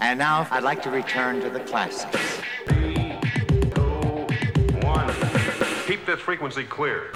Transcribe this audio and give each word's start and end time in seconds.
And 0.00 0.18
now 0.18 0.46
I'd 0.50 0.62
like 0.62 0.80
to 0.82 0.90
return 0.90 1.40
to 1.40 1.50
the 1.50 1.60
classics. 1.60 2.40
One. 4.82 5.12
Keep 5.86 6.06
this 6.06 6.20
frequency 6.20 6.64
clear. 6.64 7.10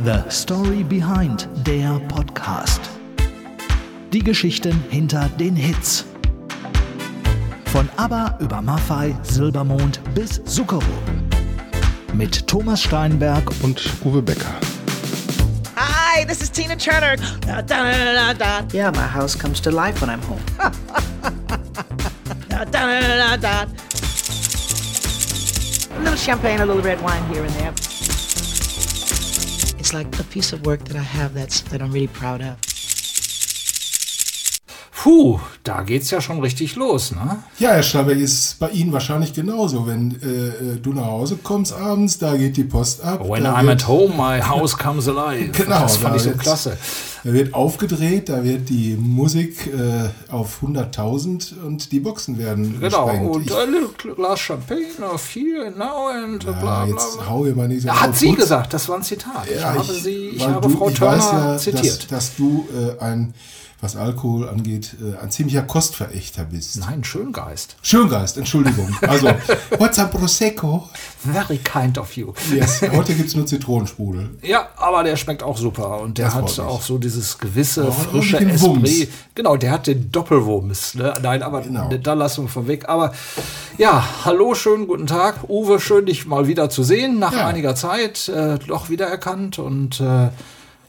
The 0.00 0.28
Story 0.28 0.82
Behind 0.82 1.48
der 1.64 2.00
Podcast. 2.08 2.80
Die 4.12 4.22
Geschichten 4.22 4.72
hinter 4.90 5.28
den 5.38 5.54
Hits. 5.54 6.04
Von 7.66 7.88
ABBA 7.96 8.38
über 8.40 8.60
Maffei, 8.60 9.14
Silbermond 9.22 10.00
bis 10.14 10.42
Zucchero. 10.44 10.82
Mit 12.12 12.46
Thomas 12.48 12.82
Steinberg 12.82 13.50
und 13.62 13.80
Uwe 14.04 14.20
Becker. 14.20 14.54
Hi, 15.76 16.24
this 16.24 16.42
is 16.42 16.50
Tina 16.50 16.76
Turner. 16.76 17.16
Da, 17.40 17.62
da, 17.62 18.34
da, 18.34 18.66
Yeah, 18.72 18.90
my 18.90 19.06
house 19.06 19.36
comes 19.36 19.60
to 19.60 19.70
life 19.70 20.00
when 20.00 20.10
I'm 20.10 20.22
home. 20.22 20.42
da, 22.64 23.36
da, 23.36 23.36
da. 23.36 23.62
A 25.90 26.00
little 26.00 26.16
champagne, 26.16 26.60
a 26.60 26.66
little 26.66 26.82
red 26.82 27.00
wine 27.02 27.22
here 27.32 27.44
and 27.44 27.52
there. 27.54 27.70
It's 29.78 29.92
like 29.92 30.18
a 30.18 30.24
piece 30.24 30.52
of 30.52 30.64
work 30.66 30.84
that 30.84 30.96
I 30.96 31.02
have 31.02 31.34
that's 31.34 31.60
that 31.62 31.82
I'm 31.82 31.92
really 31.92 32.08
proud 32.08 32.42
of. 32.42 32.73
Puh, 35.04 35.38
da 35.64 35.82
geht's 35.82 36.10
ja 36.10 36.22
schon 36.22 36.40
richtig 36.40 36.76
los, 36.76 37.10
ne? 37.12 37.36
Ja, 37.58 37.72
Herr 37.72 37.82
Stabbeck, 37.82 38.18
ist 38.18 38.58
bei 38.58 38.70
Ihnen 38.70 38.90
wahrscheinlich 38.90 39.34
genauso. 39.34 39.86
Wenn 39.86 40.12
äh, 40.12 40.78
du 40.80 40.94
nach 40.94 41.04
Hause 41.04 41.36
kommst 41.42 41.74
abends, 41.74 42.16
da 42.16 42.34
geht 42.34 42.56
die 42.56 42.64
Post 42.64 43.04
ab. 43.04 43.20
When 43.28 43.44
I'm 43.46 43.70
at 43.70 43.86
home, 43.86 44.14
my 44.16 44.40
house 44.40 44.74
comes 44.78 45.06
alive. 45.06 45.50
Genau, 45.52 45.80
das 45.82 45.98
fand 45.98 46.14
da 46.14 46.16
ich 46.16 46.22
so 46.22 46.28
wird- 46.30 46.38
klasse. 46.38 46.78
Da 47.22 47.32
wird 47.34 47.52
aufgedreht, 47.52 48.30
da 48.30 48.42
wird 48.44 48.70
die 48.70 48.96
Musik 48.98 49.66
äh, 49.66 50.08
auf 50.32 50.62
100.000 50.62 51.52
und 51.62 51.92
die 51.92 52.00
Boxen 52.00 52.38
werden 52.38 52.80
Genau, 52.80 53.04
gesprengt. 53.04 53.34
und 53.36 53.44
Ich- 53.46 53.52
a 53.54 53.64
little 53.64 54.14
glass 54.14 54.40
champagne 54.40 54.86
of 55.12 55.22
here 55.34 55.66
and 55.66 55.76
now 55.76 56.08
and 56.08 56.44
ja, 56.44 56.52
bla 56.52 56.84
bla 56.86 56.86
jetzt 56.86 57.28
hau 57.28 57.44
mal 57.54 57.68
nicht 57.68 57.82
so 57.82 57.88
Ja, 57.88 58.00
hat 58.00 58.16
sie 58.16 58.28
Putz. 58.30 58.38
gesagt, 58.38 58.72
das 58.72 58.88
war 58.88 58.96
ein 58.96 59.02
Zitat. 59.02 59.44
ich 59.54 59.60
Ja, 59.60 59.74
habe, 59.74 59.84
sie, 59.84 60.28
ich 60.30 60.46
habe 60.48 60.66
du, 60.66 60.74
Frau 60.78 60.88
ich 60.88 60.94
Turner 60.98 61.16
ja, 61.18 61.58
zitiert. 61.58 62.10
Dass, 62.10 62.30
dass 62.30 62.36
du 62.36 62.66
äh, 62.98 63.02
ein, 63.04 63.34
was 63.84 63.96
Alkohol 63.96 64.48
angeht, 64.48 64.96
äh, 65.02 65.22
ein 65.22 65.30
ziemlicher 65.30 65.60
Kostverächter 65.62 66.44
bist. 66.46 66.78
Nein, 66.80 67.04
Schöngeist. 67.04 67.76
Schöngeist, 67.82 68.38
Entschuldigung. 68.38 68.88
Also, 69.02 69.26
what's 69.78 69.98
a 69.98 70.06
Prosecco? 70.06 70.88
Very 71.18 71.58
kind 71.58 71.98
of 71.98 72.16
you. 72.16 72.32
Yes, 72.50 72.80
heute 72.92 73.12
gibt 73.14 73.28
es 73.28 73.36
nur 73.36 73.44
Zitronensprudel. 73.46 74.30
Ja, 74.42 74.68
aber 74.76 75.04
der 75.04 75.16
schmeckt 75.16 75.42
auch 75.42 75.58
super 75.58 76.00
und 76.00 76.16
der 76.16 76.26
Das 76.26 76.34
hat 76.34 76.58
auch 76.60 76.80
so 76.80 76.96
dieses 76.96 77.38
gewisse 77.38 77.88
Oh, 77.88 77.92
frische 77.92 78.38
den 78.38 78.58
Wumms. 78.58 78.88
Esprit. 78.90 79.08
Genau, 79.34 79.56
der 79.58 79.72
hat 79.72 79.86
den 79.86 80.10
Doppelwumms. 80.10 80.94
Ne? 80.94 81.12
Nein, 81.22 81.42
aber 81.42 81.60
Genau. 81.60 81.90
da 82.02 82.14
lassen 82.14 82.44
wir 82.44 82.48
von 82.48 82.66
weg. 82.66 82.88
Aber 82.88 83.12
ja, 83.76 84.02
hallo, 84.24 84.54
schönen 84.54 84.86
guten 84.86 85.06
Tag. 85.06 85.44
Uwe, 85.48 85.78
schön 85.78 86.06
dich 86.06 86.24
mal 86.24 86.46
wieder 86.48 86.70
zu 86.70 86.82
sehen. 86.82 87.18
Nach 87.18 87.32
Ja. 87.34 87.46
einiger 87.48 87.74
Zeit 87.74 88.28
äh, 88.30 88.58
doch 88.66 88.88
wiedererkannt 88.88 89.58
und 89.58 90.00
äh, 90.00 90.28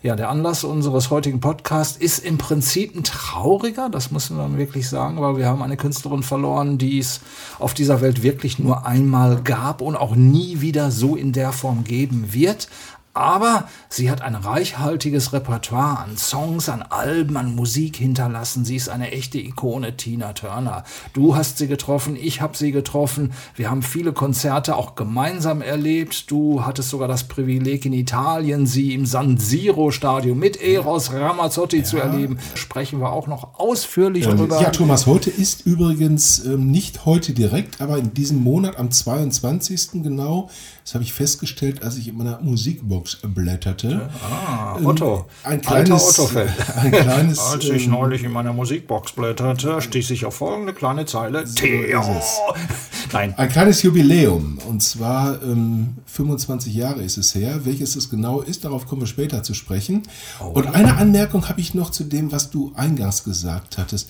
ja, 0.06 0.16
der 0.16 0.30
Anlass 0.30 0.64
unseres 0.64 1.10
heutigen 1.10 1.40
Podcasts 1.40 1.98
ist 1.98 2.20
im 2.20 2.38
Prinzip 2.38 2.96
ein 2.96 3.04
trauriger, 3.04 3.90
das 3.90 4.12
müssen 4.12 4.38
wir 4.38 4.56
wirklich 4.56 4.88
sagen, 4.88 5.20
weil 5.20 5.38
wir 5.38 5.48
haben 5.48 5.64
eine 5.64 5.78
Künstlerin 5.78 6.22
verloren, 6.22 6.78
die 6.78 7.00
es 7.00 7.22
auf 7.58 7.74
dieser 7.74 8.02
Welt 8.02 8.22
wirklich 8.22 8.60
nur 8.60 8.86
einmal 8.86 9.42
gab 9.42 9.82
und 9.82 9.96
auch 9.96 10.16
nie 10.16 10.62
wieder 10.62 10.92
so 10.92 11.16
in 11.16 11.32
der 11.32 11.52
Form 11.52 11.84
geben 11.84 12.34
wird. 12.34 12.70
Aber 13.16 13.70
sie 13.88 14.12
hat 14.12 14.22
ein 14.22 14.36
reichhaltiges 14.36 15.32
Repertoire 15.32 16.00
an 16.00 16.18
Songs, 16.18 16.68
an 16.68 16.82
Alben, 16.82 17.38
an 17.38 17.56
Musik 17.56 17.96
hinterlassen. 17.96 18.66
Sie 18.66 18.76
ist 18.76 18.90
eine 18.90 19.12
echte 19.12 19.40
Ikone, 19.40 19.96
Tina 19.96 20.34
Turner. 20.34 20.84
Du 21.14 21.34
hast 21.34 21.58
sie 21.58 21.68
getroffen, 21.68 22.18
ich 22.22 22.42
habe 22.42 22.58
sie 22.58 22.74
getroffen. 22.74 23.32
Wir 23.56 23.72
haben 23.72 23.84
viele 23.84 24.12
Konzerte 24.12 24.76
auch 24.76 24.96
gemeinsam 24.96 25.62
erlebt. 25.62 26.30
Du 26.30 26.66
hattest 26.66 26.90
sogar 26.90 27.08
das 27.08 27.24
Privileg 27.24 27.86
in 27.86 27.94
Italien, 27.94 28.68
sie 28.68 28.94
im 28.94 29.06
San 29.06 29.38
Siro 29.38 29.92
Stadion 29.92 30.38
mit 30.38 30.62
Eros 30.62 31.14
Ramazzotti 31.14 31.84
zu 31.84 31.98
erleben. 31.98 32.38
Sprechen 32.54 33.00
wir 33.00 33.14
auch 33.14 33.28
noch 33.28 33.58
ausführlich 33.58 34.28
drüber. 34.28 34.62
Ja, 34.62 34.72
Thomas, 34.72 35.06
heute 35.06 35.30
ist 35.30 35.66
übrigens 35.66 36.44
ähm, 36.44 36.70
nicht 36.70 37.06
heute 37.06 37.32
direkt, 37.32 37.80
aber 37.80 37.98
in 37.98 38.14
diesem 38.14 38.44
Monat 38.44 38.78
am 38.78 38.92
22. 38.92 40.04
genau, 40.04 40.50
das 40.86 40.94
habe 40.94 41.04
ich 41.04 41.14
festgestellt, 41.14 41.82
als 41.82 41.98
ich 41.98 42.10
in 42.10 42.16
meiner 42.16 42.40
Musikbox 42.42 43.18
blätterte. 43.24 44.08
Ah, 44.24 44.78
Otto. 44.84 45.26
Ein 45.44 45.60
kleines, 45.60 46.20
ein 46.76 46.92
kleines 46.92 47.40
Als 47.54 47.66
ich 47.66 47.86
ähm, 47.86 47.92
neulich 47.92 48.24
in 48.24 48.32
meiner 48.32 48.54
Musikbox 48.54 49.14
blätterte, 49.14 49.82
stieß 49.82 50.12
ich 50.12 50.26
auf 50.26 50.36
folgende 50.36 50.74
kleine 50.74 51.08
Zeile. 51.08 51.44
Theo. 51.44 52.02
es. 52.20 52.38
Nein. 53.14 53.34
Ein 53.36 53.50
kleines 53.50 53.82
Jubiläum, 53.82 54.60
und 54.68 54.84
zwar 54.84 55.42
ähm, 55.42 55.96
25 56.06 56.76
Jahre 56.76 57.02
ist 57.02 57.18
es 57.18 57.34
her. 57.34 57.62
Welches 57.64 57.96
es 57.96 58.12
genau 58.12 58.42
ist, 58.42 58.64
darauf 58.64 58.86
kommen 58.86 59.02
wir 59.02 59.08
später 59.08 59.42
zu 59.42 59.56
sprechen. 59.56 60.04
Oh. 60.40 60.50
Und 60.50 60.68
eine 60.68 60.98
Anmerkung 60.98 61.50
habe 61.50 61.62
ich 61.62 61.74
noch 61.74 61.90
zu 61.90 62.04
dem, 62.04 62.32
was 62.32 62.52
du 62.52 62.74
eingangs 62.76 63.24
gesagt 63.24 63.80
hattest. 63.80 64.08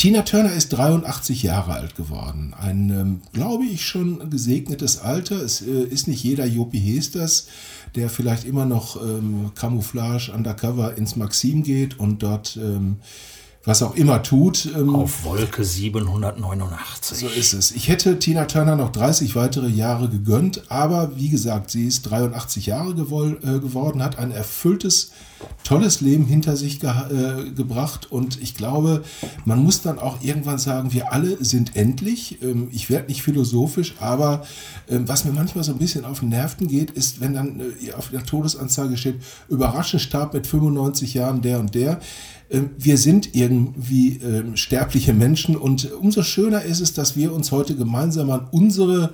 Tina 0.00 0.22
Turner 0.22 0.54
ist 0.54 0.70
83 0.70 1.42
Jahre 1.42 1.74
alt 1.74 1.94
geworden. 1.94 2.54
Ein, 2.58 2.88
ähm, 2.88 3.20
glaube 3.34 3.66
ich, 3.66 3.84
schon 3.84 4.30
gesegnetes 4.30 4.98
Alter. 4.98 5.42
Es 5.42 5.60
äh, 5.60 5.82
ist 5.82 6.08
nicht 6.08 6.24
jeder 6.24 6.46
Jopi 6.46 6.80
Hesters, 6.80 7.48
der 7.94 8.08
vielleicht 8.08 8.46
immer 8.46 8.64
noch 8.64 8.96
ähm, 8.96 9.52
Camouflage 9.54 10.32
undercover 10.32 10.96
ins 10.96 11.16
Maxim 11.16 11.64
geht 11.64 12.00
und 12.00 12.22
dort 12.22 12.56
ähm, 12.56 12.96
was 13.64 13.82
auch 13.82 13.94
immer 13.94 14.22
tut. 14.22 14.66
Ähm, 14.74 14.94
Auf 14.96 15.24
Wolke 15.24 15.64
789. 15.64 17.18
so 17.18 17.26
ist 17.28 17.52
es. 17.52 17.72
Ich 17.72 17.88
hätte 17.88 18.18
Tina 18.18 18.46
Turner 18.46 18.74
noch 18.76 18.90
30 18.90 19.36
weitere 19.36 19.68
Jahre 19.68 20.08
gegönnt, 20.08 20.62
aber 20.70 21.12
wie 21.16 21.28
gesagt, 21.28 21.70
sie 21.70 21.86
ist 21.86 22.02
83 22.02 22.66
Jahre 22.66 22.92
gewol- 22.92 23.36
äh, 23.44 23.60
geworden, 23.60 24.02
hat 24.02 24.18
ein 24.18 24.30
erfülltes, 24.30 25.10
tolles 25.62 26.00
Leben 26.00 26.24
hinter 26.24 26.56
sich 26.56 26.80
ge 26.80 26.88
äh, 26.90 27.50
gebracht 27.50 28.10
und 28.10 28.40
ich 28.40 28.54
glaube, 28.54 29.02
man 29.44 29.62
muss 29.62 29.82
dann 29.82 29.98
auch 29.98 30.22
irgendwann 30.22 30.58
sagen, 30.58 30.92
wir 30.94 31.12
alle 31.12 31.42
sind 31.44 31.76
endlich. 31.76 32.42
Ähm, 32.42 32.68
ich 32.72 32.88
werde 32.88 33.08
nicht 33.08 33.22
philosophisch, 33.22 33.94
aber 34.00 34.42
ähm, 34.88 35.06
was 35.06 35.26
mir 35.26 35.32
manchmal 35.32 35.64
so 35.64 35.72
ein 35.72 35.78
bisschen 35.78 36.06
auf 36.06 36.20
den 36.20 36.30
Nerven 36.30 36.66
geht, 36.66 36.90
ist, 36.92 37.20
wenn 37.20 37.34
dann 37.34 37.60
äh, 37.60 37.92
auf 37.92 38.08
der 38.08 38.24
Todesanzeige 38.24 38.96
steht, 38.96 39.16
überraschend 39.50 40.00
starb 40.00 40.32
mit 40.32 40.46
95 40.46 41.12
Jahren 41.12 41.42
der 41.42 41.60
und 41.60 41.74
der. 41.74 42.00
Ähm, 42.50 42.70
wir 42.78 42.98
sind 42.98 43.34
irgendwie 43.34 44.20
ähm, 44.22 44.56
sterbliche 44.56 45.12
Menschen 45.12 45.56
und 45.56 45.90
umso 45.92 46.22
schöner 46.22 46.62
ist 46.62 46.80
es, 46.80 46.92
dass 46.92 47.16
wir 47.16 47.32
uns 47.32 47.52
heute 47.52 47.76
gemeinsam 47.76 48.30
an 48.30 48.48
unsere 48.50 49.12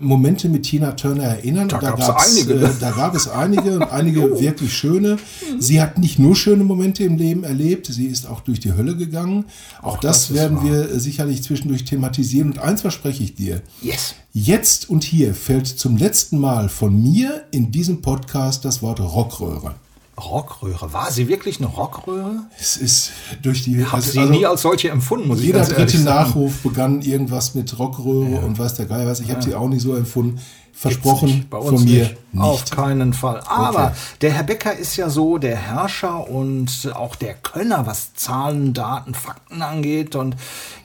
Momente 0.00 0.48
mit 0.48 0.64
Tina 0.64 0.92
Turner 0.92 1.24
erinnern. 1.24 1.68
Da 1.68 1.76
Und 1.76 1.82
gab's 1.82 2.06
gab's, 2.06 2.36
einige? 2.36 2.54
Äh, 2.54 2.70
da 2.80 2.90
gab 2.90 3.14
es 3.14 3.28
einige 3.28 3.76
und 3.76 3.82
einige 3.92 4.38
wirklich 4.38 4.72
schöne. 4.72 5.16
Sie 5.58 5.80
hat 5.80 5.98
nicht 5.98 6.18
nur 6.18 6.36
schöne 6.36 6.64
Momente 6.64 7.04
im 7.04 7.16
Leben 7.16 7.44
erlebt, 7.44 7.86
sie 7.86 8.06
ist 8.06 8.26
auch 8.26 8.40
durch 8.40 8.60
die 8.60 8.72
Hölle 8.74 8.96
gegangen. 8.96 9.46
Auch, 9.82 9.98
das, 9.98 10.28
das 10.28 10.30
ist 10.30 10.36
werden 10.36 10.58
wahr. 10.58 10.64
wir 10.64 10.90
äh, 10.92 11.00
sicherlich 11.00 11.42
zwischendurch 11.42 11.84
thematisieren. 11.84 12.52
Und 12.52 12.58
eins 12.58 12.82
verspreche 12.82 13.22
ich 13.22 13.34
dir. 13.34 13.62
Yes. 13.82 14.14
Jetzt 14.32 14.88
und 14.88 15.04
hier 15.04 15.34
fällt 15.34 15.66
zum 15.66 15.96
letzten 15.96 16.38
Mal 16.38 16.68
von 16.68 17.02
mir 17.02 17.44
in 17.50 17.72
diesem 17.72 18.02
Podcast 18.02 18.64
das 18.64 18.82
Wort 18.82 19.00
Rockröhre. 19.00 19.74
Rockröhre. 20.18 20.92
War 20.92 21.10
sie 21.10 21.28
wirklich 21.28 21.58
eine 21.58 21.68
Rockröhre? 21.68 22.42
Es 22.58 22.76
ist 22.76 23.10
durch 23.42 23.64
die. 23.64 23.84
Hab 23.84 23.94
also- 23.94 24.10
sie 24.10 24.18
also- 24.20 24.32
nie 24.32 24.46
als 24.46 24.62
solche 24.62 24.90
empfunden, 24.90 25.28
muss 25.28 25.38
ich 25.40 25.46
Jeder 25.46 25.58
ganz 25.60 25.70
ehrlich 25.70 25.86
dritte 25.92 26.02
sagen. 26.04 26.28
Nachruf 26.28 26.62
begann 26.62 27.02
irgendwas 27.02 27.54
mit 27.54 27.78
Rockröhre 27.78 28.40
und 28.44 28.58
weiß 28.58 28.74
der 28.74 28.86
Geil 28.86 29.06
was. 29.06 29.20
Ich 29.20 29.30
habe 29.30 29.42
sie 29.42 29.54
auch 29.54 29.68
nicht 29.68 29.82
so 29.82 29.94
empfunden. 29.94 30.40
Versprochen 30.72 31.46
von 31.50 31.82
mir 31.82 32.04
nicht. 32.04 32.16
nicht. 32.32 32.40
Auf 32.44 32.70
keinen 32.70 33.12
Fall. 33.12 33.40
Aber 33.48 33.86
Okay. 33.86 33.92
der 34.20 34.32
Herr 34.34 34.44
Becker 34.44 34.76
ist 34.76 34.94
ja 34.96 35.10
so 35.10 35.38
der 35.38 35.56
Herrscher 35.56 36.30
und 36.30 36.92
auch 36.94 37.16
der 37.16 37.34
Könner, 37.34 37.84
was 37.86 38.14
Zahlen, 38.14 38.74
Daten, 38.74 39.12
Fakten 39.14 39.60
angeht. 39.60 40.14
Und 40.14 40.36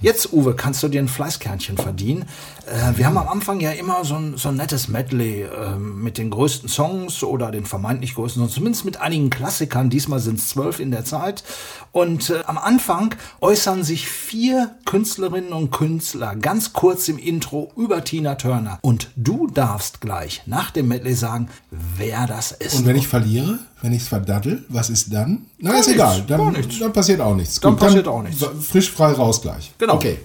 jetzt, 0.01 0.33
Uwe, 0.33 0.55
kannst 0.55 0.81
du 0.81 0.87
dir 0.87 0.99
ein 0.99 1.07
Fleißkernchen 1.07 1.77
verdienen. 1.77 2.25
Äh, 2.65 2.97
wir 2.97 3.05
haben 3.05 3.17
am 3.17 3.27
Anfang 3.27 3.59
ja 3.59 3.71
immer 3.71 4.05
so 4.05 4.15
ein, 4.15 4.37
so 4.37 4.49
ein 4.49 4.55
nettes 4.55 4.87
Medley 4.87 5.43
äh, 5.43 5.75
mit 5.77 6.17
den 6.17 6.29
größten 6.29 6.69
Songs 6.69 7.23
oder 7.23 7.51
den 7.51 7.65
vermeintlich 7.65 8.15
größten 8.15 8.41
Songs, 8.41 8.53
zumindest 8.53 8.85
mit 8.85 9.01
einigen 9.01 9.29
Klassikern. 9.29 9.89
Diesmal 9.89 10.19
sind 10.19 10.39
es 10.39 10.49
zwölf 10.49 10.79
in 10.79 10.91
der 10.91 11.03
Zeit. 11.03 11.43
Und 11.91 12.29
äh, 12.29 12.41
am 12.45 12.57
Anfang 12.57 13.15
äußern 13.41 13.83
sich 13.83 14.07
vier 14.07 14.71
Künstlerinnen 14.85 15.51
und 15.51 15.71
Künstler 15.71 16.35
ganz 16.35 16.73
kurz 16.73 17.09
im 17.09 17.17
Intro 17.17 17.71
über 17.75 18.03
Tina 18.03 18.35
Turner. 18.35 18.79
Und 18.81 19.09
du 19.15 19.47
darfst 19.47 19.99
gleich 19.99 20.43
nach 20.45 20.71
dem 20.71 20.87
Medley 20.87 21.15
sagen, 21.15 21.49
wer 21.69 22.27
das 22.27 22.51
ist. 22.51 22.75
Und 22.75 22.85
wenn 22.85 22.95
ich 22.95 23.07
verliere, 23.07 23.59
wenn 23.81 23.91
ich 23.91 24.03
es 24.03 24.07
verdaddel, 24.07 24.63
was 24.69 24.89
ist 24.89 25.13
dann? 25.13 25.45
Na, 25.59 25.71
ist 25.71 25.87
nichts, 25.87 25.93
egal. 25.93 26.23
gar 26.25 26.51
Dann, 26.51 26.65
dann 26.79 26.93
passiert 26.93 27.19
auch 27.19 27.35
nichts. 27.35 27.59
Dann 27.59 27.75
passiert 27.75 28.07
auch 28.07 28.23
nichts. 28.23 28.45
Frisch 28.61 28.89
frei 28.89 29.11
raus 29.11 29.41
gleich. 29.41 29.73
Genau. 29.77 29.95
Okay. 29.95 30.17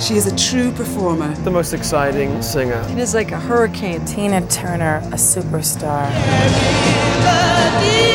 She 0.00 0.16
is 0.16 0.26
a 0.26 0.36
true 0.36 0.70
performer. 0.72 1.34
the 1.44 1.50
most 1.50 1.72
exciting 1.72 2.42
singer. 2.42 2.84
It 2.90 2.98
is 2.98 3.14
like 3.14 3.32
a 3.32 3.38
hurricane. 3.40 4.04
Tina 4.04 4.46
Turner, 4.48 4.98
a 5.06 5.16
superstar. 5.16 6.10
They 7.80 8.13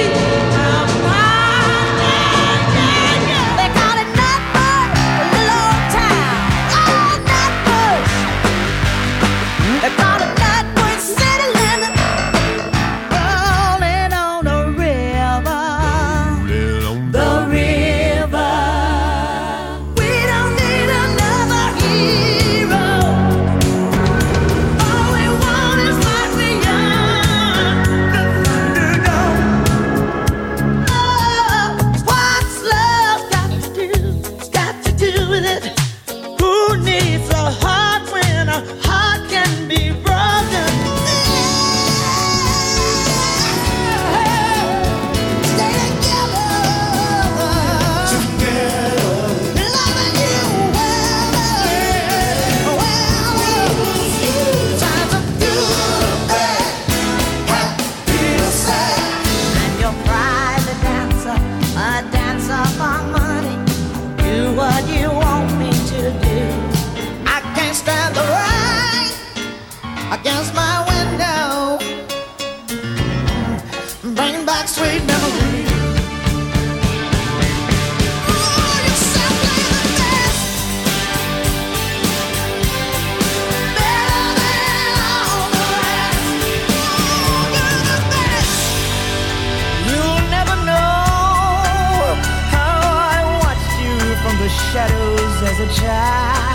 a 95.60 95.68
child. 95.68 96.49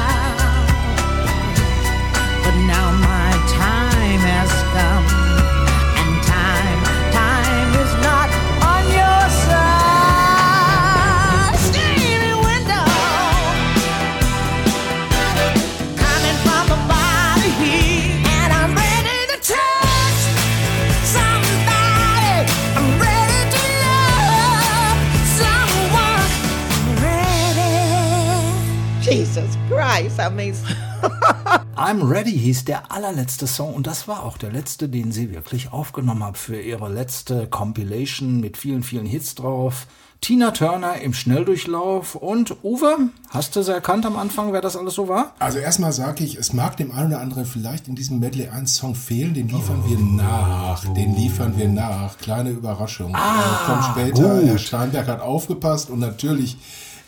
Mean. 30.31 30.55
I'm 31.77 32.09
Ready 32.09 32.39
hieß 32.39 32.65
der 32.65 32.93
allerletzte 32.93 33.47
Song 33.47 33.75
und 33.75 33.87
das 33.87 34.07
war 34.07 34.23
auch 34.23 34.39
der 34.39 34.53
letzte, 34.53 34.89
den 34.89 35.13
sie 35.13 35.35
wirklich 35.35 35.73
aufgenommen 35.73 36.25
hat 36.25 36.39
für 36.39 36.61
ihre 36.61 36.89
letzte 36.89 37.47
Compilation 37.49 38.41
mit 38.41 38.57
vielen, 38.57 38.83
vielen 38.83 39.07
Hits 39.07 39.35
drauf. 39.35 39.87
Tina 40.21 40.53
Turner 40.53 41.03
im 41.03 41.13
Schnelldurchlauf 41.13 42.15
und 42.15 42.65
Uwe, 42.65 43.11
hast 43.29 43.57
du 43.57 43.63
sie 43.63 43.73
erkannt 43.73 44.07
am 44.07 44.17
Anfang, 44.17 44.55
wer 44.55 44.63
das 44.63 44.75
alles 44.75 44.95
so 44.95 45.07
war? 45.07 45.35
Also 45.39 45.59
erstmal 45.59 45.93
sage 45.93 46.25
ich, 46.25 46.37
es 46.37 46.55
mag 46.55 46.79
dem 46.79 46.93
einen 46.93 47.09
oder 47.09 47.21
anderen 47.21 47.45
vielleicht 47.45 47.89
in 47.89 47.95
diesem 47.95 48.21
Medley 48.21 48.49
ein 48.49 48.67
Song 48.67 48.95
fehlen, 48.95 49.35
den 49.35 49.49
liefern 49.49 49.85
wir 49.87 49.99
nach. 49.99 50.83
Den 50.95 51.15
liefern 51.15 51.59
wir 51.59 51.69
nach. 51.69 52.17
Kleine 52.17 52.51
Überraschung. 52.51 53.15
Ah, 53.15 53.67
kommt 53.67 53.85
später. 53.85 54.41
gut. 54.41 54.49
Herr 54.49 54.59
Steinberg 54.59 55.09
hat 55.09 55.21
aufgepasst 55.21 55.91
und 55.91 55.99
natürlich 55.99 56.57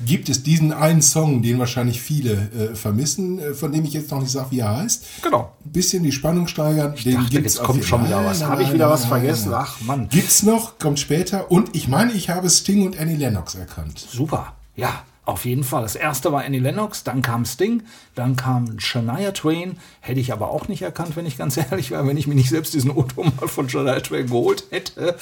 gibt 0.04 0.28
es 0.28 0.42
diesen 0.42 0.72
einen 0.72 1.02
Song, 1.02 1.42
den 1.42 1.58
wahrscheinlich 1.58 2.00
viele 2.00 2.32
äh, 2.32 2.74
vermissen, 2.74 3.38
äh, 3.38 3.54
von 3.54 3.72
dem 3.72 3.84
ich 3.84 3.92
jetzt 3.92 4.10
noch 4.10 4.20
nicht 4.20 4.30
sage, 4.30 4.50
wie 4.50 4.60
er 4.60 4.76
heißt. 4.78 5.22
Genau. 5.22 5.52
Ein 5.64 5.72
bisschen 5.72 6.02
die 6.02 6.12
Spannung 6.12 6.46
steigern. 6.46 6.94
den 6.94 7.14
dachte, 7.14 7.30
gibt's 7.30 7.54
jetzt 7.54 7.64
kommt 7.64 7.84
schon 7.84 8.04
wieder 8.04 8.24
was. 8.24 8.42
Habe 8.44 8.62
ich 8.62 8.72
wieder 8.72 8.86
nein, 8.86 8.94
was 8.94 9.00
nein, 9.02 9.08
vergessen? 9.08 9.50
nein. 9.50 9.60
Ach, 9.64 9.80
Mann. 9.82 10.08
Gibt's 10.08 10.42
noch, 10.42 10.78
kommt 10.78 10.98
später. 10.98 11.50
Und 11.50 11.74
ich 11.74 11.88
meine, 11.88 12.12
ich 12.12 12.30
habe 12.30 12.50
Sting 12.50 12.84
und 12.84 12.98
Annie 12.98 13.16
Lennox 13.16 13.54
erkannt. 13.54 13.98
Super, 13.98 14.54
ja, 14.74 15.02
auf 15.26 15.44
jeden 15.44 15.64
Fall. 15.64 15.82
Das 15.82 15.96
erste 15.96 16.32
war 16.32 16.44
Annie 16.44 16.60
Lennox, 16.60 17.04
dann 17.04 17.20
kam 17.20 17.44
Sting, 17.44 17.82
dann 18.14 18.36
kam 18.36 18.78
Shania 18.78 19.32
Twain. 19.32 19.76
Hätte 20.00 20.20
ich 20.20 20.32
aber 20.32 20.50
auch 20.50 20.68
nicht 20.68 20.82
erkannt, 20.82 21.16
wenn 21.16 21.26
ich 21.26 21.36
ganz 21.36 21.56
ehrlich 21.70 21.90
war, 21.90 22.06
wenn 22.06 22.16
ich 22.16 22.26
mir 22.26 22.34
nicht 22.34 22.48
selbst 22.48 22.72
diesen 22.74 22.90
O-Ton 22.90 23.32
mal 23.38 23.48
von 23.48 23.68
Shania 23.68 24.00
Twain 24.00 24.28
geholt 24.28 24.64
hätte. 24.70 25.16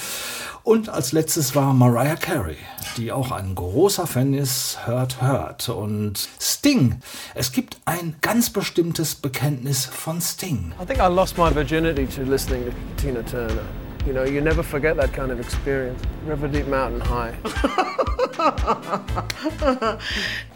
Und 0.62 0.88
als 0.88 1.12
letztes 1.12 1.54
war 1.54 1.72
Mariah 1.72 2.16
Carey, 2.16 2.56
die 2.96 3.12
auch 3.12 3.32
ein 3.32 3.54
großer 3.54 4.06
Fan 4.06 4.34
ist, 4.34 4.78
hört, 4.86 5.20
hört. 5.20 5.68
Und 5.68 6.28
Sting, 6.40 7.00
es 7.34 7.52
gibt 7.52 7.78
ein 7.86 8.16
ganz 8.20 8.50
bestimmtes 8.50 9.14
Bekenntnis 9.14 9.86
von 9.86 10.20
Sting. 10.20 10.72
I 10.80 10.86
think 10.86 11.00
I 11.00 11.12
lost 11.12 11.36
my 11.36 11.54
virginity 11.54 12.06
to 12.06 12.22
listening 12.22 12.64
to 12.64 12.72
Tina 12.96 13.22
Turner. 13.22 13.83
You 14.06 14.12
know, 14.12 14.24
you 14.24 14.42
never 14.42 14.62
forget 14.62 14.96
that 14.96 15.14
kind 15.14 15.32
of 15.32 15.40
experience. 15.40 16.02
River 16.26 16.46
Deep 16.46 16.66
Mountain 16.66 17.00
High. 17.00 17.34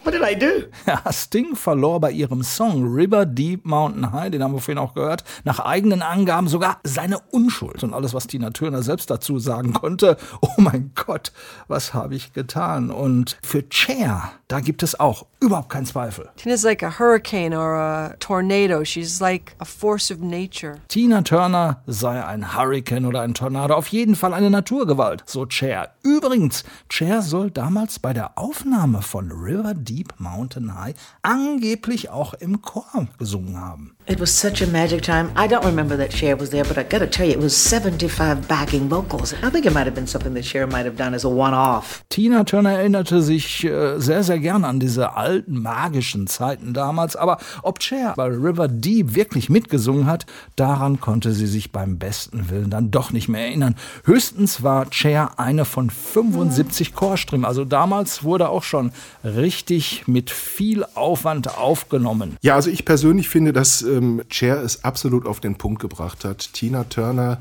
What 0.03 0.11
did 0.11 0.21
I 0.23 0.35
do? 0.35 0.67
Ja, 0.85 1.11
Sting 1.11 1.55
verlor 1.55 1.99
bei 1.99 2.11
ihrem 2.11 2.43
Song 2.43 2.83
River 2.83 3.25
Deep 3.25 3.65
Mountain 3.65 4.11
High, 4.11 4.31
den 4.31 4.43
haben 4.43 4.53
wir 4.53 4.59
vorhin 4.59 4.77
auch 4.77 4.93
gehört, 4.93 5.23
nach 5.43 5.59
eigenen 5.59 6.01
Angaben 6.01 6.47
sogar 6.47 6.79
seine 6.83 7.19
Unschuld. 7.31 7.83
Und 7.83 7.93
alles, 7.93 8.13
was 8.13 8.27
Tina 8.27 8.49
Turner 8.51 8.83
selbst 8.83 9.09
dazu 9.09 9.39
sagen 9.39 9.73
konnte, 9.73 10.17
oh 10.41 10.53
mein 10.57 10.91
Gott, 10.95 11.31
was 11.67 11.93
habe 11.93 12.15
ich 12.15 12.33
getan? 12.33 12.91
Und 12.91 13.37
für 13.41 13.63
Cher, 13.69 14.31
da 14.47 14.59
gibt 14.59 14.83
es 14.83 14.99
auch 14.99 15.25
überhaupt 15.39 15.69
keinen 15.69 15.85
Zweifel. 15.85 16.29
Tina's 16.37 16.63
like 16.63 16.83
a 16.83 16.99
hurricane 16.99 17.55
or 17.55 17.75
a 17.75 18.15
tornado. 18.19 18.83
She's 18.83 19.19
like 19.19 19.55
a 19.59 19.65
force 19.65 20.11
of 20.11 20.19
nature. 20.19 20.75
Tina 20.87 21.21
Turner 21.21 21.81
sei 21.87 22.23
ein 22.23 22.55
Hurricane 22.57 23.05
oder 23.05 23.21
ein 23.21 23.33
Tornado, 23.39 23.73
auf 23.75 23.87
jeden 23.87 24.17
Fall 24.17 24.33
eine 24.33 24.49
Naturgewalt, 24.49 25.23
so 25.25 25.45
Cher. 25.49 25.93
Übrigens, 26.03 26.65
Cher 26.89 27.21
soll 27.21 27.51
damals 27.51 27.97
bei 27.97 28.11
der 28.11 28.37
Aufnahme 28.37 29.01
von 29.01 29.31
River 29.31 29.73
Deep 29.75 30.13
Mountain 30.17 30.77
High 30.77 30.93
angeblich 31.21 32.09
auch 32.09 32.33
im 32.33 32.61
Chor 32.61 33.07
gesungen 33.17 33.57
haben. 33.57 33.95
It 34.09 34.19
was 34.19 34.33
such 34.33 34.63
a 34.63 34.65
magic 34.65 35.03
time. 35.03 35.31
I 35.35 35.45
don't 35.45 35.63
remember 35.63 35.95
that 35.97 36.11
Cher 36.11 36.35
was 36.35 36.49
there, 36.49 36.63
but 36.63 36.79
I 36.79 36.83
gotta 36.83 37.05
tell 37.05 37.27
you, 37.27 37.33
it 37.33 37.39
was 37.39 37.55
75 37.55 38.47
backing 38.47 38.89
vocals. 38.89 39.35
I 39.43 39.51
think 39.51 39.67
it 39.67 39.71
might 39.71 39.85
have 39.85 39.93
been 39.93 40.07
something 40.07 40.33
that 40.33 40.45
Cher 40.45 40.65
might 40.65 40.87
have 40.87 40.97
done 40.97 41.13
as 41.13 41.25
a 41.25 41.29
one 41.29 41.53
off. 41.53 42.03
Tina 42.09 42.43
Turner 42.43 42.71
erinnerte 42.71 43.21
sich 43.21 43.63
äh, 43.65 43.99
sehr, 43.99 44.23
sehr 44.23 44.39
gern 44.39 44.65
an 44.65 44.79
diese 44.79 45.15
alten 45.15 45.61
magischen 45.61 46.25
Zeiten 46.25 46.73
damals, 46.73 47.15
aber 47.15 47.37
ob 47.61 47.83
Cher 47.83 48.15
bei 48.17 48.25
River 48.25 48.67
Deep 48.67 49.13
wirklich 49.13 49.47
mitgesungen 49.47 50.07
hat, 50.07 50.25
daran 50.55 50.99
konnte 50.99 51.31
sie 51.31 51.45
sich 51.45 51.71
beim 51.71 51.99
besten 51.99 52.49
Willen 52.49 52.71
dann 52.71 52.89
doch 52.89 53.11
nicht 53.11 53.29
mehr 53.29 53.45
erinnern. 53.45 53.75
Höchstens 54.05 54.63
war 54.63 54.87
Cher 54.89 55.37
eine 55.37 55.65
von 55.65 55.91
75 55.91 56.95
Chorstimmen, 56.95 57.45
also 57.45 57.63
damals 57.63 58.23
wurde 58.23 58.49
auch 58.49 58.63
schon 58.63 58.91
richtig 59.23 60.07
mit 60.07 60.31
viel 60.31 60.83
Aufwand 60.95 61.59
aufgenommen. 61.59 62.37
Ja, 62.41 62.55
also 62.55 62.71
ich 62.71 62.85
persönlich 62.85 63.29
finde, 63.29 63.53
dass 63.53 63.83
ähm, 63.99 64.23
Cher 64.29 64.63
es 64.63 64.83
absolut 64.83 65.25
auf 65.25 65.39
den 65.39 65.55
Punkt 65.55 65.81
gebracht 65.81 66.25
hat. 66.25 66.53
Tina 66.53 66.85
Turner 66.85 67.39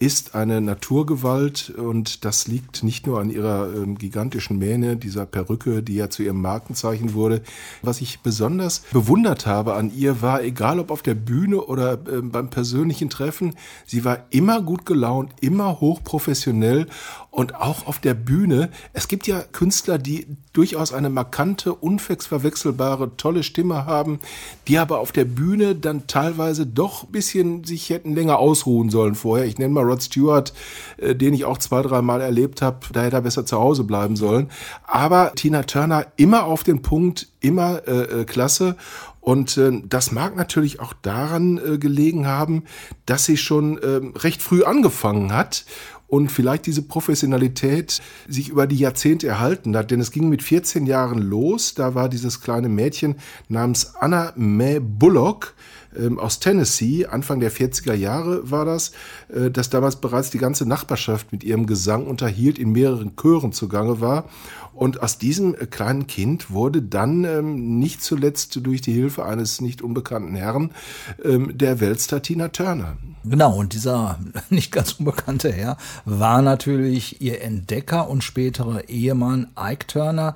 ist 0.00 0.34
eine 0.34 0.60
Naturgewalt 0.60 1.70
und 1.70 2.24
das 2.24 2.48
liegt 2.48 2.82
nicht 2.82 3.06
nur 3.06 3.20
an 3.20 3.30
ihrer 3.30 3.72
ähm, 3.74 3.96
gigantischen 3.96 4.58
Mähne, 4.58 4.96
dieser 4.96 5.24
Perücke, 5.24 5.82
die 5.82 5.94
ja 5.94 6.10
zu 6.10 6.22
ihrem 6.22 6.42
Markenzeichen 6.42 7.14
wurde. 7.14 7.42
Was 7.80 8.00
ich 8.00 8.20
besonders 8.20 8.80
bewundert 8.92 9.46
habe 9.46 9.74
an 9.74 9.92
ihr 9.94 10.20
war, 10.20 10.42
egal 10.42 10.80
ob 10.80 10.90
auf 10.90 11.02
der 11.02 11.14
Bühne 11.14 11.60
oder 11.60 11.98
ähm, 12.10 12.32
beim 12.32 12.50
persönlichen 12.50 13.08
Treffen, 13.08 13.54
sie 13.86 14.04
war 14.04 14.26
immer 14.30 14.60
gut 14.60 14.84
gelaunt, 14.84 15.32
immer 15.40 15.80
hochprofessionell 15.80 16.86
und 17.34 17.56
auch 17.56 17.88
auf 17.88 17.98
der 17.98 18.14
Bühne. 18.14 18.70
Es 18.92 19.08
gibt 19.08 19.26
ja 19.26 19.40
Künstler, 19.40 19.98
die 19.98 20.28
durchaus 20.52 20.92
eine 20.92 21.10
markante, 21.10 21.74
unverwechselbare, 21.74 23.16
tolle 23.16 23.42
Stimme 23.42 23.86
haben, 23.86 24.20
die 24.68 24.78
aber 24.78 25.00
auf 25.00 25.10
der 25.10 25.24
Bühne 25.24 25.74
dann 25.74 26.06
teilweise 26.06 26.64
doch 26.64 27.02
ein 27.02 27.10
bisschen 27.10 27.64
sich 27.64 27.90
hätten 27.90 28.14
länger 28.14 28.38
ausruhen 28.38 28.88
sollen 28.88 29.16
vorher. 29.16 29.46
Ich 29.46 29.58
nenne 29.58 29.74
mal 29.74 29.82
Rod 29.82 30.00
Stewart, 30.00 30.52
äh, 30.96 31.16
den 31.16 31.34
ich 31.34 31.44
auch 31.44 31.58
zwei, 31.58 31.82
drei 31.82 32.02
Mal 32.02 32.20
erlebt 32.20 32.62
habe, 32.62 32.78
da 32.92 33.02
hätte 33.02 33.16
er 33.16 33.22
besser 33.22 33.44
zu 33.44 33.58
Hause 33.58 33.82
bleiben 33.82 34.14
sollen. 34.14 34.48
Aber 34.86 35.32
Tina 35.34 35.64
Turner 35.64 36.06
immer 36.14 36.44
auf 36.44 36.62
den 36.62 36.82
Punkt, 36.82 37.26
immer 37.40 37.82
äh, 37.88 38.20
äh, 38.20 38.24
klasse. 38.24 38.76
Und 39.20 39.56
äh, 39.56 39.72
das 39.88 40.12
mag 40.12 40.36
natürlich 40.36 40.80
auch 40.80 40.92
daran 41.00 41.58
äh, 41.58 41.78
gelegen 41.78 42.26
haben, 42.26 42.64
dass 43.06 43.24
sie 43.24 43.38
schon 43.38 43.78
äh, 43.78 44.18
recht 44.18 44.42
früh 44.42 44.64
angefangen 44.64 45.32
hat 45.34 45.64
und 46.14 46.30
vielleicht 46.30 46.66
diese 46.66 46.82
Professionalität 46.82 48.00
sich 48.28 48.48
über 48.48 48.68
die 48.68 48.76
Jahrzehnte 48.76 49.26
erhalten 49.26 49.76
hat. 49.76 49.90
Denn 49.90 49.98
es 49.98 50.12
ging 50.12 50.28
mit 50.28 50.44
14 50.44 50.86
Jahren 50.86 51.18
los. 51.18 51.74
Da 51.74 51.96
war 51.96 52.08
dieses 52.08 52.40
kleine 52.40 52.68
Mädchen 52.68 53.16
namens 53.48 53.96
Anna 53.96 54.32
Mae 54.36 54.78
Bullock 54.78 55.54
ähm, 55.96 56.18
aus 56.18 56.40
Tennessee, 56.40 57.06
Anfang 57.06 57.40
der 57.40 57.52
40er 57.52 57.94
Jahre 57.94 58.50
war 58.50 58.64
das, 58.64 58.92
äh, 59.28 59.50
dass 59.50 59.70
damals 59.70 59.96
bereits 59.96 60.30
die 60.30 60.38
ganze 60.38 60.66
Nachbarschaft 60.66 61.32
mit 61.32 61.44
ihrem 61.44 61.66
Gesang 61.66 62.06
unterhielt, 62.06 62.58
in 62.58 62.72
mehreren 62.72 63.16
Chören 63.16 63.52
zugange 63.52 64.00
war. 64.00 64.28
Und 64.74 65.02
aus 65.02 65.18
diesem 65.18 65.54
äh, 65.54 65.66
kleinen 65.66 66.06
Kind 66.06 66.50
wurde 66.50 66.82
dann 66.82 67.24
ähm, 67.24 67.78
nicht 67.78 68.02
zuletzt 68.02 68.58
durch 68.66 68.80
die 68.80 68.92
Hilfe 68.92 69.24
eines 69.24 69.60
nicht 69.60 69.82
unbekannten 69.82 70.34
Herrn 70.34 70.72
ähm, 71.24 71.56
der 71.56 71.80
Weltstar 71.80 72.22
Tina 72.22 72.48
Turner. 72.48 72.96
Genau, 73.24 73.56
und 73.56 73.72
dieser 73.72 74.18
nicht 74.50 74.72
ganz 74.72 74.92
unbekannte 74.94 75.52
Herr 75.52 75.76
war 76.04 76.42
natürlich 76.42 77.22
ihr 77.22 77.40
Entdecker 77.42 78.10
und 78.10 78.24
spätere 78.24 78.88
Ehemann 78.88 79.48
Ike 79.58 79.86
Turner. 79.86 80.34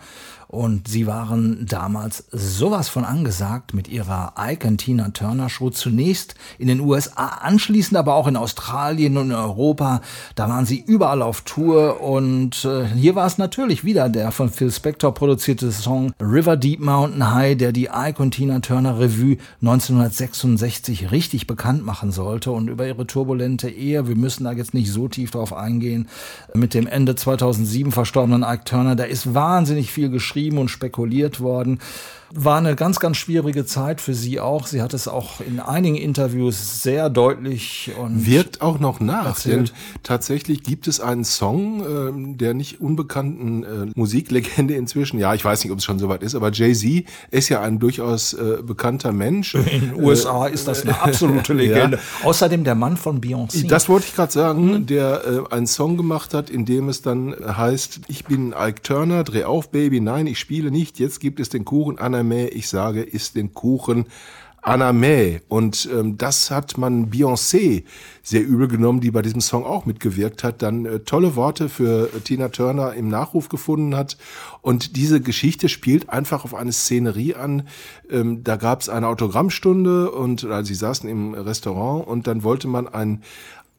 Und 0.49 0.88
sie 0.88 1.07
waren 1.07 1.67
damals 1.67 2.25
sowas 2.33 2.88
von 2.88 3.05
angesagt 3.05 3.75
mit 3.75 3.87
ihrer 3.87 4.33
Icon 4.38 4.78
Tina 4.78 5.11
Turner 5.11 5.50
Show. 5.50 5.69
Zunächst 5.69 6.37
in 6.59 6.69
den 6.69 6.81
USA, 6.81 7.26
anschließend 7.43 7.99
aber 7.99 8.14
auch 8.14 8.26
in 8.26 8.37
Australien 8.37 9.19
und 9.19 9.26
in 9.26 9.37
Europa. 9.37 10.00
Da 10.37 10.49
waren 10.49 10.64
sie 10.64 10.83
überall 10.87 11.21
auf 11.21 11.43
Tour. 11.43 12.00
Und 12.00 12.64
äh, 12.64 12.87
hier 12.87 13.14
war 13.14 13.26
es 13.26 13.37
natürlich 13.37 13.85
wieder 13.85 14.09
der 14.09 14.33
von 14.33 14.49
Phil 14.49 14.73
Spector 14.73 15.12
produzierte 15.12 15.71
Song 15.71 16.12
River 16.19 16.57
Deep 16.57 16.81
Mountain 16.81 17.31
High, 17.35 17.59
der 17.59 17.73
die 17.73 17.90
Icon 17.93 18.31
Tina 18.31 18.61
Turner 18.61 18.99
Revue 18.99 19.37
1966 19.61 21.11
richtig 21.11 21.47
bekannt 21.47 21.85
machen 21.85 22.11
sollte. 22.11 22.52
Und 22.52 22.69
über 22.69 22.87
ihre 22.87 23.07
turbulente 23.07 23.69
Ehe, 23.69 24.09
wir 24.09 24.17
müssen 24.17 24.45
da 24.45 24.52
jetzt 24.52 24.73
nicht 24.73 24.90
so 24.90 25.09
tief 25.09 25.31
drauf 25.31 25.52
eingehen, 25.52 26.09
mit 26.55 26.73
dem 26.73 26.87
Ende 26.87 27.17
2007 27.17 27.93
verstorbenen 27.93 28.45
Ike 28.45 28.64
Turner, 28.64 28.97
da 28.97 29.05
ist 29.05 29.35
wahnsinnig 29.35 29.93
viel 29.93 30.09
geschrieben 30.09 30.38
und 30.59 30.68
spekuliert 30.68 31.40
worden. 31.40 31.80
War 32.35 32.58
eine 32.58 32.76
ganz, 32.76 33.00
ganz 33.00 33.16
schwierige 33.16 33.64
Zeit 33.64 34.00
für 34.00 34.14
sie 34.14 34.38
auch. 34.40 34.66
Sie 34.66 34.82
hat 34.82 34.92
es 34.92 35.08
auch 35.08 35.40
in 35.40 35.61
einigen 35.61 35.97
Interviews 35.97 36.82
sehr 36.82 37.08
deutlich 37.08 37.92
und 37.99 38.26
wirkt 38.26 38.61
auch 38.61 38.78
noch 38.78 39.00
nach. 39.00 39.26
erzählt. 39.26 39.68
Denn 39.68 39.76
tatsächlich 40.02 40.62
gibt 40.62 40.88
es 40.88 41.00
einen 41.00 41.25
Song 41.25 41.80
ähm, 41.80 42.38
der 42.38 42.54
nicht 42.54 42.80
unbekannten 42.80 43.62
äh, 43.62 43.66
Musiklegende 43.94 44.75
inzwischen. 44.75 45.18
Ja, 45.18 45.35
ich 45.35 45.44
weiß 45.44 45.64
nicht, 45.64 45.73
ob 45.73 45.78
es 45.78 45.85
schon 45.85 45.99
soweit 45.99 46.23
ist, 46.23 46.35
aber 46.35 46.52
Jay-Z 46.52 47.04
ist 47.30 47.49
ja 47.49 47.62
ein 47.62 47.78
durchaus 47.78 48.35
äh, 48.35 48.58
bekannter 48.62 49.12
Mensch. 49.12 49.54
In 49.54 49.64
den 49.64 49.94
USA 49.94 50.47
ist 50.47 50.68
das 50.68 50.82
eine 50.82 51.00
absolute 51.00 51.52
Legende. 51.54 51.99
Außerdem 52.23 52.64
der 52.64 52.75
Mann 52.75 52.97
von 52.97 53.20
Beyoncé. 53.20 53.66
Das 53.66 53.88
wollte 53.88 54.06
ich 54.06 54.14
gerade 54.14 54.32
sagen, 54.32 54.87
der 54.87 55.47
äh, 55.50 55.54
einen 55.54 55.66
Song 55.66 55.97
gemacht 55.97 56.35
hat, 56.35 56.50
in 56.50 56.66
dem 56.66 56.88
es 56.88 57.02
dann 57.02 57.35
heißt, 57.35 58.00
ich 58.08 58.25
bin 58.26 58.54
Ike 58.58 58.82
Turner, 58.82 59.25
dreh 59.25 59.44
auf, 59.44 59.70
Baby, 59.70 60.00
nein, 60.00 60.26
ich 60.26 60.38
spiele 60.38 60.70
nicht, 60.70 60.99
jetzt 60.99 61.20
gibt 61.20 61.40
es 61.40 61.49
den 61.49 61.64
Kuchen 61.64 61.99
Anna 61.99 62.18
May, 62.23 62.47
ich 62.49 62.69
sage, 62.69 63.03
isst 63.03 63.37
den 63.37 63.55
Kuchen 63.55 64.07
Anna 64.69 64.93
May. 64.93 65.41
Und 65.49 65.89
ähm, 65.93 66.19
das 66.19 66.51
hat 66.51 66.77
man 66.77 67.11
Beyoncé 67.11 67.85
sehr 68.23 68.45
übel 68.45 68.69
genommen, 68.69 69.01
die 69.01 69.11
bei 69.11 69.23
diesem 69.23 69.41
Song 69.41 69.65
auch 69.65 69.87
mitgewirkt 69.87 70.45
hat, 70.45 70.61
dann 70.63 70.85
äh, 70.85 71.01
tolle 71.01 71.37
Worte 71.37 71.69
für 71.69 72.13
äh, 72.15 72.21
Tina 72.21 72.49
Turner 72.49 72.93
im 72.93 73.09
Nachruf 73.09 73.49
gefunden 73.49 73.97
hat. 73.97 74.19
Und 74.61 74.97
diese 74.97 75.21
Geschichte 75.21 75.69
spielt 75.69 76.11
einfach 76.11 76.45
auf 76.45 76.55
eine 76.55 76.73
Szenerie 76.73 77.35
an. 77.35 77.69
Ähm, 78.11 78.45
da 78.45 78.57
gab 78.57 78.81
es 78.81 78.89
eine 78.89 79.09
Autogrammstunde 79.09 80.11
und 80.11 80.45
also 80.45 80.69
sie 80.69 80.75
saßen 80.75 81.09
im 81.09 81.35
Restaurant 81.35 82.07
und 82.07 82.27
dann 82.27 82.43
wollte 82.43 82.69
man 82.69 82.89
ein 82.89 83.23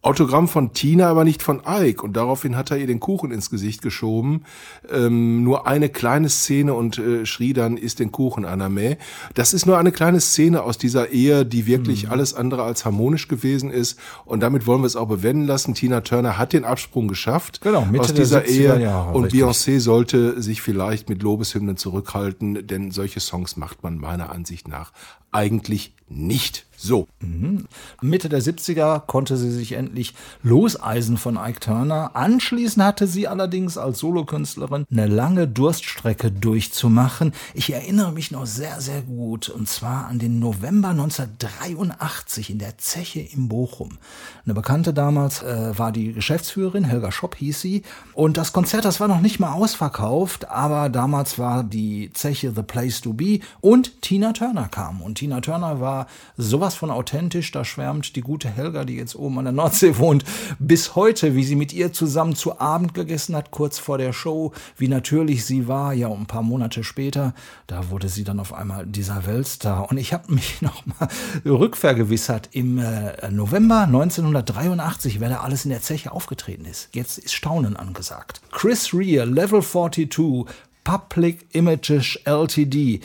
Autogramm 0.01 0.47
von 0.47 0.71
Tina, 0.73 1.07
aber 1.09 1.25
nicht 1.25 1.43
von 1.43 1.61
Ike. 1.67 2.01
Und 2.03 2.13
daraufhin 2.15 2.55
hat 2.55 2.71
er 2.71 2.77
ihr 2.77 2.87
den 2.87 3.01
Kuchen 3.01 3.31
ins 3.31 3.49
Gesicht 3.49 3.81
geschoben. 3.81 4.45
Ähm, 4.89 5.43
nur 5.43 5.67
eine 5.67 5.89
kleine 5.89 6.29
Szene 6.29 6.73
und 6.73 6.97
äh, 6.97 7.25
schrie 7.25 7.51
dann, 7.51 7.75
isst 7.75 7.99
den 7.99 8.11
Kuchen, 8.13 8.45
Anna 8.45 8.69
May. 8.69 8.97
Das 9.33 9.53
ist 9.53 9.65
nur 9.65 9.77
eine 9.77 9.91
kleine 9.91 10.21
Szene 10.21 10.63
aus 10.63 10.77
dieser 10.77 11.09
Ehe, 11.09 11.45
die 11.45 11.67
wirklich 11.67 12.05
Mhm. 12.05 12.11
alles 12.11 12.33
andere 12.33 12.63
als 12.63 12.85
harmonisch 12.85 13.27
gewesen 13.27 13.71
ist. 13.71 13.99
Und 14.23 14.39
damit 14.39 14.65
wollen 14.67 14.81
wir 14.81 14.87
es 14.87 14.95
auch 14.95 15.07
bewenden 15.09 15.45
lassen. 15.45 15.73
Tina 15.73 15.99
Turner 15.99 16.37
hat 16.37 16.53
den 16.53 16.63
Absprung 16.63 17.09
geschafft 17.09 17.59
Genau, 17.59 17.83
Mitte 17.85 18.05
aus 18.05 18.13
dieser 18.13 18.39
70er 18.39 18.77
Ehe. 18.77 18.81
Jahre, 18.81 19.11
und 19.17 19.25
richtig. 19.25 19.41
Beyoncé 19.43 19.79
sollte 19.81 20.41
sich 20.41 20.61
vielleicht 20.61 21.09
mit 21.09 21.21
Lobeshymnen 21.21 21.75
zurückhalten, 21.75 22.65
denn 22.65 22.91
solche 22.91 23.19
Songs 23.19 23.57
macht 23.57 23.83
man 23.83 23.97
meiner 23.97 24.31
Ansicht 24.31 24.69
nach 24.69 24.93
eigentlich 25.31 25.93
nicht. 26.07 26.65
So. 26.81 27.09
Mhm. 27.19 27.65
Mitte 28.01 28.29
der 28.29 28.41
70er 28.41 29.01
konnte 29.01 29.35
sie 29.35 29.51
sich 29.51 29.73
endlich 29.73 30.13
loseisen 30.43 31.17
von 31.17 31.35
Ike 31.35 31.59
Turner. 31.59 32.11
Anschließend 32.13 32.85
hatte 32.85 33.05
sie 33.05 33.27
allerdings 33.27 33.77
als 33.77 33.99
Solokünstlerin 33.99 34.85
eine 34.89 35.07
lange 35.07 35.45
Durststrecke 35.45 36.31
durchzumachen. 36.31 37.33
Ich 37.53 37.73
erinnere 37.73 38.13
mich 38.13 38.31
noch 38.31 38.45
sehr, 38.45 38.79
sehr 38.79 39.01
gut. 39.01 39.49
Und 39.49 39.67
zwar 39.67 40.07
an 40.07 40.19
den 40.19 40.39
November 40.39 40.89
1983 40.89 42.49
in 42.49 42.59
der 42.59 42.77
Zeche 42.77 43.19
in 43.19 43.49
Bochum. 43.49 43.97
Eine 44.45 44.53
Bekannte 44.53 44.93
damals 44.93 45.43
äh, 45.43 45.77
war 45.77 45.91
die 45.91 46.13
Geschäftsführerin, 46.13 46.85
Helga 46.85 47.11
Schopp 47.11 47.35
hieß 47.35 47.59
sie. 47.59 47.83
Und 48.13 48.37
das 48.37 48.53
Konzert, 48.53 48.85
das 48.85 49.01
war 49.01 49.09
noch 49.09 49.19
nicht 49.19 49.41
mal 49.41 49.51
ausverkauft, 49.51 50.49
aber 50.49 50.87
damals 50.87 51.37
war 51.37 51.65
die 51.65 52.11
Zeche 52.13 52.53
The 52.55 52.63
Place 52.63 53.01
to 53.01 53.11
Be 53.11 53.41
und 53.59 54.01
Tina 54.01 54.31
Turner 54.31 54.69
kam. 54.69 55.01
Und 55.01 55.18
Tina 55.19 55.41
Turner 55.41 55.81
war 55.81 56.07
sowas 56.37 56.75
von 56.75 56.89
authentisch, 56.89 57.51
da 57.51 57.65
schwärmt 57.65 58.15
die 58.15 58.21
gute 58.21 58.47
Helga, 58.47 58.85
die 58.85 58.95
jetzt 58.95 59.17
oben 59.17 59.37
an 59.39 59.43
der 59.43 59.51
Nordsee 59.51 59.97
wohnt, 59.97 60.23
bis 60.59 60.95
heute, 60.95 61.35
wie 61.35 61.43
sie 61.43 61.57
mit 61.57 61.73
ihr 61.73 61.91
zusammen 61.91 62.37
zu 62.37 62.61
Abend 62.61 62.93
gegessen 62.93 63.35
hat, 63.35 63.51
kurz 63.51 63.79
vor 63.79 63.97
der 63.97 64.13
Show, 64.13 64.53
wie 64.77 64.87
natürlich 64.87 65.43
sie 65.43 65.67
war, 65.67 65.93
ja, 65.93 66.07
ein 66.07 66.25
paar 66.25 66.41
Monate 66.41 66.85
später, 66.85 67.33
da 67.67 67.89
wurde 67.89 68.07
sie 68.07 68.23
dann 68.23 68.39
auf 68.39 68.53
einmal 68.53 68.85
dieser 68.85 69.25
Weltstar. 69.25 69.91
Und 69.91 69.97
ich 69.97 70.13
habe 70.13 70.33
mich 70.33 70.61
noch 70.61 70.85
mal 70.85 71.09
rückvergewissert, 71.45 72.47
im 72.53 72.77
äh, 72.77 73.29
November 73.29 73.81
1983, 73.81 75.19
wer 75.19 75.27
da 75.27 75.41
alles 75.41 75.65
in 75.65 75.71
der 75.71 75.81
Zeche 75.81 76.13
aufgetreten 76.13 76.63
ist. 76.63 76.87
Jetzt 76.93 77.17
ist 77.17 77.33
Staunen 77.33 77.75
angesagt. 77.75 78.39
Chris 78.51 78.93
Rea, 78.93 79.25
Level 79.25 79.61
42, 79.61 80.45
Public 80.85 81.45
Images 81.51 82.17
Ltd., 82.23 83.01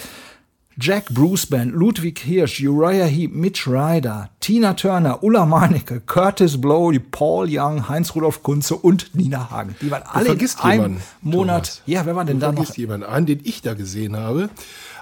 Jack 0.79 1.11
Bruce 1.11 1.47
Band, 1.47 1.73
Ludwig 1.73 2.19
Hirsch, 2.19 2.61
Uriah 2.61 3.07
Heep, 3.07 3.33
Mitch 3.33 3.69
Ryder, 3.69 4.31
Tina 4.41 4.75
Turner, 4.75 5.23
Ulla 5.23 5.47
Meinecke, 5.47 6.01
Curtis 6.01 6.61
Blow, 6.61 6.93
Paul 7.11 7.47
Young, 7.49 7.89
Heinz-Rudolf 7.89 8.43
Kunze 8.43 8.75
und 8.75 9.15
Nina 9.15 9.51
Hagen. 9.51 9.77
Die 9.81 9.91
waren 9.91 10.03
alle 10.03 10.31
in 10.31 10.41
einem 10.41 10.73
jemanden, 10.73 11.03
Monat. 11.21 11.65
Thomas. 11.65 11.83
Ja, 11.87 12.07
wer 12.07 12.17
war 12.17 12.25
denn 12.25 12.41
du 12.41 12.47
da 12.47 12.53
noch? 12.53 12.77
jemanden 12.77 13.07
an, 13.07 13.27
den 13.27 13.41
ich 13.45 13.63
da 13.63 13.75
gesehen 13.75 14.17
habe. 14.17 14.51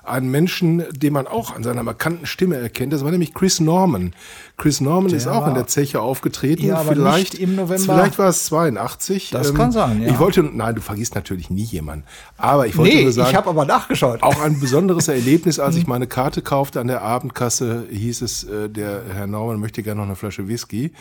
Einen 0.04 0.30
Menschen, 0.30 0.82
den 0.92 1.12
man 1.12 1.26
auch 1.28 1.54
an 1.54 1.62
seiner 1.62 1.82
markanten 1.84 2.26
Stimme 2.26 2.56
erkennt. 2.56 2.92
Das 2.92 3.04
war 3.04 3.10
nämlich 3.12 3.34
Chris 3.34 3.60
Norman. 3.60 4.14
Chris 4.56 4.80
Norman 4.80 5.08
Der 5.10 5.18
ist 5.18 5.28
auch 5.28 5.46
in 5.46 5.54
der 5.54 5.66
Zeche 5.68 6.00
aufgetreten. 6.00 6.66
Ja, 6.66 6.78
aber 6.78 6.92
vielleicht 6.92 7.34
im 7.34 7.54
November. 7.54 7.94
Vielleicht 7.94 8.18
war 8.18 8.28
es 8.28 8.44
82. 8.46 9.30
Das 9.30 9.54
kann 9.54 9.70
sein, 9.72 10.02
ja. 10.02 10.08
Ich 10.10 10.18
wollte, 10.18 10.42
nein, 10.42 10.74
du 10.74 10.80
vergisst 10.80 11.14
natürlich 11.14 11.50
nie 11.50 11.62
jemanden. 11.64 12.04
Aber 12.36 12.66
ich 12.66 12.76
wollte 12.76 12.94
Nee, 12.96 13.02
nur 13.04 13.12
sagen, 13.12 13.30
ich 13.30 13.36
habe 13.36 13.48
aber 13.50 13.64
nachgeschaut. 13.64 14.22
auch 14.22 14.40
ein 14.40 14.58
besonderes 14.58 15.06
Erlebnis, 15.08 15.58
als 15.60 15.74
Mhm. 15.76 15.80
ich 15.82 15.86
meine 15.86 16.06
Karte 16.06 16.42
kaufte 16.42 16.80
an 16.80 16.88
der 16.88 17.02
Abendkasse, 17.02 17.86
hieß 17.90 18.22
es, 18.22 18.44
äh, 18.44 18.68
der 18.68 19.02
Herr 19.14 19.26
Norman 19.26 19.60
möchte 19.60 19.82
gerne 19.82 20.00
noch 20.00 20.06
eine 20.08 20.16
Flasche 20.16 20.48
Whisky. 20.48 20.92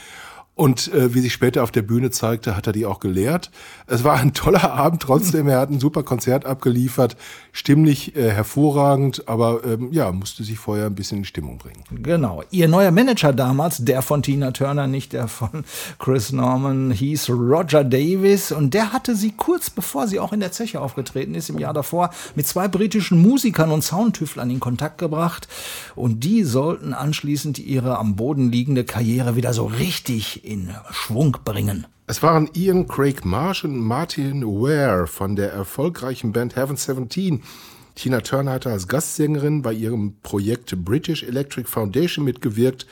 Und 0.61 0.93
äh, 0.93 1.15
wie 1.15 1.21
sich 1.21 1.33
später 1.33 1.63
auf 1.63 1.71
der 1.71 1.81
Bühne 1.81 2.11
zeigte, 2.11 2.55
hat 2.55 2.67
er 2.67 2.73
die 2.73 2.85
auch 2.85 2.99
geleert. 2.99 3.49
Es 3.87 4.03
war 4.03 4.19
ein 4.19 4.35
toller 4.35 4.71
Abend 4.73 5.01
trotzdem. 5.01 5.47
Er 5.47 5.59
hat 5.59 5.71
ein 5.71 5.79
super 5.79 6.03
Konzert 6.03 6.45
abgeliefert, 6.45 7.17
stimmlich 7.51 8.15
äh, 8.15 8.29
hervorragend, 8.29 9.27
aber 9.27 9.65
ähm, 9.65 9.91
ja, 9.91 10.11
musste 10.11 10.43
sich 10.43 10.59
vorher 10.59 10.85
ein 10.85 10.93
bisschen 10.93 11.17
in 11.17 11.25
Stimmung 11.25 11.57
bringen. 11.57 11.83
Genau. 12.03 12.43
Ihr 12.51 12.67
neuer 12.67 12.91
Manager 12.91 13.33
damals, 13.33 13.77
der 13.77 14.03
von 14.03 14.21
Tina 14.21 14.51
Turner, 14.51 14.85
nicht 14.85 15.13
der 15.13 15.27
von 15.27 15.63
Chris 15.97 16.31
Norman, 16.31 16.91
hieß 16.91 17.31
Roger 17.31 17.83
Davis. 17.83 18.51
Und 18.51 18.75
der 18.75 18.93
hatte 18.93 19.15
sie 19.15 19.31
kurz 19.31 19.71
bevor 19.71 20.07
sie 20.07 20.19
auch 20.19 20.31
in 20.31 20.41
der 20.41 20.51
Zeche 20.51 20.79
aufgetreten 20.79 21.33
ist, 21.33 21.49
im 21.49 21.57
Jahr 21.57 21.73
davor, 21.73 22.11
mit 22.35 22.45
zwei 22.45 22.67
britischen 22.67 23.19
Musikern 23.19 23.71
und 23.71 23.83
Soundtüflern 23.83 24.51
in 24.51 24.59
Kontakt 24.59 24.99
gebracht. 24.99 25.47
Und 25.95 26.23
die 26.23 26.43
sollten 26.43 26.93
anschließend 26.93 27.57
ihre 27.57 27.97
am 27.97 28.15
Boden 28.15 28.51
liegende 28.51 28.83
Karriere 28.83 29.35
wieder 29.35 29.53
so 29.53 29.65
richtig 29.65 30.50
in 30.51 30.75
Schwung 30.91 31.37
bringen. 31.45 31.87
Es 32.07 32.21
waren 32.21 32.49
Ian 32.53 32.85
Craig 32.85 33.23
Marsh 33.23 33.63
und 33.63 33.79
Martin 33.79 34.43
Ware 34.43 35.07
von 35.07 35.37
der 35.37 35.53
erfolgreichen 35.53 36.33
Band 36.33 36.57
Heaven 36.57 36.75
17. 36.75 37.41
Tina 37.95 38.19
Turner 38.19 38.51
hatte 38.51 38.69
als 38.69 38.89
Gastsängerin 38.89 39.61
bei 39.61 39.71
ihrem 39.71 40.15
Projekt 40.21 40.75
British 40.83 41.23
Electric 41.23 41.69
Foundation 41.69 42.25
mitgewirkt 42.25 42.85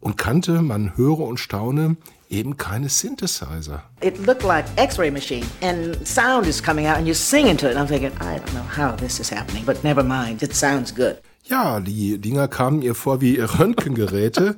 und 0.00 0.16
kannte, 0.16 0.60
man 0.60 0.96
höre 0.96 1.20
und 1.20 1.38
staune, 1.38 1.96
eben 2.28 2.56
keine 2.56 2.88
Synthesizer. 2.88 3.84
It 4.00 4.26
looked 4.26 4.42
like 4.42 4.64
X-ray 4.76 5.10
machine, 5.10 5.46
and 5.62 5.96
sound 6.06 6.46
is 6.48 6.60
coming 6.60 6.86
out, 6.86 6.96
and 6.96 7.06
you're 7.06 7.14
singing 7.14 7.56
to 7.58 7.66
it. 7.68 7.76
And 7.76 7.80
I'm 7.80 7.88
thinking, 7.88 8.12
I 8.20 8.38
don't 8.38 8.54
know 8.54 8.64
how 8.76 8.96
this 8.96 9.20
is 9.20 9.30
happening, 9.30 9.64
but 9.64 9.84
never 9.84 10.02
mind. 10.02 10.42
It 10.42 10.54
sounds 10.54 10.92
good. 10.92 11.18
Ja, 11.46 11.80
die 11.80 12.18
Dinger 12.18 12.48
kamen 12.48 12.80
ihr 12.80 12.94
vor 12.94 13.20
wie 13.20 13.38
Röntgengeräte, 13.38 14.56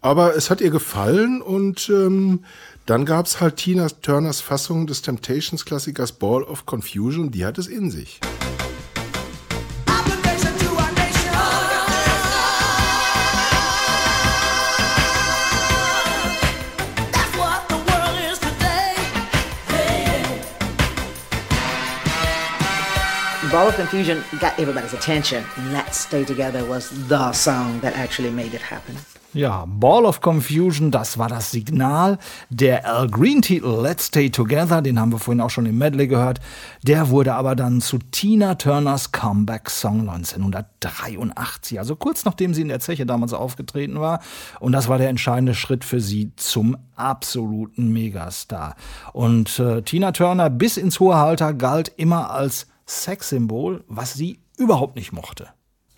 aber 0.00 0.36
es 0.36 0.50
hat 0.50 0.60
ihr 0.60 0.70
gefallen 0.70 1.40
und 1.40 1.88
ähm, 1.88 2.44
Dann 2.86 3.04
gab 3.04 3.26
es 3.26 3.40
halt 3.40 3.56
Tina 3.56 3.88
Turners 3.88 4.40
Fassung 4.40 4.86
des 4.86 5.02
Temptations-Klassikers 5.02 6.12
Ball 6.12 6.44
of 6.44 6.66
Confusion, 6.66 7.32
die 7.32 7.44
hat 7.44 7.58
es 7.58 7.66
in 7.66 7.90
sich. 7.90 8.20
Ball 23.56 23.68
of 23.68 23.76
Confusion 23.76 24.22
got 24.38 24.52
everybody's 24.58 24.92
attention. 24.92 25.42
Let's 25.72 26.00
Stay 26.00 26.24
Together 26.26 26.62
was 26.68 26.90
the 27.08 27.32
song 27.32 27.80
that 27.80 27.96
actually 27.96 28.30
made 28.30 28.52
it 28.52 28.60
happen. 28.60 28.94
Ja, 29.32 29.64
Ball 29.66 30.04
of 30.04 30.20
Confusion, 30.20 30.90
das 30.90 31.16
war 31.16 31.30
das 31.30 31.52
Signal. 31.52 32.18
Der 32.50 32.84
Al 32.84 33.08
Green-Titel 33.08 33.80
Let's 33.80 34.08
Stay 34.08 34.28
Together, 34.28 34.82
den 34.82 35.00
haben 35.00 35.10
wir 35.10 35.18
vorhin 35.18 35.40
auch 35.40 35.48
schon 35.48 35.64
im 35.64 35.78
Medley 35.78 36.06
gehört, 36.06 36.40
der 36.82 37.08
wurde 37.08 37.32
aber 37.32 37.56
dann 37.56 37.80
zu 37.80 37.96
Tina 37.96 38.56
Turners 38.56 39.12
Comeback-Song 39.12 40.00
1983, 40.00 41.78
also 41.78 41.96
kurz 41.96 42.26
nachdem 42.26 42.52
sie 42.52 42.60
in 42.60 42.68
der 42.68 42.80
Zeche 42.80 43.06
damals 43.06 43.32
aufgetreten 43.32 43.98
war. 44.00 44.20
Und 44.60 44.72
das 44.72 44.88
war 44.88 44.98
der 44.98 45.08
entscheidende 45.08 45.54
Schritt 45.54 45.82
für 45.82 46.02
sie 46.02 46.30
zum 46.36 46.76
absoluten 46.94 47.90
Megastar. 47.90 48.76
Und 49.14 49.58
äh, 49.58 49.80
Tina 49.80 50.12
Turner 50.12 50.50
bis 50.50 50.76
ins 50.76 51.00
hohe 51.00 51.16
Alter 51.16 51.54
galt 51.54 51.90
immer 51.96 52.30
als 52.30 52.66
Sexsymbol, 52.86 53.84
was 53.88 54.14
sie 54.14 54.40
überhaupt 54.56 54.96
nicht 54.96 55.12
mochte. 55.12 55.48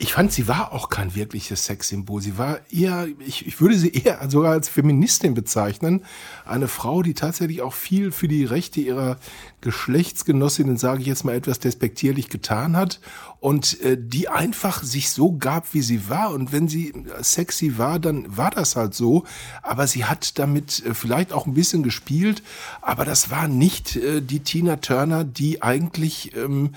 Ich 0.00 0.12
fand, 0.12 0.30
sie 0.30 0.46
war 0.46 0.72
auch 0.72 0.90
kein 0.90 1.16
wirkliches 1.16 1.64
Sexsymbol. 1.64 2.22
Sie 2.22 2.38
war 2.38 2.60
eher, 2.70 3.08
ich, 3.18 3.48
ich 3.48 3.60
würde 3.60 3.76
sie 3.76 3.90
eher 3.90 4.30
sogar 4.30 4.52
als 4.52 4.68
Feministin 4.68 5.34
bezeichnen. 5.34 6.04
Eine 6.44 6.68
Frau, 6.68 7.02
die 7.02 7.14
tatsächlich 7.14 7.62
auch 7.62 7.72
viel 7.72 8.12
für 8.12 8.28
die 8.28 8.44
Rechte 8.44 8.80
ihrer 8.80 9.18
Geschlechtsgenossinnen, 9.60 10.76
sage 10.76 11.00
ich 11.00 11.06
jetzt 11.06 11.24
mal 11.24 11.34
etwas 11.34 11.58
despektierlich, 11.58 12.28
getan 12.28 12.76
hat 12.76 13.00
und 13.40 13.80
äh, 13.82 13.96
die 13.98 14.28
einfach 14.28 14.82
sich 14.82 15.10
so 15.10 15.32
gab, 15.32 15.72
wie 15.74 15.82
sie 15.82 16.08
war. 16.08 16.32
Und 16.32 16.52
wenn 16.52 16.68
sie 16.68 16.92
sexy 17.20 17.78
war, 17.78 17.98
dann 17.98 18.36
war 18.36 18.50
das 18.50 18.74
halt 18.74 18.94
so. 18.94 19.24
Aber 19.62 19.86
sie 19.86 20.04
hat 20.04 20.38
damit 20.38 20.84
äh, 20.84 20.94
vielleicht 20.94 21.32
auch 21.32 21.46
ein 21.46 21.54
bisschen 21.54 21.82
gespielt, 21.82 22.42
aber 22.82 23.04
das 23.04 23.30
war 23.30 23.46
nicht 23.46 23.96
äh, 23.96 24.20
die 24.20 24.40
Tina 24.40 24.76
Turner, 24.76 25.24
die 25.24 25.62
eigentlich 25.62 26.36
ähm, 26.36 26.70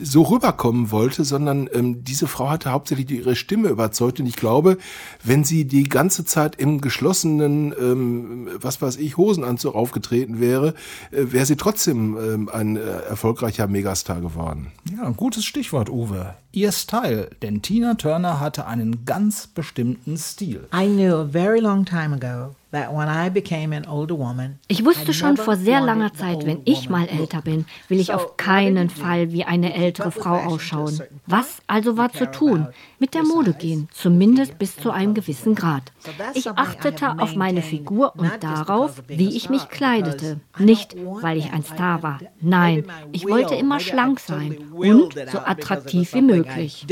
so 0.00 0.22
rüberkommen 0.22 0.90
wollte, 0.90 1.24
sondern 1.24 1.68
ähm, 1.72 2.04
diese 2.04 2.26
Frau 2.26 2.50
hatte 2.50 2.72
hauptsächlich 2.72 3.10
ihre 3.10 3.36
Stimme 3.36 3.68
überzeugt. 3.68 4.20
Und 4.20 4.26
ich 4.26 4.36
glaube, 4.36 4.78
wenn 5.22 5.44
sie 5.44 5.64
die 5.64 5.84
ganze 5.84 6.24
Zeit 6.24 6.56
im 6.56 6.80
geschlossenen, 6.80 7.74
ähm, 7.78 8.48
was 8.54 8.82
weiß 8.82 8.96
ich, 8.96 9.16
Hosenanzug 9.16 9.74
aufgetreten 9.74 10.40
wäre, 10.40 10.74
äh, 11.10 11.32
wäre 11.32 11.46
sie 11.46 11.56
trotzdem 11.56 12.16
ähm, 12.22 12.48
ein 12.48 12.76
äh, 12.76 12.80
erfolgreicher 12.80 13.66
Megastar 13.66 14.20
geworden. 14.20 14.72
Ja, 14.94 15.04
ein 15.04 15.16
gutes 15.16 15.44
Stichwort, 15.44 15.90
Uwe. 15.90 16.34
Ihr 16.52 16.72
Style, 16.72 17.30
denn 17.42 17.62
Tina 17.62 17.94
Turner 17.94 18.40
hatte 18.40 18.66
einen 18.66 19.04
ganz 19.04 19.46
bestimmten 19.46 20.16
Stil. 20.16 20.68
I 20.74 20.86
knew 20.86 21.14
a 21.14 21.24
very 21.24 21.60
long 21.60 21.84
time 21.84 22.14
ago 22.14 22.54
that 22.72 22.92
when 22.92 23.08
I 23.08 23.30
became 23.30 23.74
an 23.76 23.86
older 23.86 24.18
woman, 24.18 24.58
Ich 24.68 24.84
wusste 24.84 25.12
schon 25.12 25.36
vor 25.36 25.56
sehr 25.56 25.80
langer 25.80 26.12
Zeit, 26.12 26.44
wenn 26.46 26.62
ich 26.64 26.88
mal 26.88 27.06
älter 27.06 27.42
bin, 27.42 27.66
will 27.88 28.00
ich 28.00 28.12
auf 28.12 28.36
keinen 28.36 28.90
Fall 28.90 29.32
wie 29.32 29.44
eine 29.44 29.74
ältere 29.74 30.10
Frau 30.10 30.36
ausschauen. 30.36 31.00
Was 31.26 31.60
also 31.66 31.96
war 31.96 32.12
zu 32.12 32.30
tun? 32.30 32.68
Mit 32.98 33.14
der 33.14 33.22
Mode 33.22 33.52
gehen, 33.52 33.88
zumindest 33.92 34.58
bis 34.58 34.76
zu 34.76 34.90
einem 34.90 35.14
gewissen 35.14 35.54
Grad. 35.54 35.92
Ich 36.34 36.48
achtete 36.50 37.18
auf 37.18 37.36
meine 37.36 37.62
Figur 37.62 38.16
und 38.16 38.30
darauf, 38.40 39.02
wie 39.06 39.36
ich 39.36 39.48
mich 39.50 39.68
kleidete. 39.68 40.40
Nicht, 40.58 40.96
weil 40.96 41.38
ich 41.38 41.52
ein 41.52 41.64
Star 41.64 42.02
war. 42.02 42.18
Nein, 42.40 42.84
ich 43.12 43.28
wollte 43.28 43.54
immer 43.54 43.80
schlank 43.80 44.20
sein 44.20 44.56
und 44.72 45.14
so 45.30 45.38
attraktiv 45.38 46.14
wie 46.14 46.22
möglich. 46.22 46.86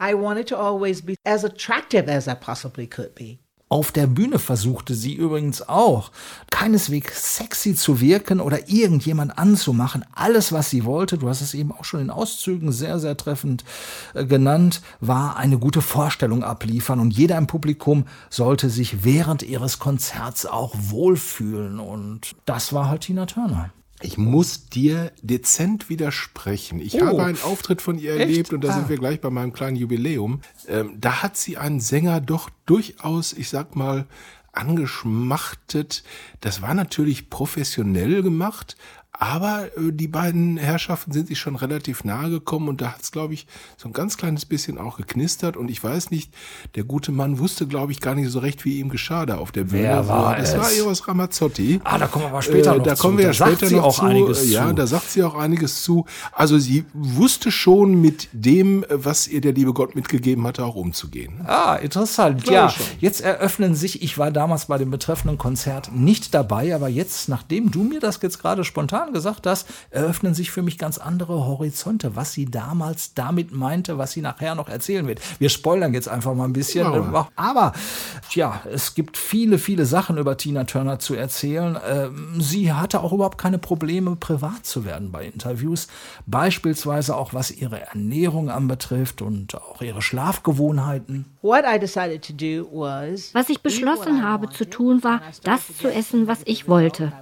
I 0.00 0.12
wanted 0.12 0.48
to 0.48 0.56
always 0.56 1.00
be 1.02 1.14
as 1.24 1.44
attractive 1.44 2.08
as 2.08 2.26
I 2.26 2.34
possibly 2.34 2.86
could 2.86 3.14
be. 3.14 3.38
Auf 3.74 3.90
der 3.90 4.06
Bühne 4.06 4.38
versuchte 4.38 4.94
sie 4.94 5.14
übrigens 5.14 5.68
auch, 5.68 6.12
keineswegs 6.52 7.38
sexy 7.38 7.74
zu 7.74 8.00
wirken 8.00 8.38
oder 8.38 8.68
irgendjemand 8.68 9.36
anzumachen. 9.36 10.04
Alles, 10.14 10.52
was 10.52 10.70
sie 10.70 10.84
wollte, 10.84 11.18
du 11.18 11.28
hast 11.28 11.40
es 11.40 11.54
eben 11.54 11.72
auch 11.72 11.82
schon 11.82 11.98
in 11.98 12.10
Auszügen 12.10 12.70
sehr, 12.70 13.00
sehr 13.00 13.16
treffend 13.16 13.64
äh, 14.14 14.26
genannt, 14.26 14.80
war 15.00 15.36
eine 15.36 15.58
gute 15.58 15.82
Vorstellung 15.82 16.44
abliefern 16.44 17.00
und 17.00 17.10
jeder 17.10 17.36
im 17.36 17.48
Publikum 17.48 18.04
sollte 18.30 18.70
sich 18.70 19.02
während 19.02 19.42
ihres 19.42 19.80
Konzerts 19.80 20.46
auch 20.46 20.76
wohlfühlen 20.78 21.80
und 21.80 22.36
das 22.44 22.72
war 22.72 22.88
halt 22.88 23.00
Tina 23.00 23.26
Turner. 23.26 23.70
Ich 24.00 24.18
muss 24.18 24.68
dir 24.68 25.12
dezent 25.22 25.88
widersprechen. 25.88 26.80
Ich 26.80 27.00
Oh. 27.00 27.06
habe 27.06 27.24
einen 27.24 27.40
Auftritt 27.42 27.80
von 27.80 27.98
ihr 27.98 28.12
Echt? 28.12 28.20
erlebt 28.20 28.52
und 28.52 28.62
da 28.62 28.70
Ah. 28.70 28.72
sind 28.74 28.88
wir 28.88 28.96
gleich 28.98 29.20
bei 29.20 29.30
meinem 29.30 29.52
kleinen 29.52 29.76
Jubiläum. 29.76 30.40
Ähm, 30.68 30.96
da 31.00 31.22
hat 31.22 31.36
sie 31.36 31.56
einen 31.56 31.80
Sänger 31.80 32.20
doch 32.20 32.50
durchaus, 32.66 33.32
ich 33.32 33.48
sag 33.48 33.76
mal, 33.76 34.06
angeschmachtet. 34.52 36.04
Das 36.40 36.62
war 36.62 36.74
natürlich 36.74 37.30
professionell 37.30 38.22
gemacht, 38.22 38.76
aber 39.18 39.66
äh, 39.76 39.92
die 39.92 40.08
beiden 40.08 40.56
Herrschaften 40.56 41.12
sind 41.12 41.28
sich 41.28 41.38
schon 41.38 41.56
relativ 41.56 42.02
nahe 42.04 42.30
gekommen 42.30 42.68
und 42.68 42.80
da 42.80 42.92
hat 42.92 43.02
es, 43.02 43.12
glaube 43.12 43.34
ich, 43.34 43.46
so 43.76 43.88
ein 43.88 43.92
ganz 43.92 44.16
kleines 44.16 44.44
bisschen 44.44 44.76
auch 44.76 44.96
geknistert 44.96 45.56
und 45.56 45.70
ich 45.70 45.82
weiß 45.82 46.10
nicht, 46.10 46.32
der 46.74 46.84
gute 46.84 47.12
Mann 47.12 47.38
wusste, 47.38 47.66
glaube 47.66 47.92
ich, 47.92 48.00
gar 48.00 48.14
nicht 48.14 48.30
so 48.30 48.40
recht, 48.40 48.64
wie 48.64 48.78
ihm 48.80 48.88
geschah 48.88 49.24
da 49.24 49.36
auf 49.36 49.52
der 49.52 49.64
Bühne. 49.64 49.82
Wer 49.84 50.08
war 50.08 50.36
das 50.36 50.54
es? 50.54 50.58
war 50.58 50.72
Eros 50.72 51.06
Ramazzotti. 51.06 51.80
Ah, 51.84 51.98
da 51.98 52.06
kommen 52.08 52.24
wir 52.24 52.30
aber 52.30 52.42
später 52.42 52.74
Äh, 52.74 52.78
noch 52.78 52.84
Da 52.84 52.96
zu. 52.96 53.02
kommen 53.02 53.18
wir 53.18 53.24
Da 53.26 53.30
ja 53.30 53.34
sagt 53.34 53.52
später 53.52 53.66
sie 53.68 53.74
noch 53.76 53.84
auch 53.84 53.94
zu. 54.00 54.02
einiges 54.04 54.50
ja, 54.50 54.68
zu. 54.68 54.74
da 54.74 54.86
sagt 54.86 55.10
sie 55.10 55.22
auch 55.22 55.34
einiges 55.36 55.82
zu. 55.82 56.06
Also 56.32 56.58
sie 56.58 56.84
wusste 56.92 57.50
schon 57.52 58.00
mit 58.00 58.28
dem, 58.32 58.84
was 58.90 59.28
ihr 59.28 59.40
der 59.40 59.52
liebe 59.52 59.72
Gott 59.72 59.94
mitgegeben 59.94 60.44
hatte, 60.46 60.64
auch 60.64 60.74
umzugehen. 60.74 61.40
Ah, 61.46 61.76
interessant. 61.76 62.42
Glaube 62.42 62.54
Ja, 62.54 62.68
schon. 62.70 62.84
jetzt 63.00 63.20
eröffnen 63.20 63.74
sich, 63.76 64.02
ich 64.02 64.18
war 64.18 64.30
damals 64.32 64.66
bei 64.66 64.78
dem 64.78 64.90
betreffenden 64.90 65.38
Konzert 65.38 65.92
nicht 65.94 66.34
dabei, 66.34 66.74
aber 66.74 66.88
jetzt, 66.88 67.28
nachdem 67.28 67.70
du 67.70 67.84
mir 67.84 68.00
das 68.00 68.18
jetzt 68.22 68.40
gerade 68.40 68.64
spontan 68.64 69.03
gesagt 69.12 69.46
hast, 69.46 69.68
eröffnen 69.90 70.34
sich 70.34 70.50
für 70.50 70.62
mich 70.62 70.78
ganz 70.78 70.98
andere 70.98 71.46
Horizonte, 71.46 72.16
was 72.16 72.32
sie 72.32 72.46
damals 72.46 73.14
damit 73.14 73.52
meinte, 73.52 73.98
was 73.98 74.12
sie 74.12 74.20
nachher 74.20 74.54
noch 74.54 74.68
erzählen 74.68 75.06
wird. 75.06 75.20
Wir 75.38 75.48
spoilern 75.48 75.94
jetzt 75.94 76.08
einfach 76.08 76.34
mal 76.34 76.44
ein 76.44 76.52
bisschen. 76.52 76.92
Wir. 76.92 77.28
Aber 77.36 77.72
ja, 78.30 78.62
es 78.72 78.94
gibt 78.94 79.16
viele, 79.16 79.58
viele 79.58 79.86
Sachen 79.86 80.18
über 80.18 80.36
Tina 80.36 80.64
Turner 80.64 80.98
zu 80.98 81.14
erzählen. 81.14 81.78
Ähm, 81.88 82.40
Sie 82.40 82.72
hatte 82.72 83.00
auch 83.00 83.12
überhaupt 83.12 83.38
keine 83.38 83.58
Probleme, 83.58 84.16
privat 84.16 84.66
zu 84.66 84.84
werden 84.84 85.12
bei 85.12 85.24
Interviews. 85.24 85.88
Beispielsweise 86.26 87.16
auch 87.16 87.34
was 87.34 87.50
ihre 87.50 87.80
Ernährung 87.80 88.50
anbetrifft 88.50 89.22
und 89.22 89.54
auch 89.54 89.80
ihre 89.82 90.02
Schlafgewohnheiten. 90.02 91.26
What 91.42 91.64
I 91.66 91.78
decided 91.78 92.26
to 92.26 92.32
do 92.32 92.66
was 92.72 93.34
Was 93.34 93.48
ich 93.48 93.60
beschlossen 93.60 94.22
habe 94.22 94.50
zu 94.50 94.68
tun, 94.68 95.02
war, 95.04 95.20
das 95.42 95.76
zu 95.78 95.92
essen, 95.92 96.26
was 96.26 96.40
ich 96.44 96.68
wollte. 96.68 97.12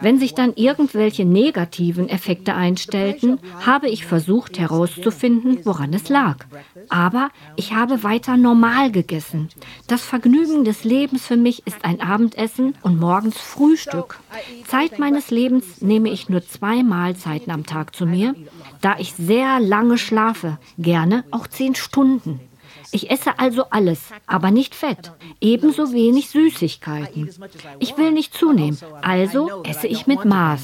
Wenn 0.00 0.18
sich 0.18 0.34
dann 0.34 0.54
irgendwelche 0.54 1.24
negativen 1.24 2.08
Effekte 2.08 2.54
einstellten, 2.54 3.38
habe 3.64 3.88
ich 3.88 4.06
versucht 4.06 4.58
herauszufinden, 4.58 5.60
woran 5.64 5.92
es 5.92 6.08
lag. 6.08 6.46
Aber 6.88 7.30
ich 7.56 7.74
habe 7.74 8.02
weiter 8.02 8.36
normal 8.36 8.90
gegessen. 8.90 9.48
Das 9.86 10.02
Vergnügen 10.02 10.64
des 10.64 10.84
Lebens 10.84 11.26
für 11.26 11.36
mich 11.36 11.66
ist 11.66 11.84
ein 11.84 12.00
Abendessen 12.00 12.74
und 12.82 12.98
morgens 12.98 13.38
Frühstück. 13.38 14.20
Zeit 14.66 14.98
meines 14.98 15.30
Lebens 15.30 15.82
nehme 15.82 16.10
ich 16.10 16.28
nur 16.28 16.46
zwei 16.46 16.82
Mahlzeiten 16.82 17.52
am 17.52 17.66
Tag 17.66 17.94
zu 17.94 18.06
mir, 18.06 18.34
da 18.80 18.96
ich 18.98 19.14
sehr 19.14 19.60
lange 19.60 19.98
schlafe, 19.98 20.58
gerne 20.78 21.24
auch 21.30 21.46
zehn 21.46 21.74
Stunden. 21.74 22.40
Ich 22.94 23.10
esse 23.10 23.38
also 23.38 23.64
alles, 23.70 24.00
aber 24.26 24.50
nicht 24.50 24.74
Fett, 24.74 25.12
ebenso 25.40 25.92
wenig 25.92 26.28
Süßigkeiten. 26.28 27.30
Ich 27.78 27.96
will 27.96 28.12
nicht 28.12 28.34
zunehmen, 28.34 28.78
also 29.00 29.62
esse 29.64 29.86
ich 29.86 30.06
mit 30.06 30.24
Maß. 30.24 30.60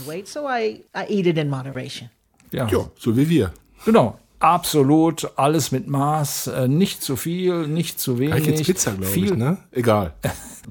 Ja. 2.51 2.69
Ja, 2.69 2.91
so 2.99 3.17
wie 3.17 3.29
wir. 3.29 3.53
Genau. 3.85 4.19
Absolut, 4.41 5.33
alles 5.37 5.73
mit 5.73 5.89
Maß, 5.89 6.47
äh, 6.47 6.69
nicht 6.69 7.03
zu 7.03 7.17
viel, 7.17 7.67
nicht 7.67 7.99
zu 7.99 8.21
wenig. 8.21 8.35
Eigentlich 8.35 8.59
jetzt 8.59 8.67
Pizza, 8.67 8.93
glaube 8.93 9.07
viel 9.07 9.33
ich, 9.33 9.37
ne? 9.37 9.59
Egal. 9.73 10.15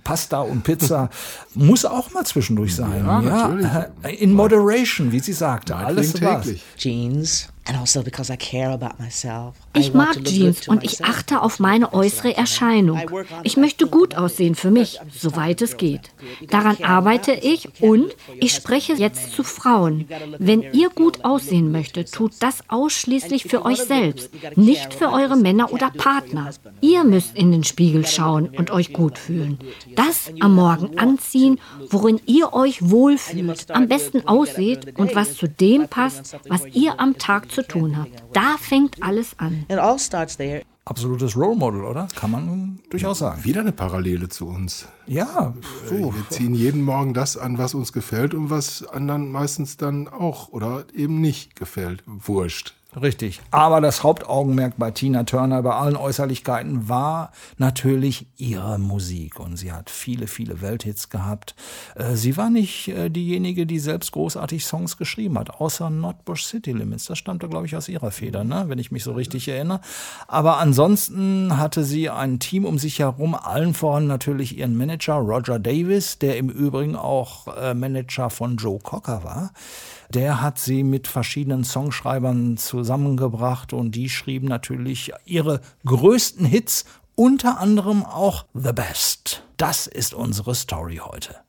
Pasta 0.04 0.42
und 0.42 0.64
Pizza 0.64 1.10
muss 1.54 1.86
auch 1.86 2.12
mal 2.12 2.26
zwischendurch 2.26 2.76
sein. 2.76 3.04
Ja, 3.06 3.22
natürlich. 3.22 3.68
äh, 4.04 4.16
In 4.16 4.34
moderation, 4.34 5.12
wie 5.12 5.20
sie 5.20 5.34
sagte. 5.34 5.76
Alles 5.76 6.14
klingt 6.14 6.26
was. 6.26 6.42
täglich. 6.46 6.64
Jeans, 6.78 7.50
And 7.70 7.78
also 7.78 8.02
because 8.02 8.32
I 8.32 8.38
care 8.38 8.72
about 8.72 8.96
myself. 9.04 9.54
I 9.76 9.82
Ich 9.82 9.94
want 9.94 9.94
to 9.94 9.98
mag 9.98 10.16
look 10.16 10.24
good 10.24 10.34
Jeans 10.34 10.68
und 10.70 10.84
ich 10.86 11.00
myself. 11.02 11.10
achte 11.18 11.42
auf 11.42 11.60
meine 11.60 11.92
äußere 11.94 12.38
Erscheinung. 12.38 13.02
Ich 13.44 13.58
möchte 13.58 13.88
gut 13.88 14.16
aussehen 14.16 14.56
für 14.56 14.72
mich, 14.72 15.02
soweit 15.14 15.62
es 15.62 15.76
geht. 15.76 16.12
Daran 16.50 16.78
arbeite 16.82 17.34
ich 17.34 17.68
und 17.82 18.16
ich 18.40 18.54
spreche 18.54 18.94
jetzt 18.94 19.34
zu 19.34 19.44
Frauen. 19.44 20.08
Wenn 20.40 20.62
ihr 20.62 20.90
gut 20.92 21.26
aussehen 21.26 21.70
möchtet, 21.74 22.14
tut 22.14 22.32
das 22.40 22.60
ausschließlich 22.70 23.44
für 23.50 23.66
euch 23.66 23.82
selbst, 23.82 24.30
nicht 24.56 24.94
für 24.94 25.12
eure 25.12 25.36
Männer 25.36 25.74
oder 25.74 25.90
Partner. 25.90 26.52
Ihr 26.80 27.04
müsst 27.04 27.36
in 27.36 27.52
den 27.52 27.66
Spiegel 27.66 28.08
schauen 28.08 28.48
und 28.48 28.72
euch 28.72 28.94
gut 28.94 29.18
fühlen. 29.18 29.60
Das 29.96 30.32
am 30.40 30.56
Morgen 30.56 30.98
anziehen, 30.98 31.60
worin 31.90 32.20
ihr 32.26 32.54
euch 32.54 32.90
wohlfühlt, 32.90 33.72
am 33.72 33.88
besten 33.88 34.28
ausseht 34.28 34.98
und 34.98 35.16
was 35.16 35.36
zu 35.36 35.48
dem 35.48 35.88
passt, 35.88 36.38
was 36.48 36.66
ihr 36.68 37.00
am 37.00 37.18
Tag 37.18 37.52
zu 37.52 37.66
tun 37.66 37.98
habt. 37.98 38.12
Da 38.34 38.58
fängt 38.60 39.02
alles 39.02 39.38
an. 39.38 39.66
It 39.70 39.78
all 39.78 40.00
starts 40.00 40.38
there. 40.38 40.64
Absolutes 40.86 41.36
Role 41.36 41.58
Model, 41.58 41.84
oder? 41.84 42.08
Kann 42.16 42.32
man 42.32 42.80
durchaus 42.90 43.20
sagen. 43.20 43.44
Wieder 43.44 43.60
eine 43.60 43.74
Parallele 43.74 44.30
zu 44.30 44.48
uns. 44.48 44.88
Ja, 45.06 45.54
so. 45.90 46.14
Wir 46.16 46.30
ziehen 46.30 46.56
jeden 46.56 46.82
Morgen 46.82 47.14
das 47.14 47.36
an, 47.36 47.58
was 47.58 47.74
uns 47.74 47.92
gefällt 47.92 48.34
und 48.34 48.50
was 48.50 48.88
anderen 48.88 49.30
meistens 49.30 49.76
dann 49.76 50.08
auch 50.08 50.48
oder 50.48 50.86
eben 50.94 51.20
nicht 51.20 51.58
gefällt. 51.58 52.04
Wurscht. 52.06 52.77
Richtig. 52.96 53.42
Aber 53.52 53.82
das 53.82 54.02
Hauptaugenmerk 54.02 54.76
bei 54.78 54.92
Tina 54.92 55.24
Turner, 55.24 55.62
bei 55.62 55.74
allen 55.74 55.98
Äußerlichkeiten, 55.98 56.88
war 56.88 57.32
natürlich 57.58 58.28
ihre 58.38 58.80
Musik. 58.80 59.40
Und 59.40 59.58
sie 59.58 59.74
hat 59.74 59.90
viele, 59.90 60.28
viele 60.28 60.62
Welthits 60.62 61.10
gehabt. 61.10 61.56
Äh, 61.96 62.16
Sie 62.16 62.38
war 62.38 62.50
nicht 62.50 62.88
äh, 62.88 63.10
diejenige, 63.10 63.66
die 63.66 63.80
selbst 63.80 64.14
großartig 64.14 64.66
Songs 64.66 64.98
geschrieben 64.98 65.38
hat, 65.38 65.60
außer 65.60 65.90
Notbush 65.90 66.46
City 66.46 66.72
Limits. 66.72 67.06
Das 67.06 67.18
stammte, 67.18 67.50
glaube 67.50 67.66
ich, 67.66 67.76
aus 67.76 67.90
ihrer 67.90 68.10
Feder, 68.12 68.44
ne? 68.44 68.66
wenn 68.68 68.80
ich 68.80 68.92
mich 68.92 69.04
so 69.04 69.12
richtig 69.12 69.48
erinnere. 69.50 69.82
Aber 70.28 70.58
ansonsten 70.58 71.58
hatte 71.58 71.84
sie 71.84 72.10
ein 72.10 72.40
Team 72.40 72.66
um 72.66 72.80
sich 72.80 73.00
herum, 73.00 73.36
allen 73.36 73.74
voran 73.74 74.08
natürlich 74.08 74.58
ihren 74.58 74.78
Manager 74.78 75.16
Roger 75.16 75.60
Davis, 75.60 76.20
der 76.20 76.38
im 76.38 76.50
Übrigen 76.50 76.96
auch 76.96 77.48
äh, 77.58 77.74
Manager 77.74 78.30
von 78.30 78.56
Joe 78.56 78.80
Cocker 78.80 79.24
war. 79.24 79.52
Der 80.14 80.42
hat 80.42 80.60
sie 80.60 80.84
mit 80.84 81.08
verschiedenen 81.08 81.64
Songschreibern 81.64 82.58
zusammengebracht 82.58 83.74
und 83.74 83.92
die 83.92 84.10
schrieben 84.10 84.48
natürlich 84.48 85.12
ihre 85.26 85.62
größten 85.86 86.46
Hits, 86.46 86.86
unter 87.16 87.60
anderem 87.60 88.06
auch 88.06 88.46
The 88.54 88.74
Best. 88.74 89.44
Das 89.58 89.88
ist 89.88 90.14
unsere 90.14 90.56
Story 90.56 91.02
heute. 91.04 91.47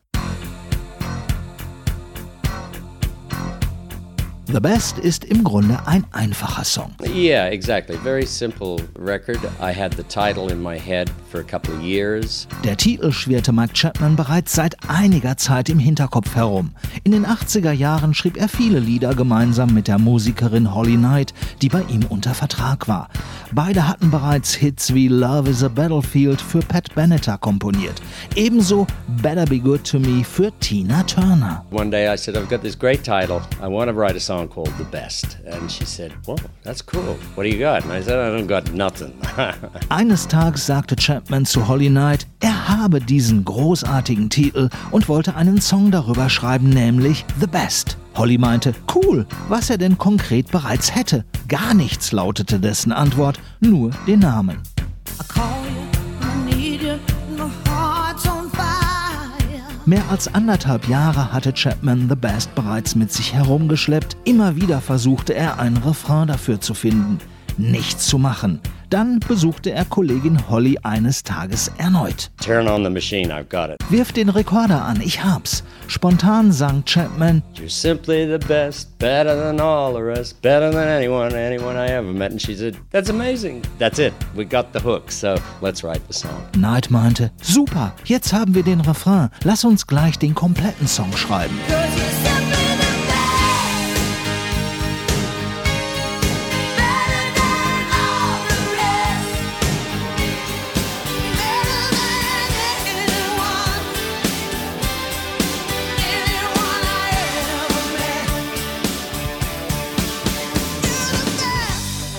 The 4.51 4.61
Best 4.61 4.99
ist 4.99 5.27
im 5.27 5.45
Grunde 5.45 5.79
ein 5.85 6.07
einfacher 6.11 6.65
Song. 6.65 6.95
Yeah, 7.05 7.49
exactly. 7.49 7.99
Very 7.99 8.25
simple 8.25 8.79
record. 8.99 9.41
I 9.61 9.79
had 9.79 9.95
the 9.95 10.03
title 10.05 10.51
in 10.51 10.63
my 10.63 10.79
head 10.79 11.11
for 11.31 11.41
a 11.41 11.45
couple 11.45 11.75
of 11.75 11.83
years. 11.83 12.49
Der 12.65 12.75
Titel 12.75 13.13
schwirrte 13.13 13.53
Mike 13.53 13.75
Chapman 13.75 14.17
bereits 14.17 14.55
seit 14.55 14.75
einiger 14.89 15.37
Zeit 15.37 15.69
im 15.69 15.79
Hinterkopf 15.79 16.35
herum. 16.35 16.71
In 17.05 17.13
den 17.13 17.27
80er 17.27 17.73
Jahren 17.73 18.15
schrieb 18.15 18.39
er 18.39 18.49
viele 18.49 18.79
Lieder 18.79 19.15
gemeinsam 19.15 19.75
mit 19.75 19.87
der 19.87 19.99
Musikerin 19.99 20.75
Holly 20.75 20.97
Knight, 20.97 21.35
die 21.61 21.69
bei 21.69 21.83
ihm 21.83 22.07
unter 22.09 22.33
Vertrag 22.33 22.89
war. 22.89 23.11
Beide 23.53 23.87
hatten 23.87 24.11
bereits 24.11 24.55
Hits 24.55 24.95
wie 24.95 25.09
Love 25.09 25.51
is 25.51 25.63
a 25.63 25.69
Battlefield 25.69 26.41
für 26.41 26.61
Pat 26.61 26.95
Benatar 26.95 27.37
komponiert. 27.37 28.01
Ebenso 28.35 28.87
Better 29.23 29.45
Be 29.45 29.59
Good 29.59 29.85
to 29.85 29.99
Me 29.99 30.25
für 30.25 30.51
Tina 30.61 31.03
Turner. 31.03 31.67
One 31.71 31.91
day 31.91 32.11
I 32.11 32.17
said, 32.17 32.35
I've 32.35 32.49
got 32.49 32.63
this 32.63 32.79
great 32.79 33.05
title. 33.05 33.43
I 33.63 33.69
want 33.69 33.91
to 33.91 33.95
write 33.95 34.17
a 34.17 34.21
song 34.21 34.38
called 34.47 34.73
The 34.79 34.85
Best. 34.85 35.39
And 35.47 35.71
she 35.71 35.85
said, 35.85 36.13
Whoa, 36.27 36.37
that's 36.63 36.83
cool. 36.83 37.17
What 37.35 37.45
do 37.45 37.49
you 37.49 37.59
got? 37.59 37.83
And 37.83 37.93
I 37.93 38.03
said, 38.03 38.19
I 38.19 38.31
don't 38.31 38.47
got 38.47 38.73
nothing. 38.73 39.13
Eines 39.89 40.29
Tages 40.29 40.67
sagte 40.67 40.97
Chapman 40.97 41.47
zu 41.47 41.67
Holly 41.67 41.89
Knight, 41.89 42.27
er 42.41 42.69
habe 42.69 43.01
diesen 43.01 43.45
großartigen 43.45 44.31
Titel 44.31 44.69
und 44.91 45.09
wollte 45.09 45.35
einen 45.35 45.61
Song 45.61 45.91
darüber 45.91 46.29
schreiben, 46.29 46.69
nämlich 46.69 47.25
The 47.41 47.47
Best. 47.47 47.97
Holly 48.15 48.39
meinte, 48.39 48.75
cool, 48.95 49.27
was 49.49 49.71
er 49.71 49.79
denn 49.79 49.97
konkret 49.97 50.51
bereits 50.51 50.95
hätte. 50.95 51.25
Gar 51.49 51.75
nichts 51.75 52.13
lautete 52.13 52.61
dessen 52.61 52.93
Antwort, 52.93 53.41
nur 53.61 53.91
den 54.07 54.21
Namen. 54.21 54.63
Mehr 59.89 60.05
als 60.11 60.35
anderthalb 60.35 60.87
Jahre 60.87 61.33
hatte 61.33 61.55
Chapman 61.55 62.11
The 62.11 62.15
Best 62.15 62.55
bereits 62.55 62.95
mit 62.95 63.11
sich 63.11 63.33
herumgeschleppt. 63.33 64.19
Immer 64.25 64.55
wieder 64.55 64.83
versuchte 64.83 65.33
er, 65.33 65.59
einen 65.59 65.79
Refrain 65.79 66.29
dafür 66.29 66.61
zu 66.61 66.75
finden. 66.75 67.17
Nichts 67.59 68.07
zu 68.07 68.19
machen. 68.19 68.61
Dann 68.89 69.19
besuchte 69.19 69.73
er 69.73 69.85
Kollegin 69.85 70.49
Holly 70.49 70.79
eines 70.83 71.25
Tages 71.25 71.71
erneut. 71.77 72.31
Turn 72.41 72.69
on 72.69 72.85
the 72.85 72.91
machine, 72.91 73.31
I've 73.31 73.49
got 73.51 73.69
it. 73.69 73.77
Wirf 73.91 74.13
den 74.13 74.29
Rekorder 74.31 74.83
an, 74.83 75.01
ich 75.03 75.23
hab's. 75.23 75.65
Spontan 75.89 76.53
sang 76.53 76.85
Chapman, 76.87 77.43
You're 77.55 77.69
simply 77.69 78.27
the 78.27 78.39
best, 78.47 78.97
better 78.99 79.35
than 79.37 79.61
all 79.61 79.93
the 79.93 80.03
rest, 80.03 80.41
better 80.41 80.71
than 80.71 80.89
anyone, 80.89 81.35
anyone 81.35 81.77
I 81.77 81.91
ever 81.91 82.13
met. 82.13 82.31
And 82.31 82.41
she 82.41 82.55
said, 82.55 82.77
That's 82.93 83.11
amazing. 83.11 83.63
That's 83.79 83.99
it. 83.99 84.15
We 84.37 84.45
got 84.45 84.73
the 84.73 84.81
hook, 84.81 85.11
so 85.11 85.37
let's 85.61 85.83
write 85.83 86.07
the 86.07 86.15
song. 86.15 86.41
Knight 86.57 86.91
meinte, 86.91 87.31
super, 87.43 87.93
jetzt 88.05 88.33
haben 88.33 88.55
wir 88.55 88.63
den 88.63 88.81
Refrain, 88.81 89.31
lass 89.43 89.65
uns 89.65 89.87
gleich 89.87 90.19
den 90.19 90.35
kompletten 90.35 90.87
Song 90.87 91.13
schreiben. 91.15 91.59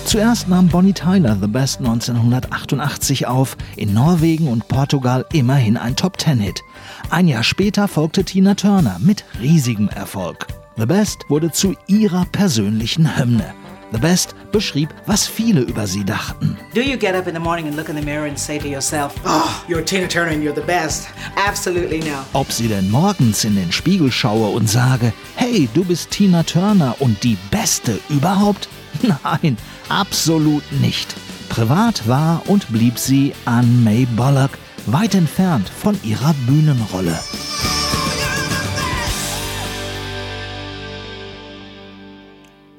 Zuerst 0.09 0.47
nahm 0.47 0.67
Bonnie 0.69 0.93
Tyler 0.93 1.37
The 1.39 1.45
Best 1.45 1.81
1988 1.81 3.27
auf, 3.27 3.55
in 3.75 3.93
Norwegen 3.93 4.47
und 4.47 4.67
Portugal 4.67 5.23
immerhin 5.33 5.77
ein 5.77 5.95
Top-10-Hit. 5.95 6.63
Ein 7.11 7.27
Jahr 7.27 7.43
später 7.43 7.87
folgte 7.87 8.23
Tina 8.23 8.55
Turner 8.55 8.97
mit 8.99 9.23
riesigem 9.39 9.87
Erfolg. 9.89 10.47
The 10.77 10.87
Best 10.87 11.25
wurde 11.29 11.51
zu 11.51 11.75
ihrer 11.85 12.25
persönlichen 12.25 13.19
Hymne. 13.19 13.53
The 13.91 13.99
Best 13.99 14.33
beschrieb, 14.51 14.89
was 15.05 15.27
viele 15.27 15.61
über 15.61 15.85
sie 15.85 16.03
dachten. 16.03 16.57
Do 16.73 16.81
you 16.81 16.97
get 16.97 17.13
up 17.13 17.27
in 17.27 17.35
the 17.35 17.39
morning 17.39 17.67
and 17.67 17.75
look 17.75 17.87
in 17.87 17.95
the 17.95 18.01
mirror 18.01 18.27
and 18.27 18.39
say 18.39 18.57
to 18.57 18.67
yourself, 18.67 19.13
Oh, 19.25 19.63
you're 19.67 19.85
Tina 19.85 20.07
Turner 20.07 20.31
and 20.31 20.43
you're 20.43 20.55
the 20.55 20.65
best? 20.65 21.09
Absolutely 21.35 21.99
no. 21.99 22.25
Ob 22.33 22.51
sie 22.51 22.67
denn 22.67 22.89
morgens 22.89 23.43
in 23.43 23.53
den 23.55 23.71
Spiegel 23.71 24.11
schaue 24.11 24.49
und 24.49 24.67
sage, 24.67 25.13
hey, 25.35 25.69
du 25.75 25.83
bist 25.83 26.09
Tina 26.09 26.41
Turner 26.41 26.95
und 26.97 27.23
die 27.23 27.37
Beste 27.51 27.99
überhaupt? 28.09 28.69
Nein, 29.03 29.55
absolut 29.89 30.63
nicht. 30.71 31.15
Privat 31.49 32.08
war 32.08 32.43
und 32.47 32.71
blieb 32.71 32.97
sie 32.99 33.34
Anne 33.45 33.67
May 33.67 34.06
Bullock, 34.06 34.52
weit 34.86 35.15
entfernt 35.15 35.67
von 35.69 35.99
ihrer 36.04 36.34
Bühnenrolle. 36.47 37.19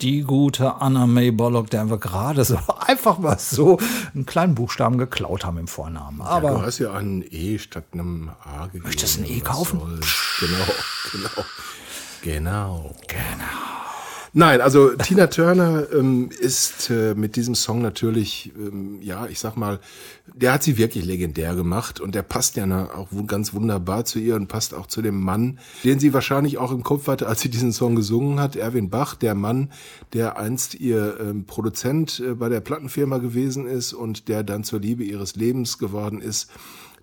Die 0.00 0.22
gute 0.22 0.76
Anna 0.80 1.06
May 1.06 1.30
Bullock, 1.30 1.68
der 1.68 1.90
wir 1.90 1.98
gerade 1.98 2.42
so 2.44 2.58
einfach 2.86 3.18
mal 3.18 3.38
so 3.38 3.78
einen 4.14 4.24
kleinen 4.24 4.54
Buchstaben 4.54 4.96
geklaut 4.96 5.44
haben 5.44 5.58
im 5.58 5.68
Vornamen. 5.68 6.20
ja, 6.20 6.24
Aber 6.24 6.50
du 6.52 6.62
hast 6.62 6.78
ja 6.78 6.92
ein 6.94 7.22
E 7.30 7.58
statt 7.58 7.84
einem 7.92 8.30
A 8.42 8.66
gegeben. 8.66 8.84
Möchtest 8.86 9.18
du 9.18 9.22
ein 9.22 9.30
E 9.30 9.40
kaufen? 9.40 9.78
soll's? 9.78 10.06
Genau, 10.40 10.64
genau. 11.12 11.44
Genau. 12.22 12.94
Genau. 13.08 13.79
Nein, 14.32 14.60
also 14.60 14.90
Tina 14.90 15.26
Turner 15.26 15.88
ähm, 15.92 16.28
ist 16.38 16.88
äh, 16.88 17.14
mit 17.16 17.34
diesem 17.34 17.56
Song 17.56 17.82
natürlich, 17.82 18.52
ähm, 18.56 18.98
ja, 19.02 19.26
ich 19.26 19.40
sag 19.40 19.56
mal, 19.56 19.80
der 20.32 20.52
hat 20.52 20.62
sie 20.62 20.78
wirklich 20.78 21.04
legendär 21.04 21.56
gemacht 21.56 21.98
und 21.98 22.14
der 22.14 22.22
passt 22.22 22.54
ja 22.56 22.64
na- 22.64 22.90
auch 22.94 23.08
ganz 23.26 23.54
wunderbar 23.54 24.04
zu 24.04 24.20
ihr 24.20 24.36
und 24.36 24.46
passt 24.46 24.72
auch 24.72 24.86
zu 24.86 25.02
dem 25.02 25.20
Mann, 25.20 25.58
den 25.82 25.98
sie 25.98 26.14
wahrscheinlich 26.14 26.58
auch 26.58 26.70
im 26.70 26.84
Kopf 26.84 27.08
hatte, 27.08 27.26
als 27.26 27.40
sie 27.40 27.48
diesen 27.48 27.72
Song 27.72 27.96
gesungen 27.96 28.38
hat, 28.38 28.54
Erwin 28.54 28.88
Bach, 28.88 29.16
der 29.16 29.34
Mann, 29.34 29.72
der 30.12 30.38
einst 30.38 30.76
ihr 30.76 31.16
ähm, 31.20 31.44
Produzent 31.46 32.20
äh, 32.24 32.34
bei 32.34 32.48
der 32.48 32.60
Plattenfirma 32.60 33.18
gewesen 33.18 33.66
ist 33.66 33.92
und 33.92 34.28
der 34.28 34.44
dann 34.44 34.62
zur 34.62 34.78
Liebe 34.80 35.02
ihres 35.02 35.34
Lebens 35.34 35.78
geworden 35.78 36.20
ist 36.20 36.48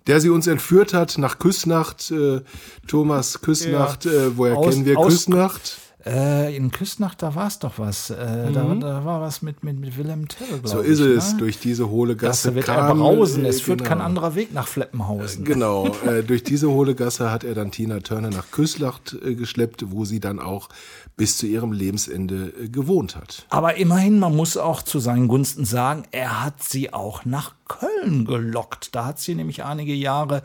der 0.06 0.22
sie 0.22 0.30
uns 0.30 0.46
entführt 0.46 0.94
hat 0.94 1.18
nach 1.18 1.38
Küssnacht, 1.38 2.10
äh, 2.12 2.40
Thomas 2.86 3.42
Küssnacht, 3.42 4.06
Ja. 4.06 4.10
äh, 4.12 4.36
woher 4.38 4.56
Aus- 4.56 4.70
kennen 4.72 4.86
wir 4.86 4.96
aus- 4.98 5.08
Küssnacht? 5.12 5.76
Äh, 6.06 6.56
in 6.56 6.70
Küstnacht, 6.70 7.22
da 7.22 7.34
war 7.34 7.48
es 7.48 7.58
doch 7.58 7.78
was. 7.78 8.10
Äh, 8.10 8.52
da, 8.52 8.62
Mhm. 8.64 8.80
da 8.80 9.04
war 9.04 9.20
was 9.20 9.42
mit, 9.42 9.64
mit, 9.64 9.80
mit 9.80 9.96
Willem 9.98 10.28
Tell, 10.28 10.60
So 10.62 10.78
ist 10.78 11.00
ich, 11.00 11.06
es. 11.06 11.32
Ne? 11.32 11.38
Durch 11.40 11.58
diese 11.58 11.90
hohle 11.90 12.14
Gasse 12.14 12.48
Das 12.48 12.54
wird 12.54 12.68
er 12.68 12.74
kam, 12.76 12.98
brausen. 13.00 13.44
äh, 13.44 13.48
Es 13.48 13.60
führt 13.60 13.82
kein 13.82 13.94
genau. 13.98 14.04
anderer 14.06 14.34
Weg 14.36 14.54
nach 14.54 14.68
Fleppenhausen. 14.68 15.44
Genau, 15.44 15.88
äh, 16.06 16.22
durch 16.22 16.44
diese 16.44 16.70
hohle 16.70 16.94
Gasse 16.94 17.32
hat 17.32 17.42
er 17.42 17.54
dann 17.54 17.72
Tina 17.72 17.98
Turner 17.98 18.30
nach 18.30 18.50
Küslacht 18.52 19.16
äh, 19.24 19.34
geschleppt, 19.34 19.86
wo 19.90 20.04
sie 20.04 20.20
dann 20.20 20.38
auch 20.38 20.68
bis 21.16 21.36
zu 21.36 21.46
ihrem 21.46 21.72
Lebensende 21.72 22.52
äh, 22.62 22.68
gewohnt 22.68 23.16
hat. 23.16 23.44
Aber 23.50 23.76
immerhin, 23.76 24.20
man 24.20 24.36
muss 24.36 24.56
auch 24.56 24.82
zu 24.82 25.00
seinen 25.00 25.26
Gunsten 25.26 25.64
sagen, 25.64 26.04
er 26.12 26.44
hat 26.44 26.62
sie 26.62 26.92
auch 26.92 27.24
nach 27.24 27.54
Köln 27.68 28.24
gelockt. 28.24 28.94
Da 28.94 29.04
hat 29.04 29.18
sie 29.18 29.34
nämlich 29.34 29.64
einige 29.64 29.94
Jahre 29.94 30.42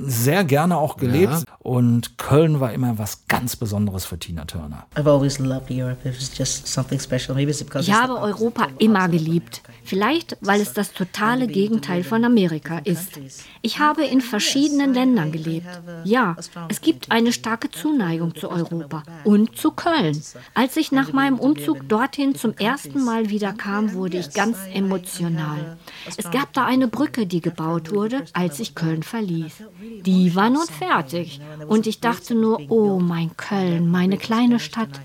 sehr 0.00 0.44
gerne 0.44 0.78
auch 0.78 0.96
gelebt. 0.96 1.32
Ja. 1.32 1.42
Und 1.58 2.18
Köln 2.18 2.60
war 2.60 2.72
immer 2.72 2.98
was 2.98 3.26
ganz 3.28 3.56
Besonderes 3.56 4.04
für 4.04 4.18
Tina 4.18 4.44
Turner. 4.44 4.86
I've 4.96 5.08
always 5.08 5.38
loved 5.38 5.70
Europe. 5.70 6.08
It 6.08 6.16
was 6.16 6.36
just 6.36 6.66
something 6.66 6.98
special. 6.98 7.34
Maybe 7.34 7.50
it's 7.50 7.62
because 7.62 7.88
Ich 7.88 7.94
habe 7.94 8.18
Europa 8.18 8.68
immer 8.78 9.08
geliebt. 9.08 9.62
Vielleicht, 9.84 10.36
weil 10.40 10.60
es 10.60 10.72
das 10.72 10.92
totale 10.92 11.46
Gegenteil 11.46 12.04
von 12.04 12.24
Amerika 12.24 12.78
ist. 12.78 13.20
Ich 13.60 13.78
habe 13.78 14.04
in 14.04 14.20
verschiedenen 14.20 14.94
Ländern 14.94 15.32
gelebt. 15.32 15.66
Ja, 16.04 16.36
es 16.68 16.80
gibt 16.80 17.10
eine 17.10 17.32
starke 17.32 17.70
Zuneigung 17.70 18.34
zu 18.34 18.50
Europa 18.50 19.02
und 19.24 19.56
zu 19.56 19.72
Köln. 19.72 20.20
Als 20.54 20.76
ich 20.76 20.92
nach 20.92 21.12
meinem 21.12 21.38
Umzug 21.38 21.88
dorthin 21.88 22.34
zum 22.34 22.56
ersten 22.56 23.04
Mal 23.04 23.28
wieder 23.28 23.52
kam, 23.52 23.94
wurde 23.94 24.18
ich 24.18 24.32
ganz 24.32 24.56
emotional. 24.72 25.76
Es 26.16 26.30
gab 26.30 26.52
da 26.52 26.61
eine 26.66 26.88
Brücke, 26.88 27.26
die 27.26 27.40
gebaut 27.40 27.92
wurde, 27.92 28.24
als 28.32 28.60
ich 28.60 28.74
Köln 28.74 29.02
verließ. 29.02 29.62
Die 30.04 30.34
war 30.34 30.50
nun 30.50 30.66
fertig. 30.66 31.40
Und 31.68 31.86
ich 31.86 32.00
dachte 32.00 32.34
nur, 32.34 32.60
oh 32.68 32.98
mein 32.98 33.36
Köln, 33.36 33.90
meine 33.90 34.16
kleine 34.16 34.58
Stadt. 34.60 35.00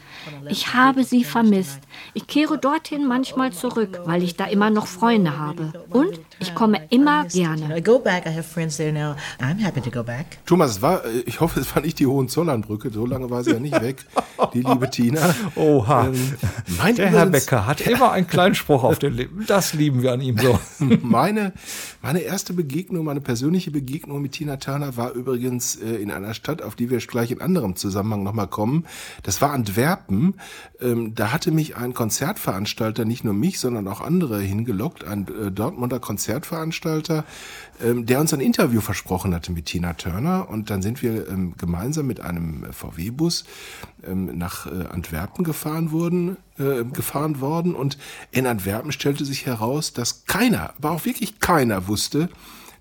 Ich 0.49 0.73
habe 0.73 1.03
sie 1.03 1.23
vermisst. 1.23 1.79
Ich 2.13 2.27
kehre 2.27 2.57
dorthin 2.57 3.07
manchmal 3.07 3.51
zurück, 3.53 4.01
weil 4.05 4.23
ich 4.23 4.35
da 4.35 4.45
immer 4.45 4.69
noch 4.69 4.87
Freunde 4.87 5.37
habe. 5.37 5.73
Und 5.89 6.19
ich 6.39 6.53
komme 6.55 6.81
immer 6.89 7.25
gerne. 7.25 7.77
I 7.77 7.81
go 7.81 7.99
back. 7.99 8.25
I 8.25 8.29
have 8.29 8.43
friends 8.43 8.77
there 8.77 8.91
now. 8.91 9.15
I'm 9.39 9.59
happy 9.59 9.81
to 9.81 9.91
go 9.91 10.03
back. 10.03 10.37
Thomas, 10.45 10.71
es 10.71 10.81
war, 10.81 11.05
äh, 11.05 11.19
ich 11.25 11.39
hoffe, 11.39 11.59
es 11.59 11.75
war 11.75 11.81
nicht 11.81 11.99
die 11.99 12.07
Hohenzollernbrücke, 12.07 12.89
so 12.91 13.05
lange 13.05 13.29
war 13.29 13.43
sie 13.43 13.51
ja 13.51 13.59
nicht 13.59 13.81
weg, 13.81 14.05
die 14.53 14.61
liebe 14.61 14.89
Tina. 14.91 15.33
Oha. 15.55 16.07
Ähm, 16.07 16.33
mein 16.77 16.95
Der 16.95 17.09
Herr 17.09 17.25
Becker 17.25 17.65
hat 17.65 17.81
immer 17.81 18.11
einen 18.11 18.27
kleinen 18.27 18.55
Spruch 18.55 18.83
auf 18.83 18.99
den 18.99 19.13
Lippen. 19.13 19.45
Das 19.47 19.73
lieben 19.73 20.01
wir 20.01 20.13
an 20.13 20.21
ihm 20.21 20.37
so. 20.37 20.59
meine, 21.01 21.46
meine 22.01 22.19
erste 22.19 22.53
Begegnung, 22.53 23.05
meine 23.05 23.21
persönliche 23.21 23.71
Begegnung 23.71 24.21
mit 24.21 24.33
Tina 24.33 24.57
Turner 24.57 24.97
war 24.97 25.13
übrigens 25.13 25.75
äh, 25.75 25.95
in 25.95 26.11
einer 26.11 26.33
Stadt, 26.33 26.61
auf 26.61 26.75
die 26.75 26.89
wir 26.89 26.97
gleich 26.99 27.31
in 27.31 27.41
anderem 27.41 27.75
Zusammenhang 27.75 28.23
nochmal 28.23 28.47
kommen. 28.47 28.85
Das 29.23 29.41
war 29.41 29.51
Antwerpen. 29.51 30.35
Ähm, 30.79 31.15
da 31.15 31.31
hatte 31.31 31.51
mich 31.51 31.75
ein 31.75 31.93
Konzertveranstalter, 31.93 33.05
nicht 33.05 33.23
nur 33.23 33.33
mich, 33.33 33.59
sondern 33.59 33.87
auch 33.87 34.01
andere 34.01 34.41
hingelockt, 34.41 35.03
ein 35.03 35.27
äh, 35.27 35.51
Dortmunder 35.51 35.99
Konzertveranstalter, 35.99 37.25
ähm, 37.83 38.05
der 38.05 38.19
uns 38.19 38.33
ein 38.33 38.39
Interview 38.39 38.81
versprochen 38.81 39.33
hatte 39.33 39.51
mit 39.51 39.65
Tina 39.65 39.93
Turner. 39.93 40.49
Und 40.49 40.69
dann 40.69 40.81
sind 40.81 41.01
wir 41.01 41.27
ähm, 41.27 41.53
gemeinsam 41.57 42.07
mit 42.07 42.19
einem 42.19 42.63
äh, 42.63 42.73
VW-Bus 42.73 43.45
ähm, 44.05 44.37
nach 44.37 44.65
äh, 44.67 44.87
Antwerpen 44.87 45.43
gefahren 45.43 45.91
wurden, 45.91 46.37
äh, 46.57 46.83
gefahren 46.83 47.39
worden. 47.41 47.75
Und 47.75 47.97
in 48.31 48.47
Antwerpen 48.47 48.91
stellte 48.91 49.25
sich 49.25 49.45
heraus, 49.45 49.93
dass 49.93 50.25
keiner, 50.25 50.73
aber 50.77 50.91
auch 50.91 51.05
wirklich 51.05 51.39
keiner 51.39 51.87
wusste, 51.87 52.29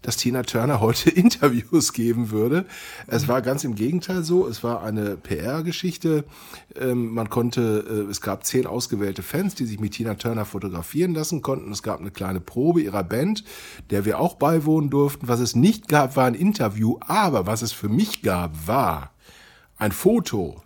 dass 0.06 0.16
Tina 0.16 0.44
Turner 0.44 0.80
heute 0.80 1.10
Interviews 1.16 1.92
geben 1.92 2.30
würde. 2.30 2.64
Es 3.08 3.26
war 3.26 3.42
ganz 3.42 3.64
im 3.64 3.74
Gegenteil 3.74 4.22
so. 4.22 4.46
Es 4.46 4.62
war 4.62 4.84
eine 4.84 5.16
PR-Geschichte. 5.16 6.24
Ähm, 6.80 7.12
man 7.12 7.28
konnte, 7.28 7.84
äh, 8.06 8.10
es 8.10 8.20
gab 8.20 8.46
zehn 8.46 8.68
ausgewählte 8.68 9.24
Fans, 9.24 9.56
die 9.56 9.66
sich 9.66 9.80
mit 9.80 9.94
Tina 9.94 10.14
Turner 10.14 10.44
fotografieren 10.44 11.12
lassen 11.12 11.42
konnten. 11.42 11.72
Es 11.72 11.82
gab 11.82 11.98
eine 11.98 12.12
kleine 12.12 12.40
Probe 12.40 12.82
ihrer 12.82 13.02
Band, 13.02 13.42
der 13.90 14.04
wir 14.04 14.20
auch 14.20 14.36
beiwohnen 14.36 14.90
durften. 14.90 15.26
Was 15.26 15.40
es 15.40 15.56
nicht 15.56 15.88
gab, 15.88 16.14
war 16.14 16.26
ein 16.26 16.34
Interview. 16.34 16.98
Aber 17.00 17.46
was 17.46 17.62
es 17.62 17.72
für 17.72 17.88
mich 17.88 18.22
gab, 18.22 18.68
war 18.68 19.10
ein 19.76 19.90
Foto, 19.90 20.62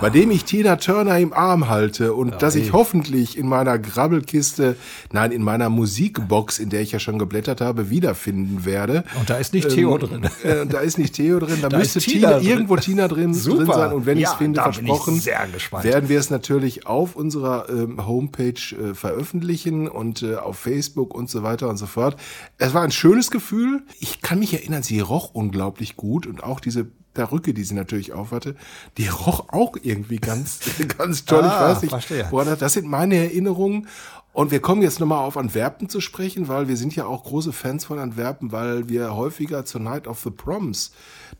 bei 0.00 0.10
dem 0.10 0.30
ich 0.30 0.44
Tina 0.44 0.76
Turner 0.76 1.18
im 1.18 1.32
Arm 1.32 1.68
halte 1.68 2.14
und 2.14 2.40
das 2.40 2.54
ich 2.54 2.72
hoffentlich 2.72 3.36
in 3.36 3.48
meiner 3.48 3.78
Grabbelkiste, 3.78 4.76
nein, 5.12 5.32
in 5.32 5.42
meiner 5.42 5.68
Musikbox, 5.68 6.58
in 6.58 6.70
der 6.70 6.82
ich 6.82 6.92
ja 6.92 6.98
schon 6.98 7.18
geblättert 7.18 7.60
habe, 7.60 7.90
wiederfinden 7.90 8.64
werde. 8.64 9.04
Und 9.18 9.28
da 9.30 9.36
ist 9.36 9.52
nicht 9.54 9.68
Theo 9.68 9.98
drin. 9.98 10.24
Äh, 10.42 10.66
da 10.66 10.80
ist 10.80 10.98
nicht 10.98 11.14
Theo 11.14 11.40
drin, 11.40 11.58
da, 11.62 11.68
Da 11.78 11.78
müsste 11.78 12.00
Tina 12.00 12.38
Tina, 12.38 12.50
irgendwo 12.50 12.76
Tina 12.76 13.08
drin, 13.08 13.32
drin 13.44 13.66
sein. 13.66 13.92
Und 13.92 14.06
wenn 14.06 14.18
ich 14.18 14.24
Ja, 14.24 14.32
es 14.32 14.36
finde, 14.36 14.60
ich 14.60 14.76
versprochen, 14.76 15.24
werden 15.24 16.08
wir 16.08 16.18
es 16.18 16.30
natürlich 16.30 16.86
auf 16.86 17.16
unserer 17.16 17.68
ähm, 17.68 18.06
Homepage 18.06 18.52
äh, 18.52 18.94
veröffentlichen 18.94 19.88
und 19.88 20.22
äh, 20.22 20.36
auf 20.36 20.58
Facebook 20.58 21.14
und 21.14 21.28
so 21.28 21.42
weiter 21.42 21.68
und 21.68 21.76
so 21.76 21.86
fort. 21.86 22.16
Es 22.58 22.74
war 22.74 22.82
ein 22.82 22.90
schönes 22.90 23.30
Gefühl. 23.30 23.82
Ich 23.98 24.20
kann 24.20 24.38
mich 24.38 24.54
erinnern, 24.54 24.82
sie 24.82 25.00
roch 25.00 25.34
unglaublich 25.34 25.96
gut 25.96 26.26
und 26.26 26.42
auch 26.42 26.60
diese 26.60 26.86
Perücke, 27.18 27.52
die 27.52 27.64
sie 27.64 27.74
natürlich 27.74 28.12
aufhatte, 28.12 28.54
die 28.96 29.08
roch 29.08 29.48
auch 29.50 29.76
irgendwie 29.82 30.18
ganz, 30.18 30.60
ganz 30.98 31.24
toll. 31.24 31.40
ich 31.44 31.50
Ah, 31.50 31.70
weiß 31.70 31.82
nicht, 31.82 31.90
verstehe. 31.90 32.26
woran 32.30 32.46
das, 32.46 32.58
das 32.60 32.72
sind 32.74 32.86
meine 32.86 33.16
Erinnerungen. 33.16 33.88
Und 34.32 34.52
wir 34.52 34.60
kommen 34.60 34.82
jetzt 34.82 35.00
nochmal 35.00 35.18
auf 35.24 35.36
Antwerpen 35.36 35.88
zu 35.88 36.00
sprechen, 36.00 36.46
weil 36.46 36.68
wir 36.68 36.76
sind 36.76 36.94
ja 36.94 37.06
auch 37.06 37.24
große 37.24 37.52
Fans 37.52 37.84
von 37.86 37.98
Antwerpen, 37.98 38.52
weil 38.52 38.88
wir 38.88 39.16
häufiger 39.16 39.64
zur 39.64 39.80
Night 39.80 40.06
of 40.06 40.20
the 40.22 40.30
Proms 40.30 40.92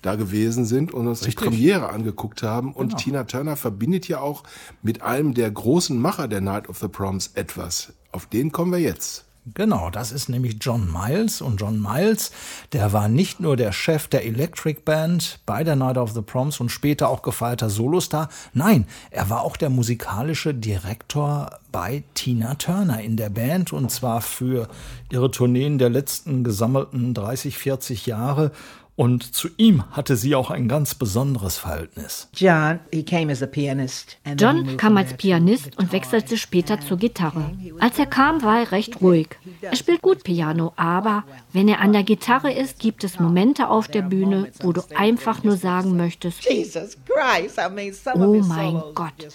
da 0.02 0.16
gewesen 0.16 0.64
sind 0.64 0.92
und 0.92 1.06
uns 1.06 1.20
Richtig. 1.24 1.36
die 1.36 1.44
Premiere 1.50 1.90
angeguckt 1.90 2.42
haben. 2.42 2.72
Und 2.72 2.88
Genau. 2.88 2.98
Tina 3.00 3.24
Turner 3.24 3.54
verbindet 3.56 4.08
ja 4.08 4.18
auch 4.20 4.42
mit 4.82 5.02
einem 5.02 5.32
der 5.34 5.48
großen 5.48 5.96
Macher 6.00 6.26
der 6.26 6.40
Night 6.40 6.68
of 6.68 6.78
the 6.78 6.88
Proms 6.88 7.30
etwas. 7.34 7.92
Auf 8.10 8.26
den 8.26 8.50
kommen 8.50 8.72
wir 8.72 8.80
jetzt. 8.80 9.26
Genau, 9.54 9.90
das 9.90 10.12
ist 10.12 10.28
nämlich 10.28 10.56
John 10.60 10.92
Miles. 10.92 11.40
Und 11.40 11.60
John 11.60 11.80
Miles, 11.80 12.32
der 12.72 12.92
war 12.92 13.08
nicht 13.08 13.40
nur 13.40 13.56
der 13.56 13.72
Chef 13.72 14.08
der 14.08 14.24
Electric 14.24 14.80
Band 14.84 15.40
bei 15.46 15.64
der 15.64 15.76
Night 15.76 15.96
of 15.96 16.12
the 16.12 16.22
Proms 16.22 16.60
und 16.60 16.70
später 16.70 17.08
auch 17.08 17.22
gefeierter 17.22 17.70
Solostar. 17.70 18.28
Nein, 18.52 18.86
er 19.10 19.30
war 19.30 19.42
auch 19.42 19.56
der 19.56 19.70
musikalische 19.70 20.54
Direktor 20.54 21.58
bei 21.70 22.02
Tina 22.14 22.54
Turner 22.54 23.00
in 23.00 23.16
der 23.16 23.30
Band 23.30 23.72
und 23.72 23.90
zwar 23.90 24.20
für 24.20 24.68
ihre 25.10 25.30
Tourneen 25.30 25.78
der 25.78 25.90
letzten 25.90 26.44
gesammelten 26.44 27.14
30, 27.14 27.58
40 27.58 28.06
Jahre. 28.06 28.52
Und 28.98 29.32
zu 29.32 29.48
ihm 29.58 29.84
hatte 29.92 30.16
sie 30.16 30.34
auch 30.34 30.50
ein 30.50 30.66
ganz 30.66 30.96
besonderes 30.96 31.56
Verhältnis. 31.56 32.28
John, 32.34 32.80
he 32.92 33.04
came 33.04 33.30
as 33.30 33.44
a 33.44 33.46
pianist. 33.46 34.16
and 34.24 34.40
then 34.40 34.48
he 34.48 34.56
John 34.56 34.66
moved 34.66 34.78
kam 34.78 34.96
als 34.96 35.14
Pianist 35.14 35.78
und 35.78 35.92
wechselte 35.92 36.36
später 36.36 36.80
zur 36.80 36.96
Gitarre. 36.96 37.52
Als 37.78 37.96
er 38.00 38.06
kam, 38.06 38.42
war 38.42 38.58
er 38.58 38.72
recht 38.72 39.00
ruhig. 39.00 39.28
Er 39.62 39.76
spielt 39.76 40.02
gut 40.02 40.24
Piano, 40.24 40.72
aber 40.74 41.22
wenn 41.52 41.68
er 41.68 41.78
an 41.78 41.92
der 41.92 42.02
Gitarre 42.02 42.52
ist, 42.52 42.80
gibt 42.80 43.04
es 43.04 43.20
Momente 43.20 43.68
auf 43.68 43.86
der 43.86 44.02
Bühne, 44.02 44.50
wo 44.62 44.72
du 44.72 44.82
einfach 44.96 45.44
nur 45.44 45.56
sagen 45.56 45.96
möchtest, 45.96 46.50
Jesus 46.50 46.96
Christ, 47.06 47.56
I 47.56 47.72
mean, 47.72 47.92
some 47.92 48.26
of 48.26 48.34
Oh 48.34 48.48
mein 48.48 48.82
Gott. 48.96 49.28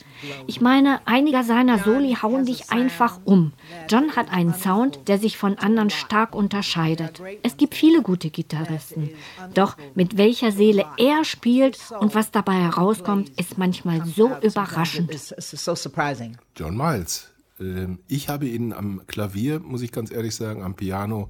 Ich 0.45 0.60
meine, 0.60 0.99
einige 1.06 1.41
seiner 1.45 1.80
Soli 1.80 2.17
hauen 2.21 2.45
dich 2.45 2.69
einfach 2.69 3.21
um. 3.23 3.54
John 3.89 4.13
hat 4.17 4.30
einen 4.30 4.54
Sound, 4.54 5.08
der 5.08 5.19
sich 5.19 5.38
von 5.38 5.58
anderen 5.58 5.89
stark 5.89 6.36
unterscheidet. 6.36 7.21
Es 7.43 7.56
gibt 7.56 7.76
viele 7.76 8.02
gute 8.02 8.30
Gitarristen. 8.30 9.12
Doch 9.54 9.78
mit 9.96 10.18
welcher 10.18 10.52
Seele 10.52 10.86
er 10.98 11.24
spielt 11.26 11.78
und 12.00 12.16
was 12.16 12.32
dabei 12.32 12.56
herauskommt, 12.56 13.30
ist 13.39 13.58
manchmal 13.58 14.06
so 14.06 14.32
überraschend. 14.42 15.12
John 16.56 16.76
Miles. 16.78 17.30
Ähm, 17.60 18.00
Ich 18.08 18.30
habe 18.30 18.48
ihn 18.48 18.74
am 18.74 19.02
Klavier, 19.08 19.60
muss 19.60 19.82
ich 19.82 19.92
ganz 19.92 20.12
ehrlich 20.12 20.36
sagen, 20.36 20.63
am 20.63 20.76
Piano 20.76 21.30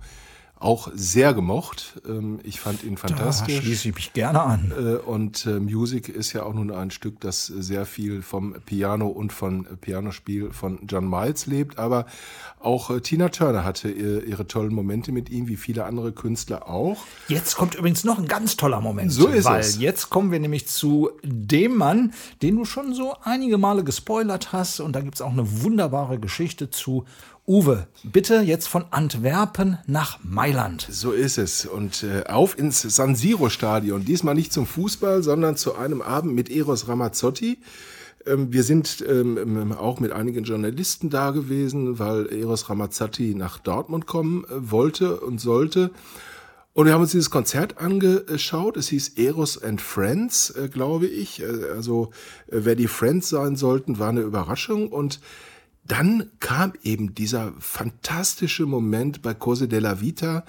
auch 0.64 0.90
sehr 0.96 1.34
gemocht. 1.34 2.02
Ähm, 2.08 2.40
Ich 2.44 2.60
fand 2.60 2.84
ihn 2.84 2.98
fantastisch. 2.98 3.56
Da 3.58 3.62
schließe 3.62 3.90
ich 3.90 3.96
mich 3.96 4.14
gerne 4.14 4.42
an. 4.42 4.72
Äh, 4.78 4.96
Und 4.96 5.46
äh, 5.46 5.60
Music 5.60 6.10
ist 6.10 6.34
ja 6.34 6.44
auch 6.44 6.54
nun 6.54 6.72
ein 6.72 6.90
Stück, 6.90 7.20
das 7.20 7.46
sehr 7.48 7.86
viel 7.86 8.22
vom 8.22 8.56
Piano 8.66 9.08
und 9.08 9.34
von 9.34 9.66
Pianospiel 9.82 10.52
von 10.52 10.80
John 10.88 11.10
Miles 11.10 11.46
lebt. 11.48 11.78
Aber 11.78 12.06
auch 12.60 12.90
äh, 12.90 13.02
Tina 13.02 13.30
Turner 13.30 13.66
hatte 13.66 13.90
ihre 13.92 14.48
tollen 14.48 14.74
Momente 14.74 15.12
mit 15.12 15.30
ihm, 15.30 15.48
wie 15.48 15.58
viele 15.58 15.84
andere 15.86 16.14
Künstler 16.14 16.70
auch. 16.70 17.04
Jetzt 17.28 17.56
kommt 17.56 17.76
übrigens 17.76 18.04
noch 18.06 18.18
ein 18.18 18.28
ganz 18.28 18.56
toller 18.56 18.80
Moment. 18.80 19.12
So 19.12 19.28
ist 19.28 19.46
weil 19.46 19.60
es. 19.60 19.78
Jetzt 19.80 20.10
kommen 20.10 20.32
wir 20.32 20.40
nämlich 20.40 20.68
zu 20.68 21.12
dem 21.24 21.76
Mann, 21.76 22.14
den 22.42 22.56
du 22.56 22.66
schon 22.66 22.94
so 22.94 23.16
einige 23.24 23.58
Male 23.58 23.84
gespoilert 23.84 24.54
hast. 24.54 24.80
Und 24.80 24.94
da 24.96 25.02
gibt 25.02 25.16
es 25.16 25.22
auch 25.22 25.32
eine 25.32 25.64
wunderbare 25.64 26.20
Geschichte 26.20 26.70
zu. 26.70 27.06
Uwe, 27.46 27.88
bitte 28.04 28.36
jetzt 28.40 28.70
von 28.70 28.86
Antwerpen 28.92 29.78
nach 29.86 30.20
Mailand. 30.24 30.88
So 30.90 31.12
ist 31.12 31.38
es. 31.38 31.66
Und 31.66 32.04
äh, 32.04 32.24
auf 32.30 32.58
ins 32.58 32.82
San 32.84 33.16
Siro 33.16 33.50
Stadion. 33.50 34.06
Diesmal 34.06 34.34
nicht 34.34 34.54
zum 34.54 34.66
Fußball, 34.66 35.24
sondern 35.24 35.58
zu 35.58 35.76
einem 35.76 36.02
Abend 36.02 36.34
mit 36.36 36.50
Eros 36.50 36.88
Ramazzotti. 36.88 37.58
Ähm, 38.26 38.54
wir 38.54 38.64
sind 38.64 39.04
ähm, 39.06 39.74
auch 39.74 40.00
mit 40.00 40.14
einigen 40.14 40.46
Journalisten 40.46 41.10
da 41.10 41.32
gewesen, 41.32 42.00
weil 42.00 42.28
Eros 42.28 42.70
Ramazzotti 42.70 43.36
nach 43.36 43.58
Dortmund 43.58 44.08
kommen 44.08 44.46
äh, 44.46 44.72
wollte 44.72 45.20
und 45.20 45.42
sollte. 45.42 45.92
Und 46.72 46.86
wir 46.86 46.94
haben 46.94 47.02
uns 47.02 47.12
dieses 47.12 47.30
Konzert 47.30 47.78
angeschaut. 47.78 48.78
Es 48.78 48.88
hieß 48.88 49.18
Eros 49.18 49.62
and 49.62 49.82
Friends, 49.82 50.52
äh, 50.52 50.70
glaube 50.70 51.08
ich. 51.08 51.42
Äh, 51.42 51.72
Also 51.76 52.12
äh, 52.48 52.60
wer 52.64 52.76
die 52.76 52.88
Friends 52.88 53.28
sein 53.28 53.58
sollten, 53.58 54.00
war 54.00 54.10
eine 54.10 54.22
Überraschung. 54.22 54.88
Und 54.88 55.20
dann 55.86 56.30
kam 56.40 56.74
eben 56.84 57.14
dieser 57.14 57.54
fantastische 57.60 58.66
Moment 58.66 59.22
bei 59.22 59.34
Cose 59.34 59.68
della 59.68 60.00
Vita, 60.00 60.46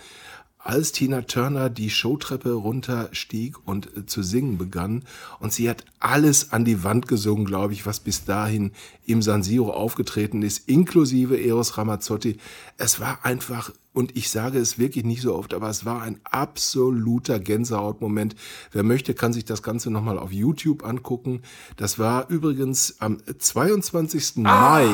als 0.64 0.92
Tina 0.92 1.20
Turner 1.22 1.68
die 1.68 1.90
Showtreppe 1.90 2.52
runterstieg 2.52 3.56
und 3.66 3.96
äh, 3.96 4.06
zu 4.06 4.22
singen 4.22 4.56
begann. 4.56 5.04
Und 5.38 5.52
sie 5.52 5.68
hat 5.68 5.84
alles 6.00 6.52
an 6.52 6.64
die 6.64 6.82
Wand 6.82 7.06
gesungen, 7.06 7.44
glaube 7.44 7.74
ich, 7.74 7.84
was 7.84 8.00
bis 8.00 8.24
dahin 8.24 8.72
im 9.04 9.20
San 9.20 9.42
Siro 9.42 9.72
aufgetreten 9.72 10.42
ist, 10.42 10.68
inklusive 10.68 11.38
Eros 11.38 11.76
Ramazzotti. 11.76 12.38
Es 12.78 12.98
war 12.98 13.24
einfach, 13.24 13.72
und 13.94 14.16
ich 14.16 14.28
sage 14.28 14.58
es 14.58 14.78
wirklich 14.78 15.04
nicht 15.04 15.22
so 15.22 15.34
oft, 15.34 15.54
aber 15.54 15.70
es 15.70 15.84
war 15.86 16.02
ein 16.02 16.20
absoluter 16.24 17.38
Gänsehautmoment. 17.38 18.34
Wer 18.72 18.82
möchte, 18.82 19.14
kann 19.14 19.32
sich 19.32 19.44
das 19.44 19.62
Ganze 19.62 19.90
nochmal 19.90 20.18
auf 20.18 20.32
YouTube 20.32 20.84
angucken. 20.84 21.40
Das 21.76 21.98
war 21.98 22.28
übrigens 22.28 22.96
am 22.98 23.18
22. 23.38 24.36
Mai. 24.36 24.88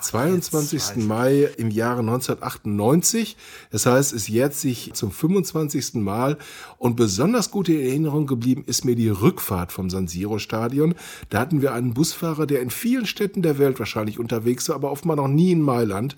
22. 0.00 0.96
Mai 0.96 1.48
im 1.56 1.70
Jahre 1.70 2.00
1998. 2.00 3.36
Das 3.70 3.86
heißt, 3.86 4.12
es 4.12 4.28
jährt 4.28 4.54
sich 4.54 4.92
zum 4.94 5.10
25. 5.10 5.94
Mal. 5.94 6.38
Und 6.78 6.96
besonders 6.96 7.50
gut 7.50 7.68
in 7.68 7.80
Erinnerung 7.80 8.26
geblieben 8.26 8.64
ist 8.66 8.84
mir 8.84 8.94
die 8.94 9.08
Rückfahrt 9.08 9.72
vom 9.72 9.90
San 9.90 10.08
Siro 10.08 10.38
Stadion. 10.38 10.94
Da 11.30 11.40
hatten 11.40 11.62
wir 11.62 11.72
einen 11.72 11.94
Busfahrer, 11.94 12.46
der 12.46 12.62
in 12.62 12.70
vielen 12.70 13.06
Städten 13.06 13.42
der 13.42 13.58
Welt 13.58 13.78
wahrscheinlich 13.78 14.18
unterwegs 14.18 14.68
war, 14.68 14.76
aber 14.76 14.90
offenbar 14.90 15.16
noch 15.16 15.28
nie 15.28 15.52
in 15.52 15.62
Mailand. 15.62 16.16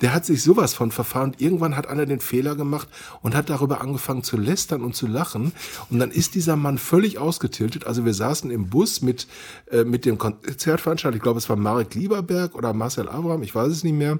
Der 0.00 0.12
hat 0.12 0.26
sich 0.26 0.42
sowas 0.42 0.74
von 0.74 0.90
verfahren. 0.90 1.34
Irgendwann 1.38 1.76
hat 1.76 1.86
einer 1.86 2.06
den 2.06 2.20
Fehler 2.20 2.56
gemacht 2.56 2.88
und 3.22 3.34
hat 3.34 3.48
darüber 3.48 3.80
angefangen 3.80 4.24
zu 4.24 4.36
lästern 4.36 4.82
und 4.82 4.96
zu 4.96 5.06
lachen. 5.06 5.52
Und 5.90 5.98
dann 5.98 6.10
ist 6.10 6.34
dieser 6.34 6.56
Mann 6.56 6.78
völlig 6.78 7.18
ausgetiltet. 7.18 7.86
Also 7.86 8.04
wir 8.04 8.14
saßen 8.14 8.50
im 8.50 8.68
Bus 8.68 9.00
mit, 9.00 9.28
äh, 9.70 9.84
mit 9.84 10.04
dem 10.04 10.18
Konzertveranstalter. 10.18 11.16
Ich 11.16 11.22
glaube, 11.22 11.38
es 11.38 11.48
war 11.48 11.56
Marek 11.56 11.94
Lieberberg 11.94 12.54
oder 12.54 12.72
Marcel 12.72 13.08
Abraham. 13.22 13.42
Ich 13.42 13.54
weiß 13.54 13.68
es 13.68 13.84
nicht 13.84 13.94
mehr. 13.94 14.18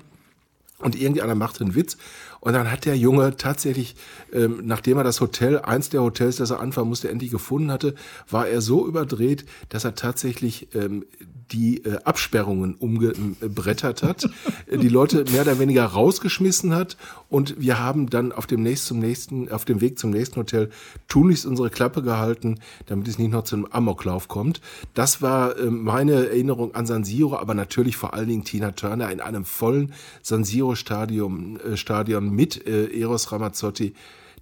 Und 0.79 0.97
irgendeiner 0.97 1.35
machte 1.35 1.65
einen 1.65 1.75
Witz. 1.75 1.97
Und 2.43 2.55
dann 2.55 2.73
hat 2.73 2.87
der 2.87 2.97
Junge 2.97 3.37
tatsächlich, 3.37 3.95
ähm, 4.33 4.63
nachdem 4.65 4.99
er 4.99 5.05
das 5.05 5.21
Hotel, 5.21 5.61
eins 5.61 5.91
der 5.91 6.03
Hotels, 6.03 6.37
das 6.37 6.51
er 6.51 6.59
anfangen 6.59 6.89
musste, 6.89 7.09
endlich 7.09 7.31
gefunden 7.31 7.71
hatte, 7.71 7.95
war 8.29 8.49
er 8.49 8.61
so 8.61 8.85
überdreht, 8.85 9.45
dass 9.69 9.85
er 9.85 9.95
tatsächlich 9.95 10.67
ähm, 10.75 11.05
die 11.53 11.85
äh, 11.85 11.99
Absperrungen 12.03 12.75
umgebrettert 12.75 14.03
hat, 14.03 14.29
die 14.73 14.89
Leute 14.89 15.25
mehr 15.31 15.43
oder 15.43 15.61
weniger 15.61 15.85
rausgeschmissen 15.85 16.75
hat. 16.75 16.97
Und 17.29 17.61
wir 17.61 17.79
haben 17.79 18.11
dann 18.11 18.33
auf 18.33 18.49
dem 18.49 18.65
nächsten, 18.65 18.89
zum 18.89 18.99
nächsten, 18.99 19.49
auf 19.53 19.65
dem 19.65 19.81
Weg 19.81 20.01
zum 20.01 20.11
nächsten 20.11 20.35
Hotel 20.35 20.71
tunlichst 21.07 21.47
unsere 21.47 21.71
Klappe 21.71 22.03
gehalten, 22.03 22.59
damit 22.87 23.07
es 23.07 23.19
nicht 23.19 23.31
noch 23.31 23.45
zu 23.45 23.55
einem 23.55 23.67
Amoklauf 23.67 24.27
kommt. 24.27 24.61
Das 24.95 25.23
war 25.23 25.57
äh, 25.57 25.71
meine 25.71 26.27
Erinnerung 26.27 26.75
an 26.75 26.87
San 26.87 27.05
Siro, 27.05 27.37
aber 27.37 27.55
natürlich 27.55 27.97
vor 27.97 28.15
allen 28.15 28.29
Dingen 28.29 28.43
Tina 28.43 28.73
Turner 28.73 29.13
in 29.13 29.21
einem 29.21 29.45
vollen 29.45 29.93
San 30.23 30.43
Siro 30.43 30.75
Stadion, 30.75 31.61
äh, 31.61 31.77
Stadion 31.77 32.32
mit 32.33 32.67
äh, 32.67 32.87
Eros 33.01 33.31
Ramazzotti. 33.33 33.95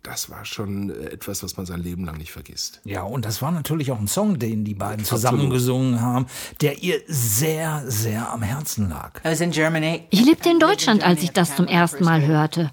Das 0.02 0.30
war 0.30 0.46
schon 0.46 0.88
äh, 0.90 1.10
etwas, 1.10 1.42
was 1.42 1.56
man 1.58 1.66
sein 1.66 1.80
Leben 1.80 2.04
lang 2.04 2.16
nicht 2.16 2.32
vergisst. 2.32 2.80
Ja, 2.84 3.02
und 3.02 3.26
das 3.26 3.42
war 3.42 3.50
natürlich 3.52 3.92
auch 3.92 3.98
ein 3.98 4.08
Song, 4.08 4.38
den 4.38 4.64
die 4.64 4.74
beiden 4.74 5.04
zusammen 5.04 5.50
gesungen 5.50 6.00
haben, 6.00 6.26
der 6.62 6.82
ihr 6.82 7.00
sehr, 7.06 7.82
sehr 7.86 8.32
am 8.32 8.42
Herzen 8.42 8.88
lag. 8.88 9.20
I 9.24 9.28
was 9.28 9.40
in 9.42 9.50
Germany. 9.50 10.04
Ich 10.10 10.24
lebte 10.24 10.48
in 10.48 10.58
Deutschland, 10.58 11.04
als 11.04 11.22
ich 11.22 11.32
das 11.32 11.54
zum 11.54 11.66
ersten 11.66 12.04
Mal 12.04 12.24
hörte. 12.26 12.70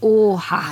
Oha, 0.00 0.62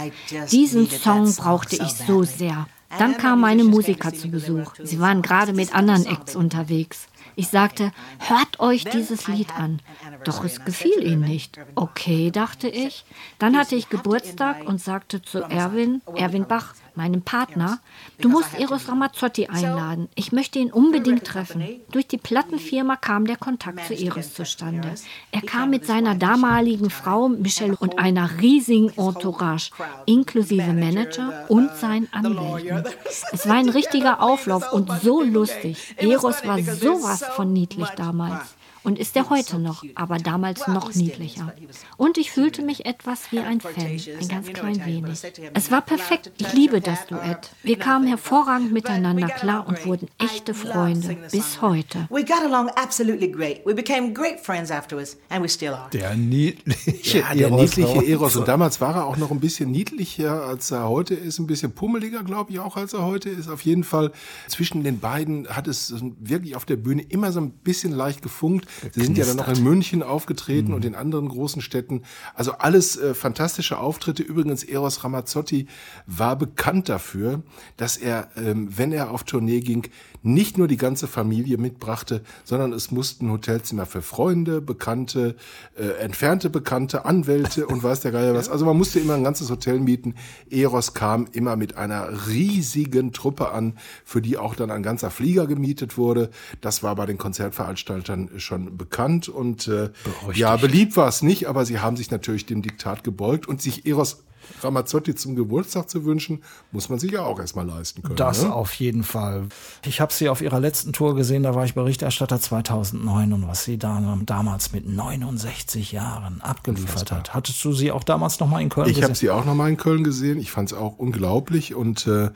diesen 0.51 0.89
Song 0.91 1.35
brauchte 1.35 1.77
ich 1.77 1.95
so 1.95 2.23
sehr. 2.23 2.67
Dann 2.99 3.17
kamen 3.17 3.41
meine 3.41 3.65
Musiker 3.65 4.15
zu 4.15 4.31
Besuch. 4.31 4.73
Sie 4.83 5.01
waren 5.01 5.23
gerade 5.23 5.53
mit 5.53 5.75
anderen 5.75 6.07
Acts 6.07 6.37
unterwegs. 6.37 7.09
Ich 7.37 7.49
sagte, 7.49 7.93
hört 8.19 8.61
euch 8.61 8.85
dieses 8.85 9.27
Lied 9.27 9.55
an. 9.57 9.81
Doch 10.25 10.45
es 10.45 10.65
gefiel 10.65 11.03
ihnen 11.03 11.23
nicht. 11.23 11.59
Okay, 11.75 12.31
dachte 12.31 12.69
ich. 12.69 13.05
Dann 13.39 13.57
hatte 13.57 13.75
ich 13.75 13.89
Geburtstag 13.89 14.65
und 14.67 14.81
sagte 14.81 15.21
zu 15.21 15.43
Erwin, 15.43 16.01
Erwin 16.15 16.47
Bach, 16.47 16.75
meinem 16.97 17.23
Partner, 17.23 17.81
du 18.21 18.29
musst 18.29 18.59
Eros 18.59 18.89
Ramazzotti 18.89 19.47
einladen. 19.47 20.09
Ich 20.15 20.33
möchte 20.33 20.59
ihn 20.59 20.73
unbedingt 20.73 21.25
treffen. 21.25 21.65
Durch 21.91 22.07
die 22.07 22.19
Plattenfirma 22.19 22.97
kam 22.97 23.27
der 23.27 23.37
Kontakt 23.37 23.87
zu 23.87 23.95
Eros 23.95 24.35
zustande. 24.35 24.95
Er 25.31 25.43
kam 25.43 25.71
mit 25.71 25.87
seiner 25.87 26.15
damaligen 26.15 26.91
Frau 26.91 27.29
Michelle 27.29 27.77
und 27.77 27.99
einer 27.99 28.41
riesigen 28.41 28.91
Entourage, 28.97 29.71
inklusive 30.07 30.73
Manager 30.73 31.47
und 31.49 31.75
seinen 31.77 32.13
Anwälten. 32.13 32.85
Es 33.33 33.49
war 33.49 33.57
ein 33.57 33.69
richtiger 33.69 34.23
Auflauf 34.23 34.73
und 34.73 34.91
so 35.03 35.23
lustig. 35.23 35.95
Eros 35.97 36.45
war 36.47 36.61
sowas 36.63 37.25
von 37.37 37.53
niedlich 37.53 37.89
damals. 37.91 38.55
Und 38.85 38.99
ist 38.99 39.17
er 39.17 39.31
heute 39.31 39.59
noch, 39.59 39.83
aber 39.95 40.19
damals 40.19 40.69
noch 40.69 40.95
niedlicher. 40.95 41.55
Und 41.97 42.19
ich 42.19 42.31
fühlte 42.31 42.63
mich 42.63 42.85
etwas 42.85 43.33
wie 43.33 43.41
ein 43.41 43.61
Fan, 43.61 43.75
ein 44.21 44.29
ganz 44.29 44.53
klein 44.53 44.85
wenig. 44.85 45.23
Es 45.55 45.71
war 45.71 45.81
perfekt. 45.81 46.31
Ich 46.39 46.53
liebe 46.53 46.81
das 46.83 47.07
Duett. 47.07 47.51
Wir 47.63 47.79
kamen 47.79 48.07
hervorragend 48.07 48.73
miteinander 48.73 49.29
klar 49.29 49.67
und 49.67 49.85
wurden 49.87 50.09
echte 50.19 50.53
Freunde 50.53 51.17
bis 51.33 51.63
heute. 51.63 52.07
We 52.11 52.25
got 52.25 52.43
along 52.45 52.69
absolutely 52.77 53.31
great. 53.31 53.65
We 53.65 53.75
became 53.75 54.13
great 54.13 54.39
friends 54.41 54.71
afterwards, 54.71 55.17
and 55.31 55.43
we 55.43 55.49
still 55.49 55.73
are. 55.73 55.89
Der 55.91 56.15
niedliche 56.15 57.21
Ja, 57.21 57.35
der 57.35 57.49
Eros 57.49 57.77
niedliche 57.77 58.07
Eros. 58.07 58.37
Und 58.37 58.49
damals 58.49 58.81
war 58.81 58.97
er 58.97 59.07
auch 59.07 59.17
noch 59.17 59.31
ein 59.31 59.41
bisschen 59.41 59.71
niedlicher, 59.71 60.45
als 60.45 60.71
er 60.71 60.89
heute 60.89 61.15
ist. 61.15 61.39
Ein 61.39 61.47
bisschen 61.47 61.73
pummeliger, 61.73 62.23
glaube 62.23 62.53
ich, 62.53 62.61
auch 62.61 62.77
als 62.77 62.93
er 62.93 63.05
heute 63.05 63.31
ist. 63.31 63.49
Auf 63.49 63.63
jeden 63.63 63.85
Fall 63.85 64.13
zwischen 64.49 64.85
den 64.85 65.01
beiden 65.01 65.49
hat 65.49 65.69
es 65.69 65.95
wirklich 66.21 66.55
auf 66.55 66.67
der 66.67 66.77
Bühne 66.77 67.03
immer 67.03 67.33
so 67.33 67.41
ein 67.41 67.51
bisschen 67.51 67.93
leicht 67.93 68.21
gefunkt. 68.21 68.67
Sie 68.93 69.03
sind 69.05 69.19
ja 69.19 69.25
dann 69.25 69.37
noch 69.37 69.49
in 69.49 69.63
München 69.63 70.03
aufgetreten 70.03 70.69
Mhm. 70.69 70.75
und 70.75 70.85
in 70.85 70.95
anderen 70.95 71.29
großen 71.29 71.63
Städten. 71.63 72.03
Also 72.35 72.53
alles 72.53 72.97
äh, 72.97 73.15
fantastische 73.15 73.79
Auftritte. 73.79 74.23
Übrigens, 74.23 74.63
Eros 74.65 75.05
Ramazzotti 75.05 75.67
war 76.07 76.37
bekannt 76.37 76.89
dafür, 76.89 77.43
dass 77.77 77.97
er, 77.97 78.29
ähm, 78.37 78.69
wenn 78.77 78.93
er 78.93 79.11
auf 79.11 79.25
Tournee 79.25 79.61
ging, 79.61 79.89
nicht 80.23 80.57
nur 80.57 80.69
die 80.69 80.79
ganze 80.79 81.07
Familie 81.07 81.59
mitbrachte, 81.59 82.23
sondern 82.45 82.73
es 82.73 82.91
mussten 82.91 83.31
Hotelzimmer 83.31 83.85
für 83.85 84.01
Freunde, 84.01 84.63
Bekannte, 84.63 85.37
äh, 85.77 85.87
entfernte 86.03 86.49
Bekannte, 86.49 87.05
Anwälte 87.05 87.67
und 87.67 87.83
weiß 87.83 88.01
der 88.01 88.13
Geier 88.13 88.35
was. 88.35 88.49
Also 88.49 88.65
man 88.65 88.77
musste 88.77 89.01
immer 89.01 89.15
ein 89.15 89.25
ganzes 89.25 89.51
Hotel 89.51 89.81
mieten. 89.81 90.15
Eros 90.51 90.95
kam 90.95 91.27
immer 91.33 91.57
mit 91.57 91.77
einer 91.77 92.27
riesigen 92.29 93.13
Truppe 93.13 93.51
an, 93.51 93.77
für 94.05 94.23
die 94.23 94.39
auch 94.39 94.55
dann 94.55 94.71
ein 94.71 94.83
ganzer 94.83 95.11
Flieger 95.11 95.47
gemietet 95.47 95.99
wurde. 95.99 96.31
Das 96.63 96.83
war 96.83 96.95
bei 96.97 97.05
den 97.05 97.19
Konzertveranstaltern 97.19 98.31
schon 98.39 98.64
bekannt 98.77 99.29
und 99.29 99.69
äh, 99.69 99.91
ja, 100.35 100.57
beliebt 100.57 100.97
war 100.97 101.09
es 101.09 101.23
nicht, 101.23 101.49
aber 101.49 101.65
sie 101.65 101.79
haben 101.79 101.97
sich 101.97 102.11
natürlich 102.11 102.47
dem 102.47 102.63
Diktat 102.63 103.05
gebeugt 103.05 103.47
und 103.47 103.63
sich 103.63 103.87
Eros 103.87 104.25
Ramazzotti 104.63 105.15
zum 105.15 105.35
Geburtstag 105.37 105.89
zu 105.89 106.05
wünschen, 106.05 106.43
muss 106.73 106.89
man 106.89 106.99
sich 106.99 107.13
ja 107.13 107.23
auch 107.23 107.39
erstmal 107.39 107.67
leisten 107.67 108.03
können. 108.03 108.17
Das 108.17 108.43
ne? 108.43 108.53
auf 108.53 108.75
jeden 108.75 109.05
Fall. 109.05 109.49
Ich 109.85 110.01
habe 110.01 110.13
sie 110.13 110.29
auf 110.29 110.41
ihrer 110.41 110.61
letzten 110.61 110.93
Tour 110.93 111.15
gesehen, 111.15 111.43
da 111.43 111.55
war 111.55 111.65
ich 111.65 111.75
Berichterstatter 111.75 112.41
2009 112.41 113.33
und 113.33 113.49
was 113.49 113.65
sie 113.65 113.79
da 113.79 114.19
damals 114.25 114.73
mit 114.73 114.87
69 114.89 115.93
Jahren 115.93 116.41
abgeliefert 116.41 117.11
hat. 117.13 117.35
Hattest 117.35 117.65
du 117.65 117.73
sie 117.73 117.93
auch 117.93 118.05
damals 118.05 118.41
noch 118.41 118.49
mal 118.49 118.61
in 118.61 118.69
Köln 118.69 118.89
Ich 118.89 118.97
habe 119.03 119.13
gesehen? 119.13 119.15
sie 119.15 119.31
auch 119.31 119.45
noch 119.45 119.55
mal 119.55 119.69
in 119.69 119.77
Köln 119.77 120.05
gesehen. 120.05 120.39
Ich 120.39 120.51
fand 120.51 120.73
es 120.73 120.77
auch 120.77 120.99
unglaublich 120.99 121.75
und 121.75 122.07
äh, 122.07 122.31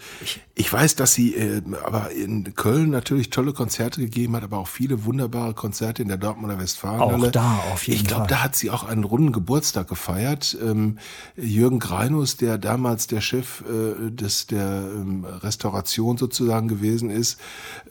ich 0.55 0.73
weiß, 0.73 0.97
dass 0.97 1.14
sie 1.14 1.35
äh, 1.35 1.62
aber 1.85 2.11
in 2.11 2.55
Köln 2.55 2.90
natürlich 2.90 3.31
tolle 3.31 3.53
Konzerte 3.53 4.01
gegeben 4.01 4.35
hat, 4.37 4.42
aber 4.42 4.59
auch 4.59 4.68
viele 4.68 5.05
wunderbare 5.05 5.55
Konzerte 5.55 6.03
in 6.03 6.09
der 6.09 6.16
Dortmunder 6.16 6.59
Westfalenhalle. 6.59 7.29
Auch 7.29 7.31
da 7.33 7.59
auf 7.73 7.87
jeden 7.87 8.01
Ich 8.01 8.07
glaube, 8.07 8.23
Fall. 8.23 8.29
da 8.29 8.42
hat 8.44 8.57
sie 8.57 8.71
auch 8.71 8.85
einen 8.85 9.05
runden 9.05 9.33
Geburtstag 9.33 9.88
gefeiert. 9.88 10.57
Ähm, 10.62 10.99
Jürgen 11.37 11.79
Greif 11.79 11.97
Greinus, 11.98 12.37
der 12.37 12.58
damals 12.58 13.08
der 13.08 13.20
Chef 13.20 13.62
äh, 13.62 14.12
des, 14.12 14.46
der 14.46 14.88
ähm, 14.94 15.24
Restauration 15.24 16.16
sozusagen 16.16 16.68
gewesen 16.68 17.11
ist, 17.11 17.40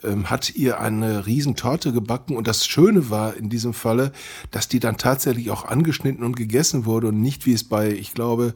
ähm, 0.02 0.30
hat 0.30 0.56
ihr 0.56 0.80
eine 0.80 1.26
Riesentorte 1.26 1.92
gebacken. 1.92 2.34
Und 2.34 2.48
das 2.48 2.66
Schöne 2.66 3.10
war 3.10 3.36
in 3.36 3.50
diesem 3.50 3.74
Falle, 3.74 4.12
dass 4.50 4.66
die 4.66 4.80
dann 4.80 4.96
tatsächlich 4.96 5.50
auch 5.50 5.66
angeschnitten 5.66 6.24
und 6.24 6.36
gegessen 6.36 6.86
wurde 6.86 7.08
und 7.08 7.20
nicht 7.20 7.44
wie 7.44 7.52
es 7.52 7.64
bei, 7.64 7.90
ich 7.90 8.14
glaube, 8.14 8.54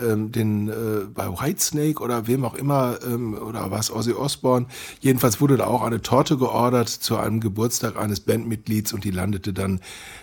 ähm, 0.00 0.30
den 0.30 0.68
äh, 0.68 0.72
bei 1.12 1.26
Whitesnake 1.26 2.00
oder 2.00 2.28
wem 2.28 2.44
auch 2.44 2.54
immer 2.54 3.00
ähm, 3.04 3.34
oder 3.34 3.72
was 3.72 3.90
Ozzy 3.90 4.12
Osbourne. 4.12 4.66
Jedenfalls 5.00 5.40
wurde 5.40 5.56
da 5.56 5.66
auch 5.66 5.82
eine 5.82 6.00
Torte 6.00 6.36
geordert 6.36 6.88
zu 6.88 7.16
einem 7.16 7.40
Geburtstag 7.40 7.96
eines 7.96 8.20
Bandmitglieds 8.20 8.92
und 8.92 9.02
die 9.02 9.10
landete 9.10 9.52
dann, 9.52 9.80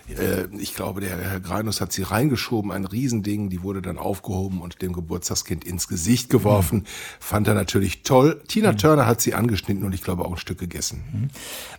äh, 0.08 0.46
ich 0.56 0.74
glaube, 0.74 1.02
der 1.02 1.18
Herr 1.18 1.40
Greinus 1.40 1.82
hat 1.82 1.92
sie 1.92 2.02
reingeschoben, 2.02 2.72
ein 2.72 2.86
Riesending, 2.86 3.50
die 3.50 3.62
wurde 3.62 3.82
dann 3.82 3.98
aufgehoben 3.98 4.62
und 4.62 4.69
dem 4.78 4.92
Geburtstagskind 4.92 5.64
ins 5.64 5.88
Gesicht 5.88 6.30
geworfen. 6.30 6.86
Fand 7.18 7.48
er 7.48 7.54
natürlich 7.54 8.02
toll. 8.02 8.40
Tina 8.48 8.72
Turner 8.74 9.06
hat 9.06 9.20
sie 9.20 9.34
angeschnitten 9.34 9.84
und 9.84 9.94
ich 9.94 10.02
glaube 10.02 10.24
auch 10.24 10.32
ein 10.32 10.36
Stück 10.38 10.58
gegessen. 10.58 11.30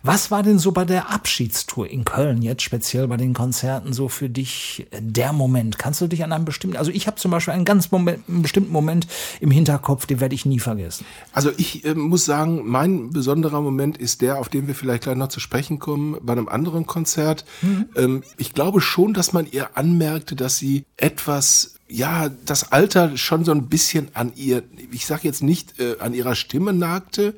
Was 0.02 0.30
war 0.30 0.42
denn 0.42 0.58
so 0.58 0.72
bei 0.72 0.84
der 0.84 1.10
Abschiedstour 1.10 1.88
in 1.88 2.04
Köln, 2.04 2.42
jetzt 2.42 2.62
speziell 2.62 3.08
bei 3.08 3.16
den 3.16 3.34
Konzerten, 3.34 3.92
so 3.92 4.08
für 4.08 4.28
dich 4.28 4.86
der 4.98 5.32
Moment? 5.32 5.78
Kannst 5.78 6.00
du 6.00 6.06
dich 6.06 6.24
an 6.24 6.32
einen 6.32 6.44
bestimmten, 6.44 6.76
also 6.76 6.90
ich 6.90 7.06
habe 7.06 7.16
zum 7.16 7.30
Beispiel 7.30 7.54
einen 7.54 7.64
ganz 7.64 7.90
Moment, 7.90 8.28
einen 8.28 8.42
bestimmten 8.42 8.72
Moment 8.72 9.06
im 9.40 9.50
Hinterkopf, 9.50 10.06
den 10.06 10.20
werde 10.20 10.34
ich 10.34 10.46
nie 10.46 10.58
vergessen. 10.58 11.04
Also 11.32 11.50
ich 11.56 11.84
äh, 11.84 11.94
muss 11.94 12.24
sagen, 12.24 12.62
mein 12.66 13.10
besonderer 13.10 13.60
Moment 13.60 13.98
ist 13.98 14.20
der, 14.20 14.38
auf 14.38 14.48
den 14.48 14.66
wir 14.66 14.74
vielleicht 14.74 15.04
gleich 15.04 15.16
noch 15.16 15.28
zu 15.28 15.40
sprechen 15.40 15.78
kommen, 15.78 16.16
bei 16.22 16.32
einem 16.32 16.48
anderen 16.48 16.86
Konzert. 16.86 17.44
Ähm, 17.96 18.22
ich 18.36 18.54
glaube 18.54 18.80
schon, 18.80 19.14
dass 19.14 19.32
man 19.32 19.46
ihr 19.50 19.76
anmerkte, 19.76 20.36
dass 20.36 20.58
sie 20.58 20.84
etwas 20.96 21.74
ja, 21.92 22.28
das 22.28 22.72
Alter 22.72 23.16
schon 23.16 23.44
so 23.44 23.52
ein 23.52 23.68
bisschen 23.68 24.08
an 24.14 24.32
ihr, 24.34 24.62
ich 24.90 25.06
sage 25.06 25.22
jetzt 25.24 25.42
nicht 25.42 25.78
äh, 25.78 25.98
an 25.98 26.14
ihrer 26.14 26.34
Stimme 26.34 26.72
nagte, 26.72 27.34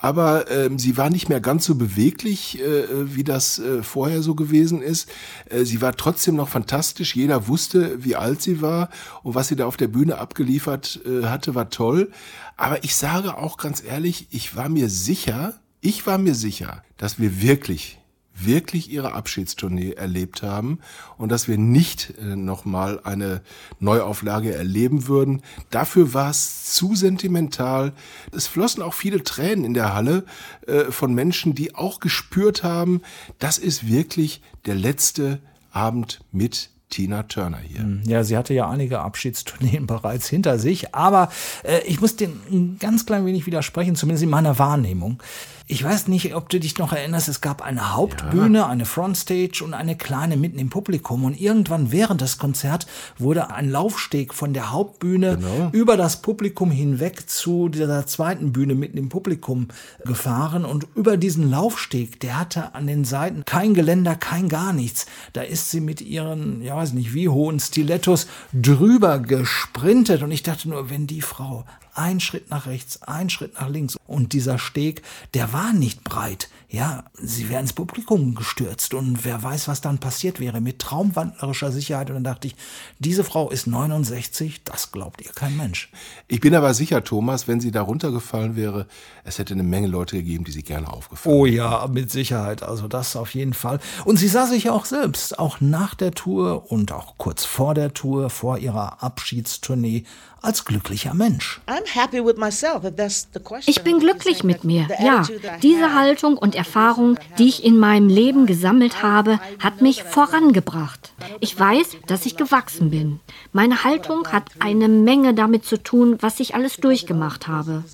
aber 0.00 0.48
ähm, 0.50 0.78
sie 0.78 0.96
war 0.96 1.10
nicht 1.10 1.28
mehr 1.28 1.40
ganz 1.40 1.64
so 1.64 1.74
beweglich, 1.74 2.60
äh, 2.60 3.16
wie 3.16 3.24
das 3.24 3.58
äh, 3.58 3.82
vorher 3.82 4.22
so 4.22 4.36
gewesen 4.36 4.80
ist. 4.80 5.08
Äh, 5.50 5.64
sie 5.64 5.82
war 5.82 5.96
trotzdem 5.96 6.36
noch 6.36 6.48
fantastisch. 6.48 7.16
Jeder 7.16 7.48
wusste, 7.48 8.04
wie 8.04 8.14
alt 8.14 8.40
sie 8.40 8.62
war 8.62 8.90
und 9.24 9.34
was 9.34 9.48
sie 9.48 9.56
da 9.56 9.66
auf 9.66 9.76
der 9.76 9.88
Bühne 9.88 10.18
abgeliefert 10.18 11.00
äh, 11.04 11.26
hatte, 11.26 11.56
war 11.56 11.68
toll. 11.70 12.12
Aber 12.56 12.84
ich 12.84 12.94
sage 12.94 13.36
auch 13.36 13.56
ganz 13.56 13.82
ehrlich, 13.82 14.28
ich 14.30 14.54
war 14.54 14.68
mir 14.68 14.88
sicher, 14.88 15.54
ich 15.80 16.06
war 16.06 16.18
mir 16.18 16.36
sicher, 16.36 16.84
dass 16.96 17.18
wir 17.18 17.42
wirklich 17.42 17.97
wirklich 18.44 18.90
ihre 18.90 19.12
Abschiedstournee 19.14 19.92
erlebt 19.92 20.42
haben 20.42 20.78
und 21.16 21.30
dass 21.30 21.48
wir 21.48 21.58
nicht 21.58 22.14
äh, 22.18 22.36
nochmal 22.36 23.00
eine 23.04 23.42
Neuauflage 23.80 24.54
erleben 24.54 25.08
würden. 25.08 25.42
Dafür 25.70 26.14
war 26.14 26.30
es 26.30 26.72
zu 26.72 26.94
sentimental. 26.94 27.92
Es 28.32 28.46
flossen 28.46 28.82
auch 28.82 28.94
viele 28.94 29.22
Tränen 29.22 29.64
in 29.64 29.74
der 29.74 29.94
Halle 29.94 30.24
äh, 30.66 30.84
von 30.84 31.14
Menschen, 31.14 31.54
die 31.54 31.74
auch 31.74 32.00
gespürt 32.00 32.62
haben, 32.62 33.02
das 33.38 33.58
ist 33.58 33.86
wirklich 33.88 34.42
der 34.66 34.74
letzte 34.74 35.40
Abend 35.72 36.20
mit 36.32 36.70
Tina 36.90 37.24
Turner 37.24 37.58
hier. 37.58 38.00
Ja, 38.06 38.24
sie 38.24 38.36
hatte 38.36 38.54
ja 38.54 38.68
einige 38.68 39.00
Abschiedstourneen 39.00 39.86
bereits 39.86 40.28
hinter 40.28 40.58
sich, 40.58 40.94
aber 40.94 41.30
äh, 41.62 41.80
ich 41.86 42.00
muss 42.00 42.16
den 42.16 42.40
ein 42.50 42.76
ganz 42.78 43.04
klein 43.04 43.26
wenig 43.26 43.46
widersprechen, 43.46 43.94
zumindest 43.94 44.24
in 44.24 44.30
meiner 44.30 44.58
Wahrnehmung. 44.58 45.22
Ich 45.70 45.84
weiß 45.84 46.08
nicht, 46.08 46.34
ob 46.34 46.48
du 46.48 46.58
dich 46.58 46.78
noch 46.78 46.94
erinnerst, 46.94 47.28
es 47.28 47.42
gab 47.42 47.60
eine 47.60 47.94
Hauptbühne, 47.94 48.66
eine 48.66 48.86
Frontstage 48.86 49.62
und 49.62 49.74
eine 49.74 49.96
kleine 49.98 50.38
mitten 50.38 50.58
im 50.58 50.70
Publikum. 50.70 51.24
Und 51.24 51.38
irgendwann 51.38 51.92
während 51.92 52.22
des 52.22 52.38
Konzerts 52.38 52.86
wurde 53.18 53.50
ein 53.50 53.70
Laufsteg 53.70 54.32
von 54.32 54.54
der 54.54 54.72
Hauptbühne 54.72 55.36
Genau. 55.36 55.68
über 55.72 55.98
das 55.98 56.22
Publikum 56.22 56.70
hinweg 56.70 57.28
zu 57.28 57.68
dieser 57.68 58.06
zweiten 58.06 58.50
Bühne 58.52 58.74
mitten 58.74 58.96
im 58.96 59.10
Publikum 59.10 59.68
gefahren. 60.06 60.64
Und 60.64 60.86
über 60.94 61.18
diesen 61.18 61.50
Laufsteg, 61.50 62.18
der 62.20 62.38
hatte 62.40 62.74
an 62.74 62.86
den 62.86 63.04
Seiten 63.04 63.44
kein 63.44 63.74
Geländer, 63.74 64.16
kein 64.16 64.48
gar 64.48 64.72
nichts. 64.72 65.04
Da 65.34 65.42
ist 65.42 65.70
sie 65.70 65.80
mit 65.80 66.00
ihren, 66.00 66.62
ja 66.62 66.76
weiß 66.76 66.94
nicht 66.94 67.12
wie 67.12 67.28
hohen 67.28 67.60
Stilettos 67.60 68.26
drüber 68.54 69.18
gesprintet. 69.18 70.22
Und 70.22 70.30
ich 70.30 70.42
dachte 70.42 70.70
nur, 70.70 70.88
wenn 70.88 71.06
die 71.06 71.20
Frau 71.20 71.66
ein 71.98 72.20
Schritt 72.20 72.48
nach 72.50 72.66
rechts, 72.66 73.02
ein 73.02 73.28
Schritt 73.28 73.54
nach 73.54 73.68
links 73.68 73.96
und 74.06 74.32
dieser 74.32 74.58
Steg, 74.58 75.02
der 75.34 75.52
war 75.52 75.72
nicht 75.72 76.04
breit. 76.04 76.48
Ja, 76.70 77.04
sie 77.14 77.48
wäre 77.48 77.62
ins 77.62 77.72
Publikum 77.72 78.34
gestürzt 78.34 78.92
und 78.92 79.24
wer 79.24 79.42
weiß, 79.42 79.68
was 79.68 79.80
dann 79.80 79.98
passiert 79.98 80.38
wäre 80.38 80.60
mit 80.60 80.78
traumwandlerischer 80.80 81.72
Sicherheit. 81.72 82.10
Und 82.10 82.16
dann 82.16 82.24
dachte 82.24 82.46
ich, 82.46 82.56
diese 82.98 83.24
Frau 83.24 83.50
ist 83.50 83.66
69, 83.66 84.64
das 84.64 84.92
glaubt 84.92 85.22
ihr 85.22 85.32
kein 85.32 85.56
Mensch. 85.56 85.90
Ich 86.26 86.40
bin 86.40 86.54
aber 86.54 86.74
sicher, 86.74 87.02
Thomas, 87.02 87.48
wenn 87.48 87.60
sie 87.60 87.70
da 87.70 87.80
runtergefallen 87.80 88.54
wäre, 88.54 88.86
es 89.24 89.38
hätte 89.38 89.54
eine 89.54 89.62
Menge 89.62 89.86
Leute 89.86 90.16
gegeben, 90.16 90.44
die 90.44 90.52
sie 90.52 90.62
gerne 90.62 90.92
aufgefangen 90.92 91.34
Oh 91.34 91.46
ja, 91.46 91.86
mit 91.86 92.10
Sicherheit. 92.10 92.62
Also 92.62 92.86
das 92.86 93.16
auf 93.16 93.34
jeden 93.34 93.54
Fall. 93.54 93.80
Und 94.04 94.18
sie 94.18 94.28
sah 94.28 94.46
sich 94.46 94.64
ja 94.64 94.72
auch 94.72 94.84
selbst, 94.84 95.38
auch 95.38 95.62
nach 95.62 95.94
der 95.94 96.10
Tour 96.10 96.70
und 96.70 96.92
auch 96.92 97.16
kurz 97.16 97.46
vor 97.46 97.72
der 97.72 97.94
Tour, 97.94 98.28
vor 98.28 98.58
ihrer 98.58 99.02
Abschiedstournee, 99.02 100.04
als 100.42 100.64
glücklicher 100.64 101.14
Mensch. 101.14 101.60
I'm 101.66 101.86
happy 101.86 102.24
with 102.24 102.36
myself, 102.36 102.84
if 102.84 102.96
that's 102.96 103.28
the 103.34 103.40
question. 103.40 103.64
Ich 103.66 103.82
bin 103.82 103.98
glücklich 103.98 104.44
mit 104.44 104.64
mir, 104.64 104.86
ja. 105.00 105.22
Diese 105.62 105.94
Haltung 105.94 106.36
und 106.36 106.54
Erfahrung, 106.54 107.18
die 107.38 107.48
ich 107.48 107.64
in 107.64 107.78
meinem 107.78 108.08
Leben 108.08 108.46
gesammelt 108.46 109.02
habe, 109.02 109.40
hat 109.58 109.80
mich 109.82 110.02
vorangebracht. 110.02 111.12
Ich 111.40 111.58
weiß, 111.58 111.96
dass 112.06 112.26
ich 112.26 112.36
gewachsen 112.36 112.90
bin. 112.90 113.20
Meine 113.52 113.84
Haltung 113.84 114.28
hat 114.28 114.44
eine 114.60 114.88
Menge 114.88 115.34
damit 115.34 115.64
zu 115.64 115.82
tun, 115.82 116.18
was 116.20 116.40
ich 116.40 116.54
alles 116.54 116.76
durchgemacht 116.76 117.48
habe. 117.48 117.84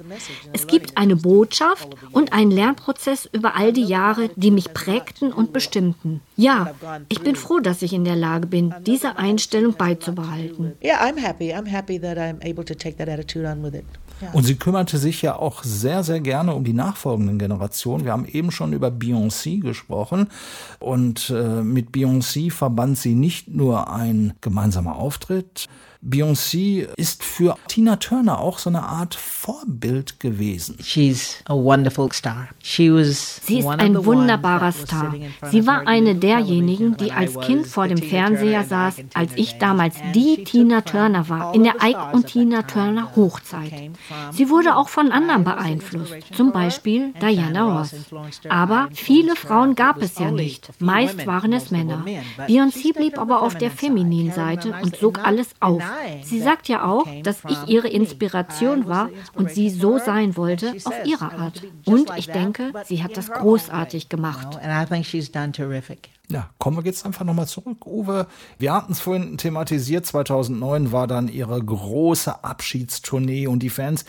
Es 0.53 0.67
gibt 0.67 0.97
eine 0.97 1.17
Botschaft 1.17 1.89
und 2.13 2.33
einen 2.33 2.51
Lernprozess 2.51 3.29
über 3.33 3.57
all 3.57 3.73
die 3.73 3.85
Jahre, 3.85 4.31
die 4.37 4.51
mich 4.51 4.75
prägten 4.75 5.33
und 5.33 5.53
bestimmten. 5.53 6.21
Ja, 6.37 6.75
ich 7.09 7.21
bin 7.21 7.37
froh, 7.37 7.61
dass 7.61 7.83
ich 7.83 7.93
in 7.93 8.05
der 8.05 8.17
Lage 8.17 8.47
bin, 8.47 8.75
diese 8.87 9.17
Einstellung 9.17 9.75
beizubehalten. 9.75 10.75
Yeah, 10.83 11.03
I'm 11.03 11.19
happy. 11.19 11.53
I'm 11.53 11.67
happy 11.67 11.99
that 12.01 12.19
I'm 12.19 12.34
able 12.43 12.65
to 12.65 12.75
take 12.75 12.97
that 12.97 13.09
attitude 13.09 13.47
on 13.47 13.63
with 13.63 13.75
it. 13.75 13.85
Und 14.33 14.45
sie 14.45 14.55
kümmerte 14.55 14.99
sich 14.99 15.23
ja 15.23 15.37
auch 15.37 15.65
sehr, 15.65 16.03
sehr 16.03 16.21
gerne 16.21 16.55
um 16.55 16.65
die 16.65 16.73
nachfolgenden 16.73 17.39
Generationen. 17.39 18.05
Wir 18.05 18.13
haben 18.13 18.27
eben 18.27 18.51
schon 18.51 18.73
über 18.73 18.89
Beyoncé 18.89 19.61
gesprochen. 19.61 20.29
Und 20.79 21.31
äh, 21.31 21.63
mit 21.63 21.91
Beyoncé 21.91 22.51
verband 22.51 22.99
sie 22.99 23.15
nicht 23.15 23.49
nur 23.49 23.91
ein 23.93 24.35
gemeinsamer 24.41 24.97
Auftritt. 24.97 25.69
Beyoncé 26.07 26.87
ist 26.99 27.25
für 27.25 27.57
Tina 27.67 27.97
Turner 27.97 28.39
auch 28.39 28.59
so 28.59 28.69
eine 28.69 28.83
Art 28.83 29.15
Vorbild 29.15 30.21
gewesen. 30.21 30.77
She's 30.83 31.39
a 31.47 31.55
wonderful 31.55 32.13
star. 32.13 32.49
She 32.63 32.93
was 32.93 33.41
Sie 33.43 33.61
ist 33.61 33.65
one 33.65 33.77
of 33.77 33.81
ein 33.81 34.05
wunderbarer 34.05 34.73
Star. 34.73 35.13
sitting 35.13 35.23
in 35.23 35.31
front 35.33 35.53
Sie 35.53 35.61
of 35.61 35.67
war 35.67 35.87
eine 35.87 36.15
derjenigen, 36.15 36.99
die 36.99 37.11
als 37.11 37.37
I 37.37 37.39
Kind 37.39 37.63
was 37.63 37.73
vor 37.73 37.89
dem 37.89 37.97
Tina 37.97 38.11
Fernseher 38.11 38.65
Turner 38.65 38.91
saß, 38.91 38.97
als 39.15 39.33
ich 39.37 39.57
damals 39.57 39.97
die 40.15 40.45
Tina 40.45 40.83
Turner 40.83 41.31
war, 41.31 41.55
in 41.55 41.65
der 41.65 41.77
Ike 41.83 42.13
und 42.13 42.27
Tina 42.27 42.63
Turner 42.63 43.17
Hochzeit. 43.17 43.73
Sie 44.33 44.51
wurde 44.51 44.77
auch 44.77 44.91
von 44.91 45.11
anderen 45.11 45.45
beeinflusst, 45.45 46.17
zum 46.37 46.53
Beispiel 46.53 47.15
Diana 47.23 47.79
Ross. 47.79 47.95
Aber 48.51 48.89
viele 48.93 49.37
Frauen 49.37 49.75
gab 49.75 50.03
es 50.03 50.19
ja 50.19 50.31
nicht. 50.31 50.69
Meist 50.81 51.27
waren 51.27 51.55
es 51.55 51.71
Männer. 51.71 52.05
Beyoncé 52.47 52.93
blieb 52.93 53.19
aber 53.19 53.41
auf 53.41 53.55
der 53.55 53.71
femininen 53.71 54.33
Seite 54.35 54.75
und 54.83 54.97
sog 54.97 55.25
alles 55.25 55.49
auf. 55.61 55.83
Sie 56.23 56.41
sagt 56.41 56.69
ja 56.69 56.85
auch, 56.85 57.07
dass 57.23 57.43
ich 57.49 57.69
ihre 57.69 57.89
Inspiration 57.89 58.87
war 58.89 59.11
und 59.35 59.51
sie 59.51 59.71
so 59.71 59.99
sein 59.99 60.37
wollte 60.37 60.75
auf 60.85 60.95
ihre 61.05 61.33
Art. 61.33 61.63
Und 61.85 62.11
ich 62.17 62.27
denke, 62.27 62.73
sie 62.85 63.03
hat 63.03 63.17
das 63.17 63.31
großartig 63.31 64.09
gemacht. 64.09 64.59
Ja, 66.31 66.49
kommen 66.59 66.79
wir 66.79 66.85
jetzt 66.85 67.05
einfach 67.05 67.27
nochmal 67.27 67.47
zurück, 67.47 67.87
Uwe. 67.87 68.27
Wir 68.59 68.73
hatten 68.73 68.93
es 68.93 69.01
vorhin 69.01 69.37
thematisiert, 69.37 70.07
2009 70.07 70.91
war 70.91 71.07
dann 71.07 71.29
ihre 71.29 71.63
große 71.63 72.43
Abschiedstournee 72.43 73.47
und 73.47 73.59
die 73.59 73.69
Fans, 73.69 74.07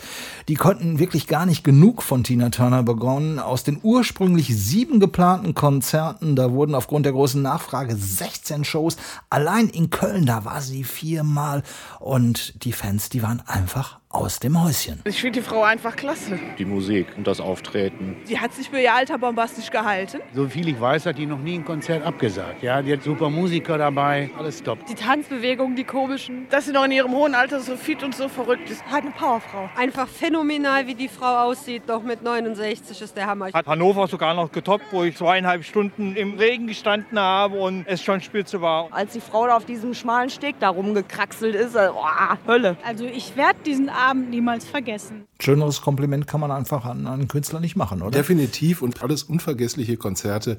die 0.48 0.54
konnten 0.54 0.98
wirklich 0.98 1.26
gar 1.26 1.44
nicht 1.44 1.62
genug 1.62 2.02
von 2.02 2.24
Tina 2.24 2.48
Turner 2.48 2.82
begonnen. 2.82 3.38
Aus 3.38 3.64
den 3.64 3.78
ursprünglich 3.82 4.56
sieben 4.56 4.98
geplanten 4.98 5.52
Konzerten, 5.52 6.36
da 6.36 6.52
wurden 6.52 6.74
aufgrund 6.74 7.04
der 7.04 7.12
großen 7.12 7.42
Nachfrage 7.42 7.94
16 7.94 8.64
Shows. 8.64 8.96
Allein 9.28 9.68
in 9.68 9.90
Köln, 9.90 10.24
da 10.24 10.46
war 10.46 10.62
sie 10.62 10.84
viermal 10.84 11.62
und 12.00 12.64
die 12.64 12.72
Fans, 12.72 13.10
die 13.10 13.22
waren 13.22 13.42
einfach 13.46 14.00
aus 14.10 14.38
dem 14.38 14.62
Häuschen. 14.62 15.02
Ich 15.04 15.20
finde 15.20 15.40
die 15.40 15.46
Frau 15.46 15.62
einfach 15.62 15.96
klasse. 15.96 16.38
Die 16.58 16.64
Musik 16.64 17.08
und 17.16 17.26
das 17.26 17.40
Auftreten. 17.40 18.16
Die 18.28 18.38
hat 18.38 18.52
sich 18.54 18.70
für 18.70 18.80
ihr 18.80 18.94
Alter 18.94 19.18
bombastisch 19.18 19.70
gehalten. 19.70 20.20
So 20.32 20.48
viel 20.48 20.68
ich 20.68 20.80
weiß, 20.80 21.06
hat 21.06 21.18
die 21.18 21.26
noch 21.26 21.38
nie 21.38 21.56
ein 21.56 21.64
Konzert 21.64 22.04
abgesagt. 22.04 22.62
Ja, 22.62 22.80
die 22.82 22.92
hat 22.92 23.02
super 23.02 23.28
Musiker 23.28 23.76
dabei, 23.76 24.30
alles 24.38 24.62
top. 24.62 24.86
Die 24.86 24.94
Tanzbewegungen, 24.94 25.76
die 25.76 25.84
komischen. 25.84 26.46
Dass 26.50 26.66
sie 26.66 26.72
noch 26.72 26.84
in 26.84 26.92
ihrem 26.92 27.12
hohen 27.12 27.34
Alter 27.34 27.60
so 27.60 27.76
fit 27.76 28.02
und 28.02 28.14
so 28.14 28.28
verrückt 28.28 28.70
ist. 28.70 28.82
Halt 28.90 29.02
eine 29.02 29.12
Powerfrau. 29.12 29.68
Einfach 29.76 30.08
phänomenal, 30.08 30.86
wie 30.86 30.94
die 30.94 31.08
Frau 31.08 31.48
aussieht. 31.48 31.82
Doch 31.86 32.02
mit 32.02 32.22
69 32.22 33.02
ist 33.02 33.16
der 33.16 33.26
Hammer. 33.26 33.52
Hat 33.52 33.66
Hannover 33.66 34.06
sogar 34.06 34.34
noch 34.34 34.50
getoppt, 34.50 34.86
wo 34.92 35.04
ich 35.04 35.16
zweieinhalb 35.16 35.64
Stunden 35.64 36.16
im 36.16 36.38
Regen 36.38 36.68
gestanden 36.68 37.18
habe 37.18 37.58
und 37.58 37.84
es 37.86 38.02
schon 38.02 38.20
spitze 38.20 38.62
war. 38.62 38.88
Als 38.92 39.12
die 39.12 39.20
Frau 39.20 39.46
da 39.46 39.56
auf 39.56 39.66
diesem 39.66 39.94
schmalen 39.94 40.30
Steg 40.30 40.56
da 40.60 40.68
rumgekraxelt 40.68 41.54
ist, 41.54 41.76
oh, 41.76 42.06
Hölle. 42.46 42.76
Also 42.84 43.04
ich 43.04 43.36
werde 43.36 43.58
diesen 43.64 43.90
Abend 43.96 44.30
niemals 44.30 44.64
vergessen. 44.64 45.24
Schöneres 45.40 45.80
Kompliment 45.80 46.26
kann 46.26 46.40
man 46.40 46.50
einfach 46.50 46.84
an 46.84 47.06
einen 47.06 47.28
Künstler 47.28 47.60
nicht 47.60 47.76
machen, 47.76 48.02
oder? 48.02 48.10
Definitiv 48.10 48.82
und 48.82 49.02
alles 49.02 49.22
unvergessliche 49.22 49.96
Konzerte. 49.96 50.58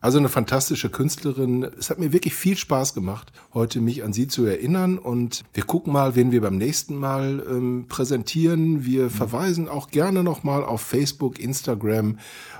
Also 0.00 0.18
eine 0.18 0.28
fantastische 0.28 0.90
Künstlerin. 0.90 1.66
Es 1.78 1.88
hat 1.90 1.98
mir 1.98 2.12
wirklich 2.12 2.34
viel 2.34 2.56
Spaß 2.56 2.92
gemacht, 2.92 3.32
heute 3.54 3.80
mich 3.80 4.04
an 4.04 4.12
sie 4.12 4.28
zu 4.28 4.44
erinnern. 4.44 4.98
Und 4.98 5.44
wir 5.54 5.64
gucken 5.64 5.92
mal, 5.92 6.14
wen 6.14 6.32
wir 6.32 6.42
beim 6.42 6.58
nächsten 6.58 6.96
Mal 6.96 7.42
ähm, 7.48 7.86
präsentieren. 7.88 8.84
Wir 8.84 9.10
verweisen 9.10 9.68
auch 9.68 9.88
gerne 9.88 10.22
nochmal 10.22 10.64
auf 10.64 10.82
Facebook, 10.82 11.38
Instagram, 11.38 12.18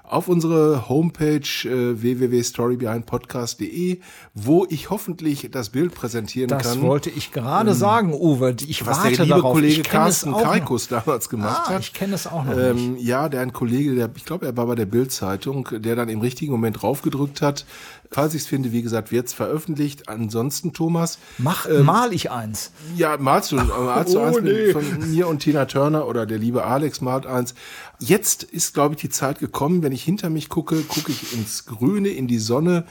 auf 0.09 0.29
unsere 0.29 0.89
Homepage 0.89 1.41
äh, 1.65 2.01
www.storybehindpodcast.de, 2.01 4.01
wo 4.35 4.67
ich 4.69 4.91
hoffentlich 4.91 5.49
das 5.51 5.71
Bild 5.71 5.95
präsentieren 5.95 6.49
das 6.49 6.63
kann. 6.63 6.79
Das 6.79 6.83
wollte 6.83 7.11
ich 7.11 7.33
gerade 7.33 7.71
ähm, 7.71 7.77
sagen, 7.77 8.15
Uwe. 8.15 8.55
Ich 8.67 8.87
was 8.87 8.99
warte 8.99 9.17
der 9.17 9.25
liebe 9.27 9.37
darauf. 9.37 9.55
Kollege 9.55 9.83
Carsten 9.83 10.33
Kaikus 10.33 10.89
damals 10.89 11.29
gemacht 11.29 11.63
ah, 11.67 11.71
hat. 11.71 11.81
Ich 11.81 11.93
kenne 11.93 12.15
es 12.15 12.27
auch 12.27 12.45
noch 12.45 12.57
ähm, 12.57 12.95
nicht. 12.95 13.05
Ja, 13.05 13.29
der 13.29 13.41
ein 13.41 13.53
Kollege, 13.53 13.95
der, 13.95 14.11
ich 14.15 14.25
glaube, 14.25 14.47
er 14.47 14.57
war 14.57 14.67
bei 14.67 14.75
der 14.75 14.87
Bild-Zeitung, 14.87 15.69
der 15.73 15.97
dann 15.97 16.09
im 16.09 16.21
richtigen 16.21 16.53
Moment 16.53 16.83
draufgedrückt 16.83 17.43
hat. 17.43 17.65
Falls 18.11 18.35
ich 18.35 18.43
es 18.43 18.49
finde, 18.49 18.73
wie 18.73 18.83
gesagt, 18.83 19.11
wird 19.11 19.27
es 19.27 19.33
veröffentlicht. 19.33 20.09
Ansonsten, 20.09 20.73
Thomas. 20.73 21.19
Mach, 21.39 21.69
ähm, 21.69 21.85
mal 21.85 22.13
ich 22.13 22.31
eins. 22.31 22.71
Ja, 22.97 23.17
malst 23.19 23.53
du, 23.53 23.57
malst 23.57 24.15
du 24.15 24.21
Oh, 24.21 24.25
eins 24.25 24.41
nee. 24.41 24.67
mit, 24.67 24.73
von 24.73 25.11
mir 25.11 25.29
und 25.29 25.41
Tina 25.41 25.65
Turner 25.65 26.07
oder 26.07 26.27
der 26.27 26.39
liebe 26.39 26.65
Alex 26.65 27.01
malt 27.01 27.27
eins. 27.27 27.55
Jetzt 27.99 28.43
ist, 28.43 28.75
glaube 28.75 28.95
ich, 28.95 29.01
die 29.01 29.09
Zeit 29.09 29.39
gekommen, 29.39 29.83
wenn 29.83 29.93
ich 29.93 29.96
hinter 30.05 30.31
mich 30.31 30.49
gucke, 30.49 30.77
gucke 30.83 31.13
ich 31.13 31.33
ins 31.33 31.65
Grüne, 31.67 32.09
in 32.09 32.27
die 32.27 32.39
Sonne. 32.39 32.85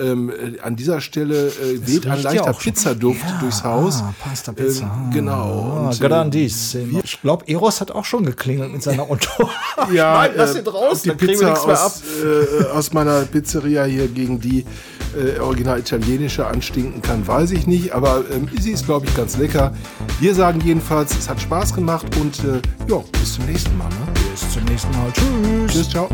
Ähm, 0.00 0.30
äh, 0.30 0.60
an 0.60 0.76
dieser 0.76 1.00
Stelle 1.00 1.48
äh, 1.48 1.86
weht 1.86 2.06
ein 2.06 2.18
ja 2.18 2.22
leichter. 2.30 2.52
Pizzaduft 2.52 3.20
Ja, 3.22 3.38
durchs 3.40 3.62
Haus. 3.64 4.02
ah, 4.02 4.14
Pasta 4.22 4.52
Pizza. 4.52 4.84
Ähm, 5.06 5.10
genau. 5.12 5.32
Ah, 5.84 5.88
Und, 5.88 6.00
äh, 6.00 6.06
grandissimo. 6.08 7.00
Ich 7.04 7.20
glaube, 7.20 7.46
Eros 7.48 7.80
hat 7.80 7.90
auch 7.90 8.04
schon 8.04 8.24
geklingelt 8.24 8.72
mit 8.72 8.82
seiner 8.82 9.02
Auto. 9.10 9.48
ja, 9.92 10.14
Nein, 10.14 10.30
lass 10.36 10.54
äh, 10.54 10.60
ihn 10.60 10.66
raus, 10.66 11.02
die 11.02 11.08
dann 11.08 11.18
kriegen 11.18 11.40
wir 11.40 11.48
Pizza 11.48 11.50
nichts 11.50 11.66
mehr 11.66 11.80
ab. 11.80 11.86
aus, 11.86 12.02
äh, 12.22 12.64
aus 12.72 12.92
meiner 12.92 13.20
Pizzeria 13.22 13.84
hier 13.84 14.08
gegen 14.08 14.40
die 14.40 14.64
äh, 15.16 15.38
original 15.40 15.78
italienische 15.78 16.46
anstinken 16.46 17.02
kann, 17.02 17.26
weiß 17.26 17.50
ich 17.50 17.66
nicht, 17.66 17.92
aber 17.92 18.24
ähm, 18.32 18.48
sie 18.58 18.70
ist, 18.72 18.86
glaube 18.86 19.04
ich, 19.06 19.14
ganz 19.14 19.36
lecker. 19.36 19.74
Wir 20.20 20.34
sagen 20.34 20.60
jedenfalls, 20.64 21.14
es 21.18 21.28
hat 21.28 21.38
Spaß 21.40 21.74
gemacht 21.74 22.06
und 22.18 22.38
äh, 22.44 22.62
ja, 22.88 23.02
bis 23.20 23.34
zum 23.34 23.44
nächsten 23.44 23.76
Mal. 23.76 23.88
Ne? 23.88 23.94
Bis 24.32 24.50
zum 24.52 24.64
nächsten 24.64 24.90
Mal. 24.92 25.12
Tschüss. 25.12 25.72
Tschüss, 25.74 25.90
ciao. 25.90 26.08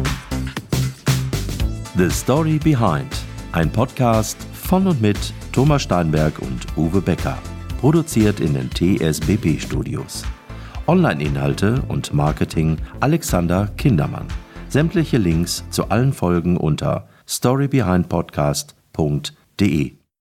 The 1.97 2.11
Story 2.11 2.59
Behind. 2.59 3.09
Ein 3.53 3.73
Podcast 3.73 4.37
von 4.53 4.87
und 4.87 5.01
mit 5.01 5.17
Thomas 5.53 5.81
Steinberg 5.83 6.39
und 6.39 6.67
Uwe 6.77 7.01
Becker. 7.01 7.39
Produziert 7.81 8.39
in 8.39 8.55
den 8.55 8.71
TSBP 8.71 9.61
Studios. 9.61 10.23
Online-Inhalte 10.87 11.83
und 11.89 12.15
Marketing 12.15 12.77
Alexander 13.01 13.67
Kindermann. 13.77 14.29
Sämtliche 14.69 15.19
Links 15.19 15.65
zu 15.71 15.89
allen 15.89 16.13
Folgen 16.13 16.57
unter 16.57 17.09
storybehindpodcast.de. 17.27 19.98